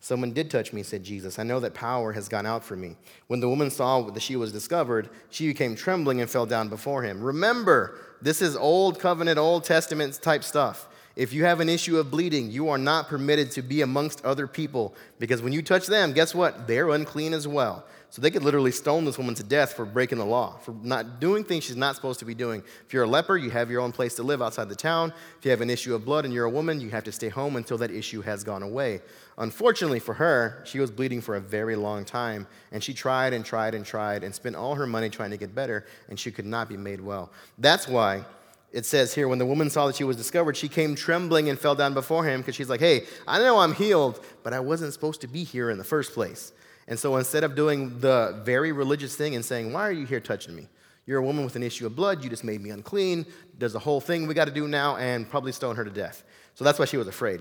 Someone 0.00 0.32
did 0.32 0.50
touch 0.50 0.72
me, 0.72 0.82
said 0.82 1.04
Jesus. 1.04 1.38
I 1.38 1.44
know 1.44 1.60
that 1.60 1.74
power 1.74 2.12
has 2.12 2.28
gone 2.28 2.44
out 2.44 2.64
from 2.64 2.80
me. 2.80 2.96
When 3.28 3.38
the 3.38 3.48
woman 3.48 3.70
saw 3.70 4.02
that 4.02 4.20
she 4.20 4.34
was 4.34 4.50
discovered, 4.50 5.10
she 5.30 5.46
became 5.46 5.76
trembling 5.76 6.20
and 6.20 6.28
fell 6.28 6.44
down 6.44 6.68
before 6.68 7.04
him. 7.04 7.22
Remember, 7.22 7.96
this 8.20 8.42
is 8.42 8.56
Old 8.56 8.98
Covenant, 8.98 9.38
Old 9.38 9.62
Testament 9.62 10.18
type 10.20 10.42
stuff. 10.42 10.88
If 11.14 11.32
you 11.32 11.44
have 11.44 11.60
an 11.60 11.68
issue 11.68 11.98
of 11.98 12.10
bleeding, 12.10 12.50
you 12.50 12.70
are 12.70 12.78
not 12.78 13.08
permitted 13.08 13.50
to 13.52 13.62
be 13.62 13.82
amongst 13.82 14.24
other 14.24 14.46
people 14.46 14.94
because 15.18 15.42
when 15.42 15.52
you 15.52 15.62
touch 15.62 15.86
them, 15.86 16.12
guess 16.12 16.34
what? 16.34 16.66
They're 16.66 16.88
unclean 16.90 17.34
as 17.34 17.46
well. 17.46 17.84
So 18.08 18.20
they 18.20 18.30
could 18.30 18.42
literally 18.42 18.72
stone 18.72 19.06
this 19.06 19.16
woman 19.16 19.34
to 19.36 19.42
death 19.42 19.72
for 19.72 19.86
breaking 19.86 20.18
the 20.18 20.26
law, 20.26 20.58
for 20.58 20.74
not 20.82 21.18
doing 21.18 21.44
things 21.44 21.64
she's 21.64 21.76
not 21.76 21.96
supposed 21.96 22.18
to 22.18 22.26
be 22.26 22.34
doing. 22.34 22.62
If 22.86 22.92
you're 22.92 23.04
a 23.04 23.08
leper, 23.08 23.38
you 23.38 23.48
have 23.48 23.70
your 23.70 23.80
own 23.80 23.90
place 23.90 24.14
to 24.16 24.22
live 24.22 24.42
outside 24.42 24.68
the 24.68 24.74
town. 24.74 25.14
If 25.38 25.46
you 25.46 25.50
have 25.50 25.62
an 25.62 25.70
issue 25.70 25.94
of 25.94 26.04
blood 26.04 26.26
and 26.26 26.34
you're 26.34 26.44
a 26.44 26.50
woman, 26.50 26.78
you 26.78 26.90
have 26.90 27.04
to 27.04 27.12
stay 27.12 27.30
home 27.30 27.56
until 27.56 27.78
that 27.78 27.90
issue 27.90 28.20
has 28.20 28.44
gone 28.44 28.62
away. 28.62 29.00
Unfortunately 29.38 29.98
for 29.98 30.12
her, 30.12 30.62
she 30.66 30.78
was 30.78 30.90
bleeding 30.90 31.22
for 31.22 31.36
a 31.36 31.40
very 31.40 31.74
long 31.74 32.04
time, 32.04 32.46
and 32.70 32.84
she 32.84 32.92
tried 32.92 33.32
and 33.32 33.46
tried 33.46 33.74
and 33.74 33.84
tried 33.86 34.24
and 34.24 34.34
spent 34.34 34.56
all 34.56 34.74
her 34.74 34.86
money 34.86 35.08
trying 35.08 35.30
to 35.30 35.38
get 35.38 35.54
better, 35.54 35.86
and 36.10 36.20
she 36.20 36.30
could 36.30 36.44
not 36.44 36.68
be 36.68 36.76
made 36.76 37.00
well. 37.00 37.30
That's 37.56 37.88
why 37.88 38.26
it 38.72 38.86
says 38.86 39.14
here, 39.14 39.28
when 39.28 39.38
the 39.38 39.46
woman 39.46 39.68
saw 39.68 39.86
that 39.86 39.96
she 39.96 40.04
was 40.04 40.16
discovered, 40.16 40.56
she 40.56 40.68
came 40.68 40.94
trembling 40.94 41.48
and 41.48 41.58
fell 41.58 41.74
down 41.74 41.94
before 41.94 42.24
him 42.24 42.40
because 42.40 42.54
she's 42.54 42.70
like, 42.70 42.80
hey, 42.80 43.04
I 43.28 43.38
know 43.38 43.58
I'm 43.58 43.74
healed, 43.74 44.24
but 44.42 44.52
I 44.52 44.60
wasn't 44.60 44.92
supposed 44.92 45.20
to 45.20 45.28
be 45.28 45.44
here 45.44 45.70
in 45.70 45.78
the 45.78 45.84
first 45.84 46.12
place. 46.12 46.52
And 46.88 46.98
so 46.98 47.16
instead 47.16 47.44
of 47.44 47.54
doing 47.54 48.00
the 48.00 48.40
very 48.44 48.72
religious 48.72 49.14
thing 49.14 49.34
and 49.34 49.44
saying, 49.44 49.72
Why 49.72 49.86
are 49.88 49.92
you 49.92 50.06
here 50.06 50.20
touching 50.20 50.54
me? 50.56 50.68
You're 51.06 51.18
a 51.18 51.24
woman 51.24 51.44
with 51.44 51.56
an 51.56 51.62
issue 51.62 51.86
of 51.86 51.96
blood. 51.96 52.22
You 52.22 52.30
just 52.30 52.44
made 52.44 52.60
me 52.60 52.70
unclean. 52.70 53.26
There's 53.58 53.74
a 53.74 53.80
whole 53.80 54.00
thing 54.00 54.26
we 54.26 54.34
got 54.34 54.46
to 54.46 54.54
do 54.54 54.68
now 54.68 54.96
and 54.96 55.28
probably 55.28 55.52
stone 55.52 55.76
her 55.76 55.84
to 55.84 55.90
death. 55.90 56.22
So 56.54 56.64
that's 56.64 56.78
why 56.78 56.84
she 56.84 56.96
was 56.96 57.08
afraid. 57.08 57.40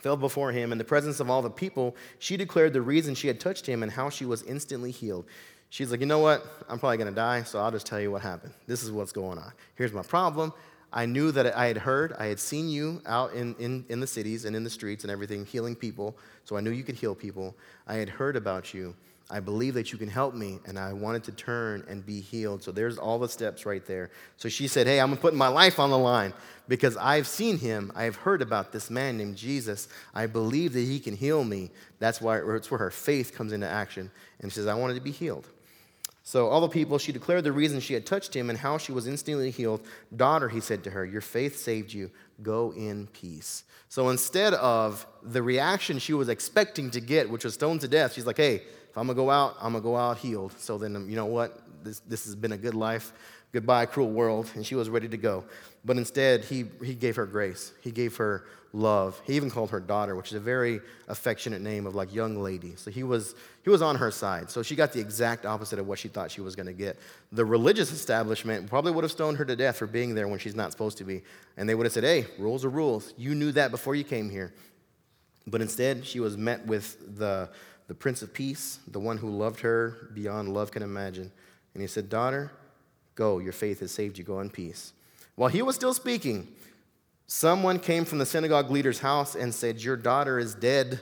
Fell 0.00 0.16
before 0.16 0.52
him 0.52 0.72
in 0.72 0.78
the 0.78 0.84
presence 0.84 1.20
of 1.20 1.30
all 1.30 1.42
the 1.42 1.50
people. 1.50 1.96
She 2.18 2.36
declared 2.36 2.72
the 2.72 2.80
reason 2.80 3.14
she 3.14 3.28
had 3.28 3.40
touched 3.40 3.66
him 3.66 3.82
and 3.82 3.92
how 3.92 4.10
she 4.10 4.24
was 4.24 4.42
instantly 4.42 4.90
healed. 4.90 5.26
She's 5.72 5.90
like, 5.90 6.00
You 6.00 6.06
know 6.06 6.18
what? 6.18 6.44
I'm 6.68 6.78
probably 6.78 6.98
going 6.98 7.08
to 7.08 7.14
die, 7.14 7.44
so 7.44 7.58
I'll 7.58 7.70
just 7.70 7.86
tell 7.86 7.98
you 7.98 8.10
what 8.10 8.20
happened. 8.20 8.52
This 8.66 8.82
is 8.82 8.92
what's 8.92 9.10
going 9.10 9.38
on. 9.38 9.52
Here's 9.74 9.94
my 9.94 10.02
problem. 10.02 10.52
I 10.92 11.06
knew 11.06 11.32
that 11.32 11.56
I 11.56 11.66
had 11.66 11.78
heard, 11.78 12.12
I 12.18 12.26
had 12.26 12.38
seen 12.38 12.68
you 12.68 13.00
out 13.06 13.32
in, 13.32 13.54
in, 13.54 13.86
in 13.88 13.98
the 13.98 14.06
cities 14.06 14.44
and 14.44 14.54
in 14.54 14.64
the 14.64 14.70
streets 14.70 15.02
and 15.02 15.10
everything, 15.10 15.46
healing 15.46 15.74
people. 15.74 16.14
So 16.44 16.58
I 16.58 16.60
knew 16.60 16.72
you 16.72 16.82
could 16.82 16.96
heal 16.96 17.14
people. 17.14 17.56
I 17.86 17.94
had 17.94 18.10
heard 18.10 18.36
about 18.36 18.74
you. 18.74 18.94
I 19.30 19.40
believe 19.40 19.72
that 19.72 19.92
you 19.92 19.98
can 19.98 20.10
help 20.10 20.34
me, 20.34 20.60
and 20.66 20.78
I 20.78 20.92
wanted 20.92 21.24
to 21.24 21.32
turn 21.32 21.86
and 21.88 22.04
be 22.04 22.20
healed. 22.20 22.62
So 22.62 22.70
there's 22.70 22.98
all 22.98 23.18
the 23.18 23.30
steps 23.30 23.64
right 23.64 23.86
there. 23.86 24.10
So 24.36 24.50
she 24.50 24.68
said, 24.68 24.86
Hey, 24.86 25.00
I'm 25.00 25.16
putting 25.16 25.38
my 25.38 25.48
life 25.48 25.78
on 25.78 25.88
the 25.88 25.96
line 25.96 26.34
because 26.68 26.98
I've 26.98 27.26
seen 27.26 27.56
him. 27.56 27.92
I've 27.96 28.16
heard 28.16 28.42
about 28.42 28.72
this 28.72 28.90
man 28.90 29.16
named 29.16 29.36
Jesus. 29.36 29.88
I 30.14 30.26
believe 30.26 30.74
that 30.74 30.80
he 30.80 31.00
can 31.00 31.16
heal 31.16 31.44
me. 31.44 31.70
That's 31.98 32.20
why 32.20 32.40
it's 32.40 32.70
where 32.70 32.78
her 32.78 32.90
faith 32.90 33.34
comes 33.34 33.54
into 33.54 33.66
action. 33.66 34.10
And 34.40 34.52
she 34.52 34.56
says, 34.56 34.66
I 34.66 34.74
wanted 34.74 34.96
to 34.96 35.00
be 35.00 35.12
healed. 35.12 35.48
So, 36.24 36.48
all 36.48 36.60
the 36.60 36.68
people, 36.68 36.98
she 36.98 37.10
declared 37.10 37.44
the 37.44 37.52
reason 37.52 37.80
she 37.80 37.94
had 37.94 38.06
touched 38.06 38.34
him 38.34 38.48
and 38.48 38.58
how 38.58 38.78
she 38.78 38.92
was 38.92 39.08
instantly 39.08 39.50
healed. 39.50 39.80
Daughter, 40.14 40.48
he 40.48 40.60
said 40.60 40.84
to 40.84 40.90
her, 40.90 41.04
Your 41.04 41.20
faith 41.20 41.58
saved 41.58 41.92
you. 41.92 42.10
Go 42.42 42.72
in 42.72 43.08
peace. 43.08 43.64
So, 43.88 44.08
instead 44.08 44.54
of 44.54 45.06
the 45.22 45.42
reaction 45.42 45.98
she 45.98 46.14
was 46.14 46.28
expecting 46.28 46.90
to 46.92 47.00
get, 47.00 47.28
which 47.28 47.44
was 47.44 47.54
stoned 47.54 47.80
to 47.80 47.88
death, 47.88 48.12
she's 48.12 48.26
like, 48.26 48.36
Hey, 48.36 48.62
if 48.88 48.96
I'm 48.96 49.08
to 49.08 49.14
go 49.14 49.30
out, 49.30 49.56
I'm 49.60 49.74
to 49.74 49.80
go 49.80 49.96
out 49.96 50.18
healed. 50.18 50.58
So, 50.58 50.78
then, 50.78 51.08
you 51.08 51.16
know 51.16 51.26
what? 51.26 51.60
this, 51.84 52.00
this 52.00 52.24
has 52.24 52.34
been 52.34 52.52
a 52.52 52.56
good 52.56 52.74
life. 52.74 53.12
Goodbye, 53.52 53.86
cruel 53.86 54.10
world. 54.10 54.50
And 54.54 54.64
she 54.64 54.74
was 54.74 54.88
ready 54.88 55.08
to 55.08 55.16
go. 55.16 55.44
But 55.84 55.96
instead, 55.96 56.44
he, 56.44 56.64
he 56.82 56.94
gave 56.94 57.16
her 57.16 57.26
grace. 57.26 57.72
He 57.80 57.90
gave 57.90 58.16
her 58.16 58.44
love. 58.72 59.20
He 59.24 59.34
even 59.34 59.50
called 59.50 59.70
her 59.70 59.80
daughter, 59.80 60.16
which 60.16 60.28
is 60.28 60.34
a 60.34 60.40
very 60.40 60.80
affectionate 61.08 61.60
name 61.60 61.86
of 61.86 61.94
like 61.94 62.14
young 62.14 62.40
lady. 62.40 62.74
So 62.76 62.90
he 62.90 63.02
was, 63.02 63.34
he 63.62 63.70
was 63.70 63.82
on 63.82 63.96
her 63.96 64.10
side. 64.10 64.50
So 64.50 64.62
she 64.62 64.74
got 64.74 64.92
the 64.92 65.00
exact 65.00 65.44
opposite 65.44 65.78
of 65.78 65.86
what 65.86 65.98
she 65.98 66.08
thought 66.08 66.30
she 66.30 66.40
was 66.40 66.56
going 66.56 66.66
to 66.66 66.72
get. 66.72 66.98
The 67.32 67.44
religious 67.44 67.92
establishment 67.92 68.68
probably 68.68 68.92
would 68.92 69.04
have 69.04 69.10
stoned 69.10 69.36
her 69.38 69.44
to 69.44 69.56
death 69.56 69.76
for 69.76 69.86
being 69.86 70.14
there 70.14 70.28
when 70.28 70.38
she's 70.38 70.54
not 70.54 70.72
supposed 70.72 70.98
to 70.98 71.04
be. 71.04 71.22
And 71.56 71.68
they 71.68 71.74
would 71.74 71.84
have 71.84 71.92
said, 71.92 72.04
hey, 72.04 72.26
rules 72.38 72.64
are 72.64 72.70
rules. 72.70 73.12
You 73.18 73.34
knew 73.34 73.52
that 73.52 73.70
before 73.70 73.94
you 73.94 74.04
came 74.04 74.30
here. 74.30 74.54
But 75.46 75.60
instead, 75.60 76.06
she 76.06 76.20
was 76.20 76.36
met 76.38 76.64
with 76.66 77.18
the, 77.18 77.50
the 77.88 77.94
Prince 77.94 78.22
of 78.22 78.32
Peace, 78.32 78.78
the 78.86 79.00
one 79.00 79.18
who 79.18 79.28
loved 79.28 79.60
her 79.60 80.10
beyond 80.14 80.54
love 80.54 80.70
can 80.70 80.82
imagine. 80.82 81.30
And 81.74 81.82
he 81.82 81.88
said, 81.88 82.08
Daughter, 82.08 82.52
go, 83.14 83.38
your 83.38 83.52
faith 83.52 83.80
has 83.80 83.92
saved 83.92 84.18
you, 84.18 84.24
go 84.24 84.40
in 84.40 84.50
peace. 84.50 84.92
While 85.34 85.50
he 85.50 85.62
was 85.62 85.74
still 85.74 85.94
speaking, 85.94 86.48
someone 87.26 87.78
came 87.78 88.04
from 88.04 88.18
the 88.18 88.26
synagogue 88.26 88.70
leader's 88.70 89.00
house 89.00 89.34
and 89.34 89.54
said, 89.54 89.80
Your 89.82 89.96
daughter 89.96 90.38
is 90.38 90.54
dead. 90.54 91.00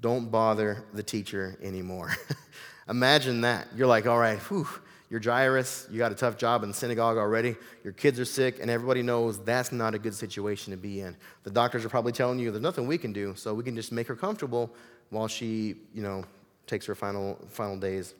Don't 0.00 0.30
bother 0.30 0.84
the 0.94 1.02
teacher 1.02 1.58
anymore. 1.62 2.14
Imagine 2.88 3.42
that. 3.42 3.68
You're 3.74 3.86
like, 3.86 4.06
All 4.06 4.18
right, 4.18 4.38
whew, 4.38 4.68
you're 5.10 5.20
Jairus, 5.20 5.88
you 5.90 5.98
got 5.98 6.12
a 6.12 6.14
tough 6.14 6.36
job 6.36 6.62
in 6.62 6.68
the 6.68 6.74
synagogue 6.74 7.18
already, 7.18 7.56
your 7.82 7.92
kids 7.92 8.20
are 8.20 8.24
sick, 8.24 8.60
and 8.60 8.70
everybody 8.70 9.02
knows 9.02 9.40
that's 9.40 9.72
not 9.72 9.92
a 9.92 9.98
good 9.98 10.14
situation 10.14 10.70
to 10.70 10.76
be 10.76 11.00
in. 11.00 11.16
The 11.42 11.50
doctors 11.50 11.84
are 11.84 11.88
probably 11.88 12.12
telling 12.12 12.38
you 12.38 12.52
there's 12.52 12.62
nothing 12.62 12.86
we 12.86 12.96
can 12.96 13.12
do, 13.12 13.34
so 13.34 13.52
we 13.52 13.64
can 13.64 13.74
just 13.74 13.90
make 13.90 14.06
her 14.06 14.14
comfortable 14.14 14.72
while 15.10 15.26
she, 15.26 15.74
you 15.92 16.02
know, 16.02 16.22
takes 16.68 16.86
her 16.86 16.94
final, 16.94 17.36
final 17.48 17.76
days. 17.76 18.14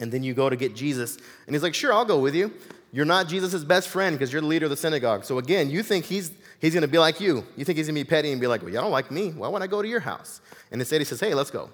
And 0.00 0.12
then 0.12 0.22
you 0.22 0.32
go 0.34 0.48
to 0.48 0.56
get 0.56 0.76
Jesus, 0.76 1.16
and 1.46 1.54
he's 1.54 1.62
like, 1.62 1.74
Sure, 1.74 1.92
I'll 1.92 2.04
go 2.04 2.18
with 2.18 2.34
you. 2.34 2.52
You're 2.92 3.04
not 3.04 3.28
Jesus' 3.28 3.64
best 3.64 3.88
friend 3.88 4.16
because 4.16 4.32
you're 4.32 4.40
the 4.40 4.46
leader 4.46 4.66
of 4.66 4.70
the 4.70 4.76
synagogue. 4.76 5.24
So 5.24 5.38
again, 5.38 5.68
you 5.68 5.82
think 5.82 6.06
he's, 6.06 6.30
he's 6.58 6.72
going 6.72 6.82
to 6.82 6.88
be 6.88 6.98
like 6.98 7.20
you. 7.20 7.44
You 7.56 7.64
think 7.64 7.76
he's 7.76 7.86
going 7.86 7.96
to 7.96 8.04
be 8.04 8.08
petty 8.08 8.32
and 8.32 8.40
be 8.40 8.46
like, 8.46 8.62
Well, 8.62 8.72
y'all 8.72 8.82
don't 8.82 8.92
like 8.92 9.10
me. 9.10 9.30
Why 9.30 9.48
would 9.48 9.62
I 9.62 9.66
go 9.66 9.82
to 9.82 9.88
your 9.88 10.00
house? 10.00 10.40
And 10.70 10.80
instead, 10.80 11.00
he 11.00 11.04
says, 11.04 11.20
Hey, 11.20 11.34
let's 11.34 11.50
go. 11.50 11.70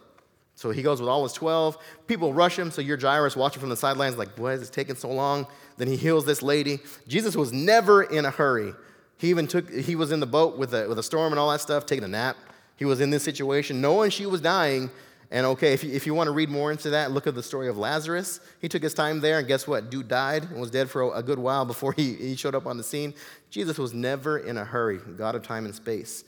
So 0.57 0.71
he 0.71 0.83
goes 0.83 1.01
with 1.01 1.09
all 1.09 1.23
his 1.25 1.33
12. 1.33 1.77
People 2.07 2.33
rush 2.33 2.59
him. 2.59 2.71
So 2.71 2.81
you're 2.81 2.99
Jairus 2.99 3.37
watching 3.37 3.61
from 3.61 3.71
the 3.71 3.77
sidelines, 3.77 4.17
like, 4.17 4.31
Why 4.37 4.53
is 4.53 4.61
this 4.61 4.71
taking 4.71 4.97
so 4.97 5.11
long? 5.11 5.47
Then 5.77 5.89
he 5.89 5.97
heals 5.97 6.25
this 6.25 6.43
lady. 6.43 6.81
Jesus 7.07 7.37
was 7.37 7.53
never 7.53 8.03
in 8.03 8.25
a 8.25 8.31
hurry. 8.31 8.73
He 9.19 9.31
even 9.31 9.47
took, 9.47 9.71
he 9.71 9.97
was 9.97 10.13
in 10.13 10.21
the 10.21 10.27
boat 10.27 10.59
with 10.59 10.75
a, 10.75 10.89
with 10.89 10.99
a 10.99 11.03
storm 11.03 11.33
and 11.33 11.39
all 11.39 11.51
that 11.51 11.61
stuff, 11.61 11.87
taking 11.87 12.05
a 12.05 12.09
nap. 12.09 12.37
He 12.77 12.85
was 12.85 13.01
in 13.01 13.11
this 13.11 13.23
situation, 13.23 13.81
knowing 13.81 14.11
she 14.11 14.27
was 14.27 14.41
dying, 14.41 14.91
and 15.35 15.47
okay, 15.47 15.73
if 15.73 15.83
you, 15.83 15.91
if 15.91 16.07
you 16.07 16.15
want 16.15 16.29
to 16.29 16.31
read 16.31 16.49
more 16.49 16.71
into 16.71 16.91
that, 16.91 17.11
look 17.11 17.27
at 17.27 17.35
the 17.35 17.43
story 17.43 17.67
of 17.67 17.77
Lazarus. 17.77 18.39
He 18.61 18.69
took 18.69 18.85
his 18.85 18.95
time 18.95 19.19
there, 19.19 19.41
and 19.41 19.49
guess 19.49 19.67
what? 19.67 19.91
Dude 19.91 20.07
died 20.07 20.45
and 20.45 20.61
was 20.61 20.71
dead 20.71 20.89
for 20.89 21.03
a, 21.03 21.11
a 21.11 21.23
good 21.25 21.41
while 21.41 21.65
before 21.65 21.93
he, 21.93 22.15
he 22.15 22.37
showed 22.37 22.55
up 22.55 22.69
on 22.69 22.77
the 22.77 22.85
scene. 22.85 23.13
Jesus 23.51 23.77
was 23.77 23.93
never 23.93 24.39
in 24.39 24.57
a 24.57 24.65
hurry, 24.65 24.99
God 25.17 25.35
of 25.35 25.43
time 25.43 25.65
and 25.65 25.75
space. 25.75 26.23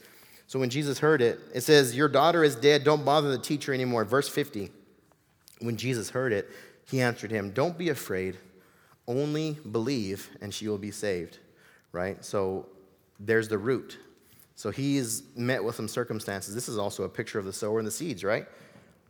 So 0.47 0.59
when 0.59 0.69
Jesus 0.69 0.99
heard 0.99 1.21
it, 1.21 1.39
it 1.55 1.61
says, 1.61 1.95
Your 1.95 2.09
daughter 2.09 2.43
is 2.43 2.57
dead. 2.57 2.83
Don't 2.83 3.05
bother 3.05 3.31
the 3.31 3.37
teacher 3.37 3.73
anymore. 3.73 4.03
Verse 4.03 4.27
50. 4.27 4.71
When 5.59 5.77
Jesus 5.77 6.09
heard 6.09 6.33
it, 6.33 6.49
he 6.89 6.99
answered 6.99 7.31
him, 7.31 7.51
Don't 7.51 7.77
be 7.77 7.87
afraid. 7.87 8.35
Only 9.07 9.53
believe, 9.71 10.29
and 10.41 10.53
she 10.53 10.67
will 10.67 10.77
be 10.77 10.91
saved. 10.91 11.37
Right? 11.93 12.25
So 12.25 12.65
there's 13.21 13.47
the 13.47 13.57
root. 13.57 13.99
So 14.55 14.69
he's 14.69 15.23
met 15.33 15.63
with 15.63 15.75
some 15.75 15.87
circumstances. 15.87 16.53
This 16.53 16.67
is 16.67 16.77
also 16.77 17.03
a 17.03 17.09
picture 17.09 17.39
of 17.39 17.45
the 17.45 17.53
sower 17.53 17.77
and 17.77 17.87
the 17.87 17.91
seeds, 17.91 18.25
right? 18.25 18.47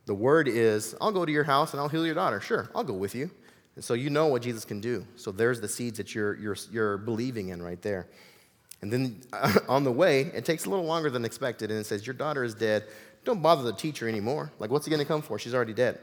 The 0.08 0.16
word 0.16 0.47
is, 0.47 0.95
I'll 1.01 1.12
go 1.12 1.26
to 1.26 1.32
your 1.32 1.43
house 1.43 1.74
and 1.74 1.82
I'll 1.82 1.89
heal 1.89 2.05
your 2.05 2.16
daughter. 2.16 2.39
Sure, 2.39 2.70
I'll 2.74 2.84
go 2.84 2.93
with 2.93 3.14
you. 3.14 3.30
And 3.76 3.84
so 3.84 3.93
you 3.93 4.10
know 4.10 4.28
what 4.28 4.41
Jesus 4.41 4.64
can 4.66 4.80
do. 4.80 5.05
So 5.18 5.32
there's 5.32 5.62
the 5.62 5.68
seeds 5.68 5.97
that 5.97 6.16
you're, 6.16 6.36
you're, 6.38 6.55
you're 6.72 6.97
believing 6.97 7.49
in 7.49 7.62
right 7.62 7.82
there. 7.82 8.08
And 8.82 8.91
then 8.91 9.22
on 9.70 9.84
the 9.84 9.91
way, 9.91 10.22
it 10.22 10.45
takes 10.45 10.66
a 10.66 10.70
little 10.70 10.86
longer 10.86 11.10
than 11.10 11.26
expected, 11.26 11.72
and 11.72 11.80
it 11.80 11.86
says, 11.86 12.08
Your 12.08 12.14
daughter 12.14 12.43
is 12.43 12.55
dead. 12.55 12.86
Don't 13.26 13.41
bother 13.41 13.64
the 13.64 13.74
teacher 13.74 14.08
anymore. 14.08 14.51
Like, 14.60 14.72
what's 14.72 14.86
he 14.86 14.89
going 14.89 15.01
to 15.01 15.08
come 15.08 15.22
for? 15.22 15.38
She's 15.38 15.53
already 15.53 15.74
dead. 15.74 15.99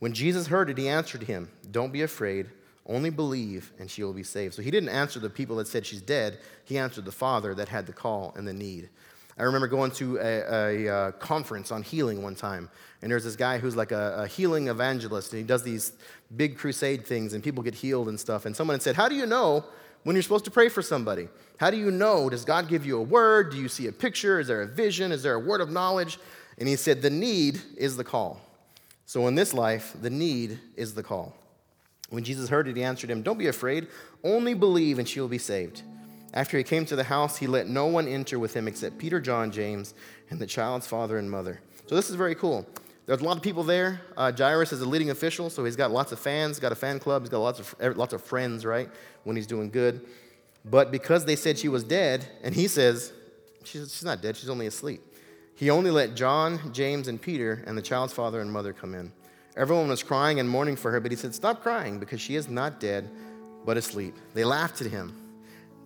When 0.00 0.12
Jesus 0.12 0.48
heard 0.48 0.68
it, 0.68 0.76
he 0.76 0.88
answered 0.88 1.22
him, 1.22 1.48
Don't 1.70 1.92
be 1.92 2.02
afraid. 2.02 2.48
Only 2.86 3.10
believe, 3.10 3.72
and 3.78 3.90
she 3.90 4.02
will 4.02 4.12
be 4.12 4.24
saved. 4.24 4.52
So 4.54 4.60
he 4.60 4.70
didn't 4.70 4.90
answer 4.90 5.18
the 5.18 5.30
people 5.30 5.56
that 5.56 5.68
said 5.68 5.86
she's 5.86 6.02
dead. 6.02 6.38
He 6.64 6.76
answered 6.76 7.06
the 7.06 7.12
father 7.12 7.54
that 7.54 7.68
had 7.68 7.86
the 7.86 7.94
call 7.94 8.34
and 8.36 8.46
the 8.46 8.52
need. 8.52 8.90
I 9.36 9.42
remember 9.42 9.66
going 9.66 9.90
to 9.92 10.18
a, 10.18 10.20
a, 10.20 10.86
a, 10.86 10.94
uh, 10.94 11.12
conference 11.12 11.72
on 11.72 11.82
healing 11.82 12.22
one 12.22 12.36
time, 12.36 12.70
and 13.02 13.10
there's 13.10 13.24
this 13.24 13.36
guy 13.36 13.58
who's 13.58 13.74
like 13.74 13.90
a, 13.90 14.22
a, 14.22 14.26
healing 14.26 14.68
evangelist, 14.68 15.32
and 15.32 15.40
he 15.40 15.46
does 15.46 15.64
these 15.64 15.92
big 16.36 16.56
crusade 16.56 17.04
things, 17.04 17.32
and 17.32 17.42
people 17.42 17.62
get 17.62 17.74
healed 17.74 18.08
and 18.08 18.18
stuff. 18.18 18.46
And 18.46 18.54
someone 18.54 18.74
had 18.74 18.82
said, 18.82 18.94
How 18.94 19.08
do 19.08 19.16
you 19.16 19.26
know 19.26 19.64
when 20.04 20.14
you're 20.14 20.22
supposed 20.22 20.44
to 20.44 20.50
pray 20.52 20.68
for 20.68 20.82
somebody? 20.82 21.28
How 21.58 21.70
do 21.70 21.76
you 21.76 21.90
know? 21.90 22.30
Does 22.30 22.44
God 22.44 22.68
give 22.68 22.86
you 22.86 22.98
a 22.98 23.02
word? 23.02 23.50
Do 23.50 23.56
you 23.58 23.68
see 23.68 23.88
a 23.88 23.92
picture? 23.92 24.38
Is 24.38 24.46
there 24.46 24.62
a 24.62 24.66
vision? 24.66 25.10
Is 25.10 25.22
there 25.22 25.34
a 25.34 25.40
word 25.40 25.60
of 25.60 25.70
knowledge? 25.70 26.18
And 26.58 26.68
he 26.68 26.76
said, 26.76 27.02
The 27.02 27.10
need 27.10 27.60
is 27.76 27.96
the 27.96 28.04
call. 28.04 28.40
So 29.06 29.26
in 29.26 29.34
this 29.34 29.52
life, 29.52 29.94
the 30.00 30.10
need 30.10 30.60
is 30.76 30.94
the 30.94 31.02
call. 31.02 31.34
When 32.10 32.22
Jesus 32.22 32.48
heard 32.48 32.68
it, 32.68 32.76
he 32.76 32.84
answered 32.84 33.10
him, 33.10 33.22
Don't 33.22 33.38
be 33.38 33.48
afraid, 33.48 33.88
only 34.22 34.54
believe, 34.54 35.00
and 35.00 35.08
she 35.08 35.20
will 35.20 35.28
be 35.28 35.38
saved. 35.38 35.82
After 36.34 36.58
he 36.58 36.64
came 36.64 36.84
to 36.86 36.96
the 36.96 37.04
house, 37.04 37.36
he 37.36 37.46
let 37.46 37.68
no 37.68 37.86
one 37.86 38.08
enter 38.08 38.40
with 38.40 38.54
him 38.54 38.66
except 38.66 38.98
Peter, 38.98 39.20
John, 39.20 39.52
James, 39.52 39.94
and 40.30 40.40
the 40.40 40.46
child's 40.46 40.86
father 40.86 41.16
and 41.16 41.30
mother. 41.30 41.60
So 41.86 41.94
this 41.94 42.10
is 42.10 42.16
very 42.16 42.34
cool. 42.34 42.66
There's 43.06 43.20
a 43.20 43.24
lot 43.24 43.36
of 43.36 43.42
people 43.42 43.62
there. 43.62 44.00
Uh, 44.16 44.32
Jairus 44.32 44.72
is 44.72 44.80
a 44.80 44.88
leading 44.88 45.10
official, 45.10 45.48
so 45.48 45.64
he's 45.64 45.76
got 45.76 45.92
lots 45.92 46.10
of 46.10 46.18
fans, 46.18 46.58
got 46.58 46.72
a 46.72 46.76
fan 46.76 46.98
club, 46.98 47.22
he's 47.22 47.28
got 47.28 47.38
lots 47.38 47.60
of, 47.60 47.74
er, 47.80 47.94
lots 47.94 48.12
of 48.12 48.22
friends, 48.22 48.66
right, 48.66 48.90
when 49.22 49.36
he's 49.36 49.46
doing 49.46 49.70
good. 49.70 50.00
But 50.64 50.90
because 50.90 51.24
they 51.24 51.36
said 51.36 51.56
she 51.56 51.68
was 51.68 51.84
dead, 51.84 52.26
and 52.42 52.54
he 52.54 52.66
says, 52.66 53.12
she's, 53.62 53.92
she's 53.92 54.04
not 54.04 54.20
dead, 54.20 54.36
she's 54.36 54.48
only 54.48 54.66
asleep, 54.66 55.02
he 55.54 55.70
only 55.70 55.90
let 55.90 56.16
John, 56.16 56.72
James, 56.72 57.06
and 57.06 57.20
Peter 57.20 57.62
and 57.66 57.78
the 57.78 57.82
child's 57.82 58.12
father 58.12 58.40
and 58.40 58.50
mother 58.50 58.72
come 58.72 58.94
in. 58.94 59.12
Everyone 59.56 59.88
was 59.88 60.02
crying 60.02 60.40
and 60.40 60.48
mourning 60.48 60.74
for 60.74 60.90
her, 60.90 60.98
but 60.98 61.12
he 61.12 61.16
said, 61.16 61.32
Stop 61.32 61.62
crying, 61.62 62.00
because 62.00 62.20
she 62.20 62.34
is 62.34 62.48
not 62.48 62.80
dead, 62.80 63.08
but 63.64 63.76
asleep. 63.76 64.16
They 64.32 64.44
laughed 64.44 64.80
at 64.80 64.88
him. 64.90 65.23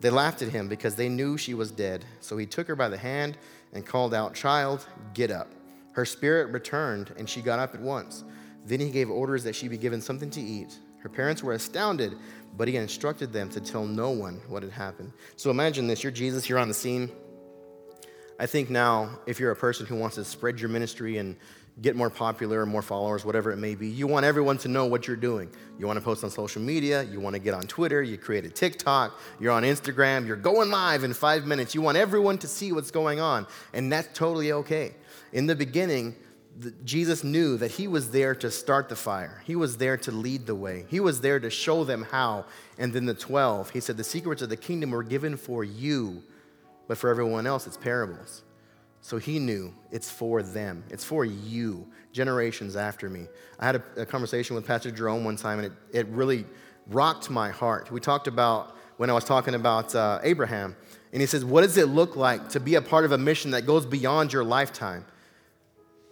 They 0.01 0.11
laughed 0.11 0.43
at 0.43 0.51
him 0.51 0.69
because 0.69 0.95
they 0.95 1.09
knew 1.09 1.37
she 1.37 1.55
was 1.55 1.71
dead. 1.71 2.05
So 2.21 2.37
he 2.37 2.47
took 2.47 2.69
her 2.69 2.77
by 2.77 2.89
the 2.89 2.97
hand 2.97 3.37
and 3.73 3.85
called 3.85 4.15
out, 4.15 4.35
Child, 4.35 4.87
get 5.15 5.31
up. 5.31 5.51
Her 5.93 6.05
spirit 6.05 6.53
returned, 6.53 7.13
and 7.17 7.29
she 7.29 7.41
got 7.41 7.59
up 7.59 7.75
at 7.75 7.81
once. 7.81 8.25
Then 8.65 8.81
he 8.81 8.91
gave 8.91 9.11
orders 9.11 9.45
that 9.45 9.57
she 9.57 9.67
be 9.67 9.79
given 9.79 10.01
something 10.01 10.31
to 10.31 10.41
eat. 10.41 10.79
Her 10.99 11.09
parents 11.09 11.43
were 11.43 11.53
astounded, 11.53 12.17
but 12.57 12.69
he 12.69 12.77
instructed 12.77 13.33
them 13.33 13.49
to 13.51 13.61
tell 13.61 13.85
no 13.85 14.11
one 14.11 14.41
what 14.49 14.63
had 14.63 14.73
happened. 14.73 15.13
So 15.37 15.51
imagine 15.51 15.87
this 15.87 16.03
you're 16.03 16.13
Jesus, 16.13 16.49
you're 16.49 16.59
on 16.59 16.69
the 16.69 16.75
scene. 16.75 17.11
I 18.41 18.47
think 18.47 18.71
now, 18.71 19.19
if 19.27 19.41
you're 19.41 19.51
a 19.51 19.57
person 19.57 19.87
who 19.87 19.97
wants 19.97 20.15
to 20.15 20.25
spread 20.25 20.61
your 20.61 20.69
ministry 20.69 21.19
and 21.19 21.37
get 21.81 21.95
more 21.95 22.11
popular 22.11 22.63
or 22.63 22.67
more 22.67 22.83
followers, 22.83 23.25
whatever 23.25 23.53
it 23.53 23.57
may 23.57 23.75
be. 23.75 23.89
You 23.89 24.07
want 24.07 24.27
everyone 24.27 24.59
to 24.59 24.69
know 24.69 24.87
what 24.87 25.07
you're 25.07 25.17
doing. 25.17 25.49
You 25.79 25.87
want 25.87 25.99
to 25.99 26.05
post 26.05 26.25
on 26.25 26.31
social 26.31 26.61
media, 26.61 27.05
you 27.05 27.21
want 27.21 27.35
to 27.35 27.41
get 27.41 27.55
on 27.55 27.63
Twitter, 27.63 28.03
you 28.03 28.19
create 28.19 28.45
a 28.45 28.51
TikTok, 28.51 29.19
you're 29.39 29.53
on 29.53 29.63
Instagram, 29.63 30.27
you're 30.27 30.37
going 30.37 30.71
live 30.71 31.05
in 31.05 31.15
five 31.15 31.47
minutes. 31.47 31.75
You 31.75 31.83
want 31.83 31.97
everyone 31.97 32.39
to 32.39 32.49
see 32.49 32.73
what's 32.73 32.91
going 32.91 33.21
on, 33.21 33.47
and 33.73 33.93
that's 33.93 34.09
totally 34.13 34.53
okay. 34.53 34.95
In 35.33 35.47
the 35.47 35.55
beginning, 35.55 36.17
Jesus 36.85 37.23
knew 37.23 37.57
that 37.59 37.71
he 37.71 37.87
was 37.87 38.11
there 38.11 38.35
to 38.35 38.51
start 38.51 38.89
the 38.89 38.97
fire. 38.97 39.43
He 39.45 39.55
was 39.55 39.77
there 39.77 39.97
to 39.99 40.11
lead 40.11 40.47
the 40.47 40.55
way. 40.55 40.87
He 40.89 40.99
was 40.99 41.21
there 41.21 41.39
to 41.39 41.51
show 41.51 41.85
them 41.85 42.07
how. 42.11 42.47
And 42.79 42.93
then 42.93 43.07
the 43.07 43.15
12, 43.15 43.71
he 43.71 43.81
said, 43.81 43.97
The 43.97 44.05
secrets 44.05 44.43
of 44.43 44.49
the 44.49 44.57
kingdom 44.57 44.91
were 44.91 45.05
given 45.05 45.37
for 45.37 45.63
you, 45.63 46.23
but 46.89 46.99
for 46.99 47.11
everyone 47.11 47.47
else, 47.47 47.67
it's 47.69 47.77
parables. 47.77 48.43
So 49.01 49.19
he 49.19 49.39
knew 49.39 49.75
it's 49.91 50.11
for 50.11 50.43
them, 50.43 50.85
it's 50.91 51.05
for 51.05 51.25
you, 51.25 51.87
generations 52.13 52.77
after 52.77 53.09
me. 53.09 53.27
I 53.59 53.67
had 53.67 53.77
a, 53.77 54.03
a 54.03 54.07
conversation 54.07 54.57
with 54.57 54.67
Pastor 54.67 54.91
Jerome 54.91 55.25
one 55.25 55.37
time, 55.37 55.61
and 55.61 55.67
it, 55.67 55.73
it 55.93 56.07
really 56.09 56.45
rocked 56.89 57.31
my 57.31 57.51
heart. 57.51 57.91
We 57.91 58.01
talked 58.01 58.27
about 58.27 58.77
when 58.97 59.11
I 59.11 59.13
was 59.13 59.25
talking 59.25 59.55
about 59.55 59.95
uh, 59.95 60.19
Abraham, 60.23 60.77
and 61.13 61.21
he 61.23 61.27
says, 61.27 61.45
What 61.45 61.63
does 61.63 61.77
it 61.77 61.89
look 61.89 62.17
like 62.17 62.49
to 62.51 62.61
be 62.61 62.75
a 62.75 62.83
part 62.83 63.05
of 63.05 63.13
a 63.13 63.19
mission 63.19 63.53
that 63.53 63.67
goes 63.67 63.87
beyond 63.87 64.33
your 64.33 64.45
lifetime? 64.45 65.05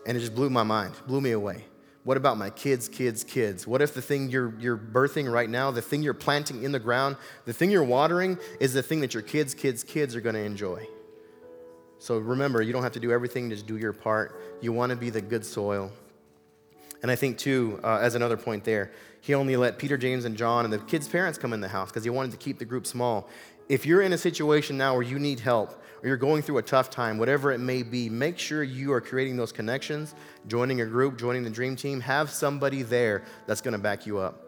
And 0.06 0.16
it 0.16 0.20
just 0.20 0.34
blew 0.34 0.48
my 0.48 0.62
mind, 0.62 0.94
blew 1.06 1.20
me 1.20 1.32
away. 1.32 1.64
What 2.04 2.16
about 2.16 2.38
my 2.38 2.50
kids, 2.50 2.88
kids, 2.88 3.24
kids? 3.24 3.66
What 3.66 3.82
if 3.82 3.92
the 3.92 4.00
thing 4.00 4.30
you're, 4.30 4.54
you're 4.60 4.76
birthing 4.76 5.30
right 5.30 5.50
now, 5.50 5.72
the 5.72 5.82
thing 5.82 6.04
you're 6.04 6.14
planting 6.14 6.62
in 6.62 6.70
the 6.70 6.78
ground, 6.78 7.16
the 7.46 7.52
thing 7.52 7.68
you're 7.68 7.82
watering 7.82 8.38
is 8.60 8.72
the 8.72 8.82
thing 8.82 9.00
that 9.00 9.12
your 9.12 9.24
kids, 9.24 9.54
kids, 9.54 9.82
kids 9.82 10.14
are 10.14 10.20
going 10.20 10.36
to 10.36 10.40
enjoy? 10.40 10.86
So 12.06 12.18
remember, 12.18 12.62
you 12.62 12.72
don't 12.72 12.84
have 12.84 12.92
to 12.92 13.00
do 13.00 13.10
everything, 13.10 13.50
just 13.50 13.66
do 13.66 13.76
your 13.78 13.92
part. 13.92 14.40
You 14.60 14.72
want 14.72 14.90
to 14.90 14.96
be 14.96 15.10
the 15.10 15.20
good 15.20 15.44
soil. 15.44 15.90
And 17.02 17.10
I 17.10 17.16
think, 17.16 17.36
too, 17.36 17.80
uh, 17.82 17.98
as 18.00 18.14
another 18.14 18.36
point 18.36 18.62
there, 18.62 18.92
he 19.20 19.34
only 19.34 19.56
let 19.56 19.76
Peter, 19.76 19.96
James, 19.96 20.24
and 20.24 20.36
John 20.36 20.64
and 20.64 20.72
the 20.72 20.78
kids' 20.78 21.08
parents 21.08 21.36
come 21.36 21.52
in 21.52 21.60
the 21.60 21.66
house 21.66 21.88
because 21.88 22.04
he 22.04 22.10
wanted 22.10 22.30
to 22.30 22.36
keep 22.36 22.60
the 22.60 22.64
group 22.64 22.86
small. 22.86 23.28
If 23.68 23.84
you're 23.84 24.02
in 24.02 24.12
a 24.12 24.18
situation 24.18 24.76
now 24.76 24.94
where 24.94 25.02
you 25.02 25.18
need 25.18 25.40
help 25.40 25.82
or 26.00 26.06
you're 26.06 26.16
going 26.16 26.42
through 26.42 26.58
a 26.58 26.62
tough 26.62 26.90
time, 26.90 27.18
whatever 27.18 27.50
it 27.50 27.58
may 27.58 27.82
be, 27.82 28.08
make 28.08 28.38
sure 28.38 28.62
you 28.62 28.92
are 28.92 29.00
creating 29.00 29.36
those 29.36 29.50
connections, 29.50 30.14
joining 30.46 30.82
a 30.82 30.86
group, 30.86 31.18
joining 31.18 31.42
the 31.42 31.50
dream 31.50 31.74
team. 31.74 31.98
Have 31.98 32.30
somebody 32.30 32.84
there 32.84 33.24
that's 33.48 33.60
going 33.60 33.72
to 33.72 33.80
back 33.80 34.06
you 34.06 34.18
up. 34.18 34.44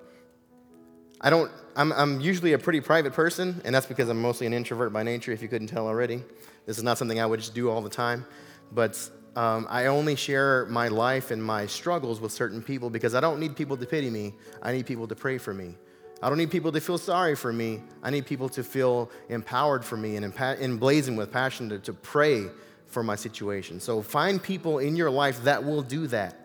I 1.21 1.31
don't, 1.31 1.51
I'm, 1.75 1.93
I'm 1.93 2.21
usually 2.21 2.53
a 2.53 2.59
pretty 2.59 2.81
private 2.81 3.15
person, 3.15 3.61
and 3.65 3.75
that's 3.75 3.87
because 3.87 4.09
I'm 4.09 4.23
mostly 4.23 4.47
an 4.47 4.53
introvert 4.53 4.93
by 4.93 5.03
nature, 5.03 5.33
if 5.33 5.43
you 5.43 5.49
couldn't 5.49 5.67
tell 5.67 5.89
already. 5.89 6.23
This 6.69 6.77
is 6.77 6.85
not 6.85 6.99
something 6.99 7.19
I 7.19 7.25
would 7.25 7.41
just 7.41 7.55
do 7.55 7.71
all 7.71 7.81
the 7.81 7.89
time. 7.89 8.27
But 8.73 9.11
um, 9.35 9.67
I 9.71 9.87
only 9.87 10.17
share 10.17 10.67
my 10.67 10.89
life 10.89 11.31
and 11.31 11.43
my 11.43 11.65
struggles 11.65 12.21
with 12.21 12.31
certain 12.31 12.63
people 12.63 12.91
because 12.91 13.15
I 13.15 13.21
don't 13.21 13.41
need 13.41 13.57
people 13.57 13.79
to 13.79 13.87
pity 13.87 14.11
me. 14.11 14.35
I 14.61 14.73
need 14.73 14.85
people 14.85 15.09
to 15.09 15.15
pray 15.15 15.39
for 15.39 15.55
me. 15.55 15.77
I 16.23 16.29
don't 16.29 16.37
need 16.37 16.51
people 16.51 16.71
to 16.73 16.81
feel 16.83 16.99
sorry 16.99 17.37
for 17.37 17.55
me. 17.55 17.83
I 18.03 18.11
need 18.11 18.27
people 18.27 18.51
to 18.51 18.63
feel 18.63 19.11
empowered 19.31 19.83
for 19.83 19.97
me 19.97 20.17
and 20.17 20.35
emblazoned 20.61 21.17
with 21.17 21.33
passion 21.33 21.71
to, 21.71 21.79
to 21.79 21.95
pray 21.95 22.49
for 22.85 23.03
my 23.03 23.17
situation. 23.17 23.81
So 23.81 24.03
find 24.03 24.43
people 24.43 24.79
in 24.79 24.95
your 24.95 25.11
life 25.11 25.45
that 25.45 25.65
will 25.65 25.81
do 25.81 26.07
that. 26.09 26.37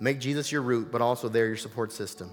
Make 0.00 0.18
Jesus 0.18 0.50
your 0.50 0.62
root, 0.62 0.90
but 0.90 1.00
also 1.00 1.28
they're 1.28 1.46
your 1.46 1.56
support 1.56 1.92
system. 1.92 2.32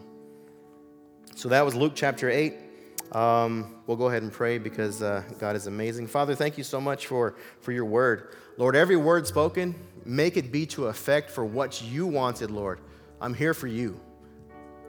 So 1.36 1.50
that 1.50 1.64
was 1.64 1.76
Luke 1.76 1.94
chapter 1.94 2.28
8. 2.28 2.71
Um, 3.12 3.76
we'll 3.88 3.98
go 3.98 4.08
ahead 4.08 4.24
and 4.24 4.32
pray 4.32 4.58
because 4.58 5.02
uh, 5.02 5.24
God 5.38 5.56
is 5.56 5.68
amazing. 5.68 6.08
Father, 6.08 6.34
thank 6.34 6.58
you 6.58 6.64
so 6.64 6.80
much 6.80 7.08
for, 7.08 7.36
for 7.60 7.72
your 7.72 7.86
word. 7.86 8.30
Lord, 8.58 8.76
every 8.76 8.96
word 8.96 9.28
spoken, 9.28 9.76
make 10.06 10.38
it 10.38 10.52
be 10.52 10.66
to 10.68 10.88
effect 10.88 11.30
for 11.30 11.44
what 11.44 11.82
you 11.82 12.08
wanted, 12.08 12.52
Lord. 12.52 12.80
I'm 13.20 13.34
here 13.34 13.54
for 13.54 13.68
you. 13.68 14.00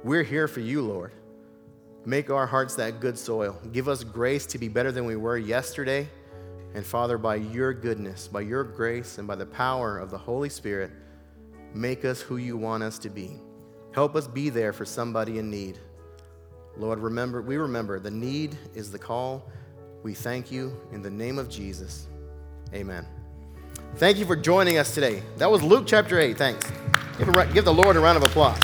We're 0.04 0.22
here 0.22 0.46
for 0.46 0.60
you, 0.60 0.82
Lord. 0.82 1.12
Make 2.04 2.30
our 2.30 2.46
hearts 2.46 2.74
that 2.76 3.00
good 3.00 3.18
soil. 3.18 3.60
Give 3.72 3.88
us 3.88 4.04
grace 4.04 4.46
to 4.46 4.58
be 4.58 4.68
better 4.68 4.92
than 4.92 5.04
we 5.04 5.16
were 5.16 5.36
yesterday. 5.36 6.08
And 6.74 6.84
Father, 6.84 7.18
by 7.18 7.36
your 7.36 7.72
goodness, 7.72 8.28
by 8.28 8.40
your 8.40 8.64
grace, 8.64 9.18
and 9.18 9.28
by 9.28 9.34
the 9.34 9.46
power 9.46 9.98
of 9.98 10.10
the 10.10 10.18
Holy 10.18 10.48
Spirit, 10.48 10.90
make 11.74 12.04
us 12.04 12.20
who 12.20 12.38
you 12.38 12.56
want 12.56 12.82
us 12.82 12.98
to 13.00 13.10
be. 13.10 13.40
Help 13.92 14.16
us 14.16 14.26
be 14.26 14.48
there 14.48 14.72
for 14.72 14.84
somebody 14.84 15.38
in 15.38 15.50
need. 15.50 15.78
Lord, 16.76 16.98
remember, 16.98 17.42
we 17.42 17.56
remember 17.56 18.00
the 18.00 18.10
need 18.10 18.56
is 18.74 18.90
the 18.90 18.98
call. 18.98 19.50
We 20.02 20.14
thank 20.14 20.50
you 20.50 20.76
in 20.92 21.02
the 21.02 21.10
name 21.10 21.38
of 21.38 21.48
Jesus. 21.48 22.08
Amen. 22.74 23.06
Thank 23.96 24.18
you 24.18 24.24
for 24.24 24.36
joining 24.36 24.78
us 24.78 24.94
today. 24.94 25.22
That 25.36 25.50
was 25.50 25.62
Luke 25.62 25.84
chapter 25.86 26.18
8. 26.18 26.36
Thanks. 26.36 26.70
Give, 27.18 27.28
give 27.52 27.64
the 27.64 27.74
Lord 27.74 27.96
a 27.96 28.00
round 28.00 28.16
of 28.16 28.22
applause. 28.22 28.60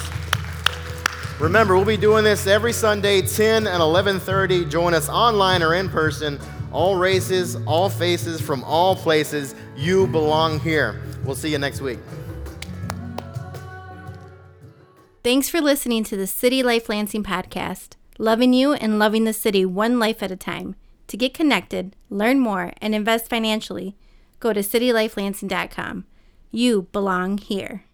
Remember, 1.39 1.77
we'll 1.77 1.85
be 1.85 1.97
doing 1.97 2.25
this 2.25 2.47
every 2.47 2.73
Sunday, 2.73 3.23
10 3.23 3.67
and 3.67 3.81
11:30. 3.81 4.69
Join 4.69 4.95
us 4.95 5.09
online 5.09 5.63
or 5.63 5.75
in 5.75 5.89
person. 5.89 6.41
All 6.73 6.97
races, 6.97 7.57
all 7.67 7.89
faces 7.89 8.41
from 8.41 8.65
all 8.65 8.97
places. 8.97 9.55
You 9.77 10.07
belong 10.09 10.59
here. 10.61 11.01
We'll 11.25 11.37
see 11.37 11.51
you 11.51 11.59
next 11.59 11.81
week. 11.81 11.99
Thanks 15.23 15.49
for 15.49 15.61
listening 15.61 16.05
to 16.05 16.17
the 16.17 16.27
City 16.27 16.63
Life 16.63 16.89
Lansing 16.89 17.23
podcast 17.23 17.98
loving 18.19 18.53
you 18.53 18.75
and 18.75 18.99
loving 18.99 19.25
the 19.25 19.33
city 19.33 19.65
one 19.65 19.99
life 19.99 20.23
at 20.23 20.31
a 20.31 20.37
time. 20.37 20.75
To 21.07 21.17
get 21.17 21.33
connected, 21.33 21.97
learn 22.11 22.39
more, 22.39 22.75
and 22.83 22.95
invest 22.95 23.29
financially, 23.31 23.97
go 24.41 24.53
to 24.53 24.61
citylifelansing.com. 24.61 26.05
You 26.51 26.83
belong 26.93 27.39
here. 27.39 27.85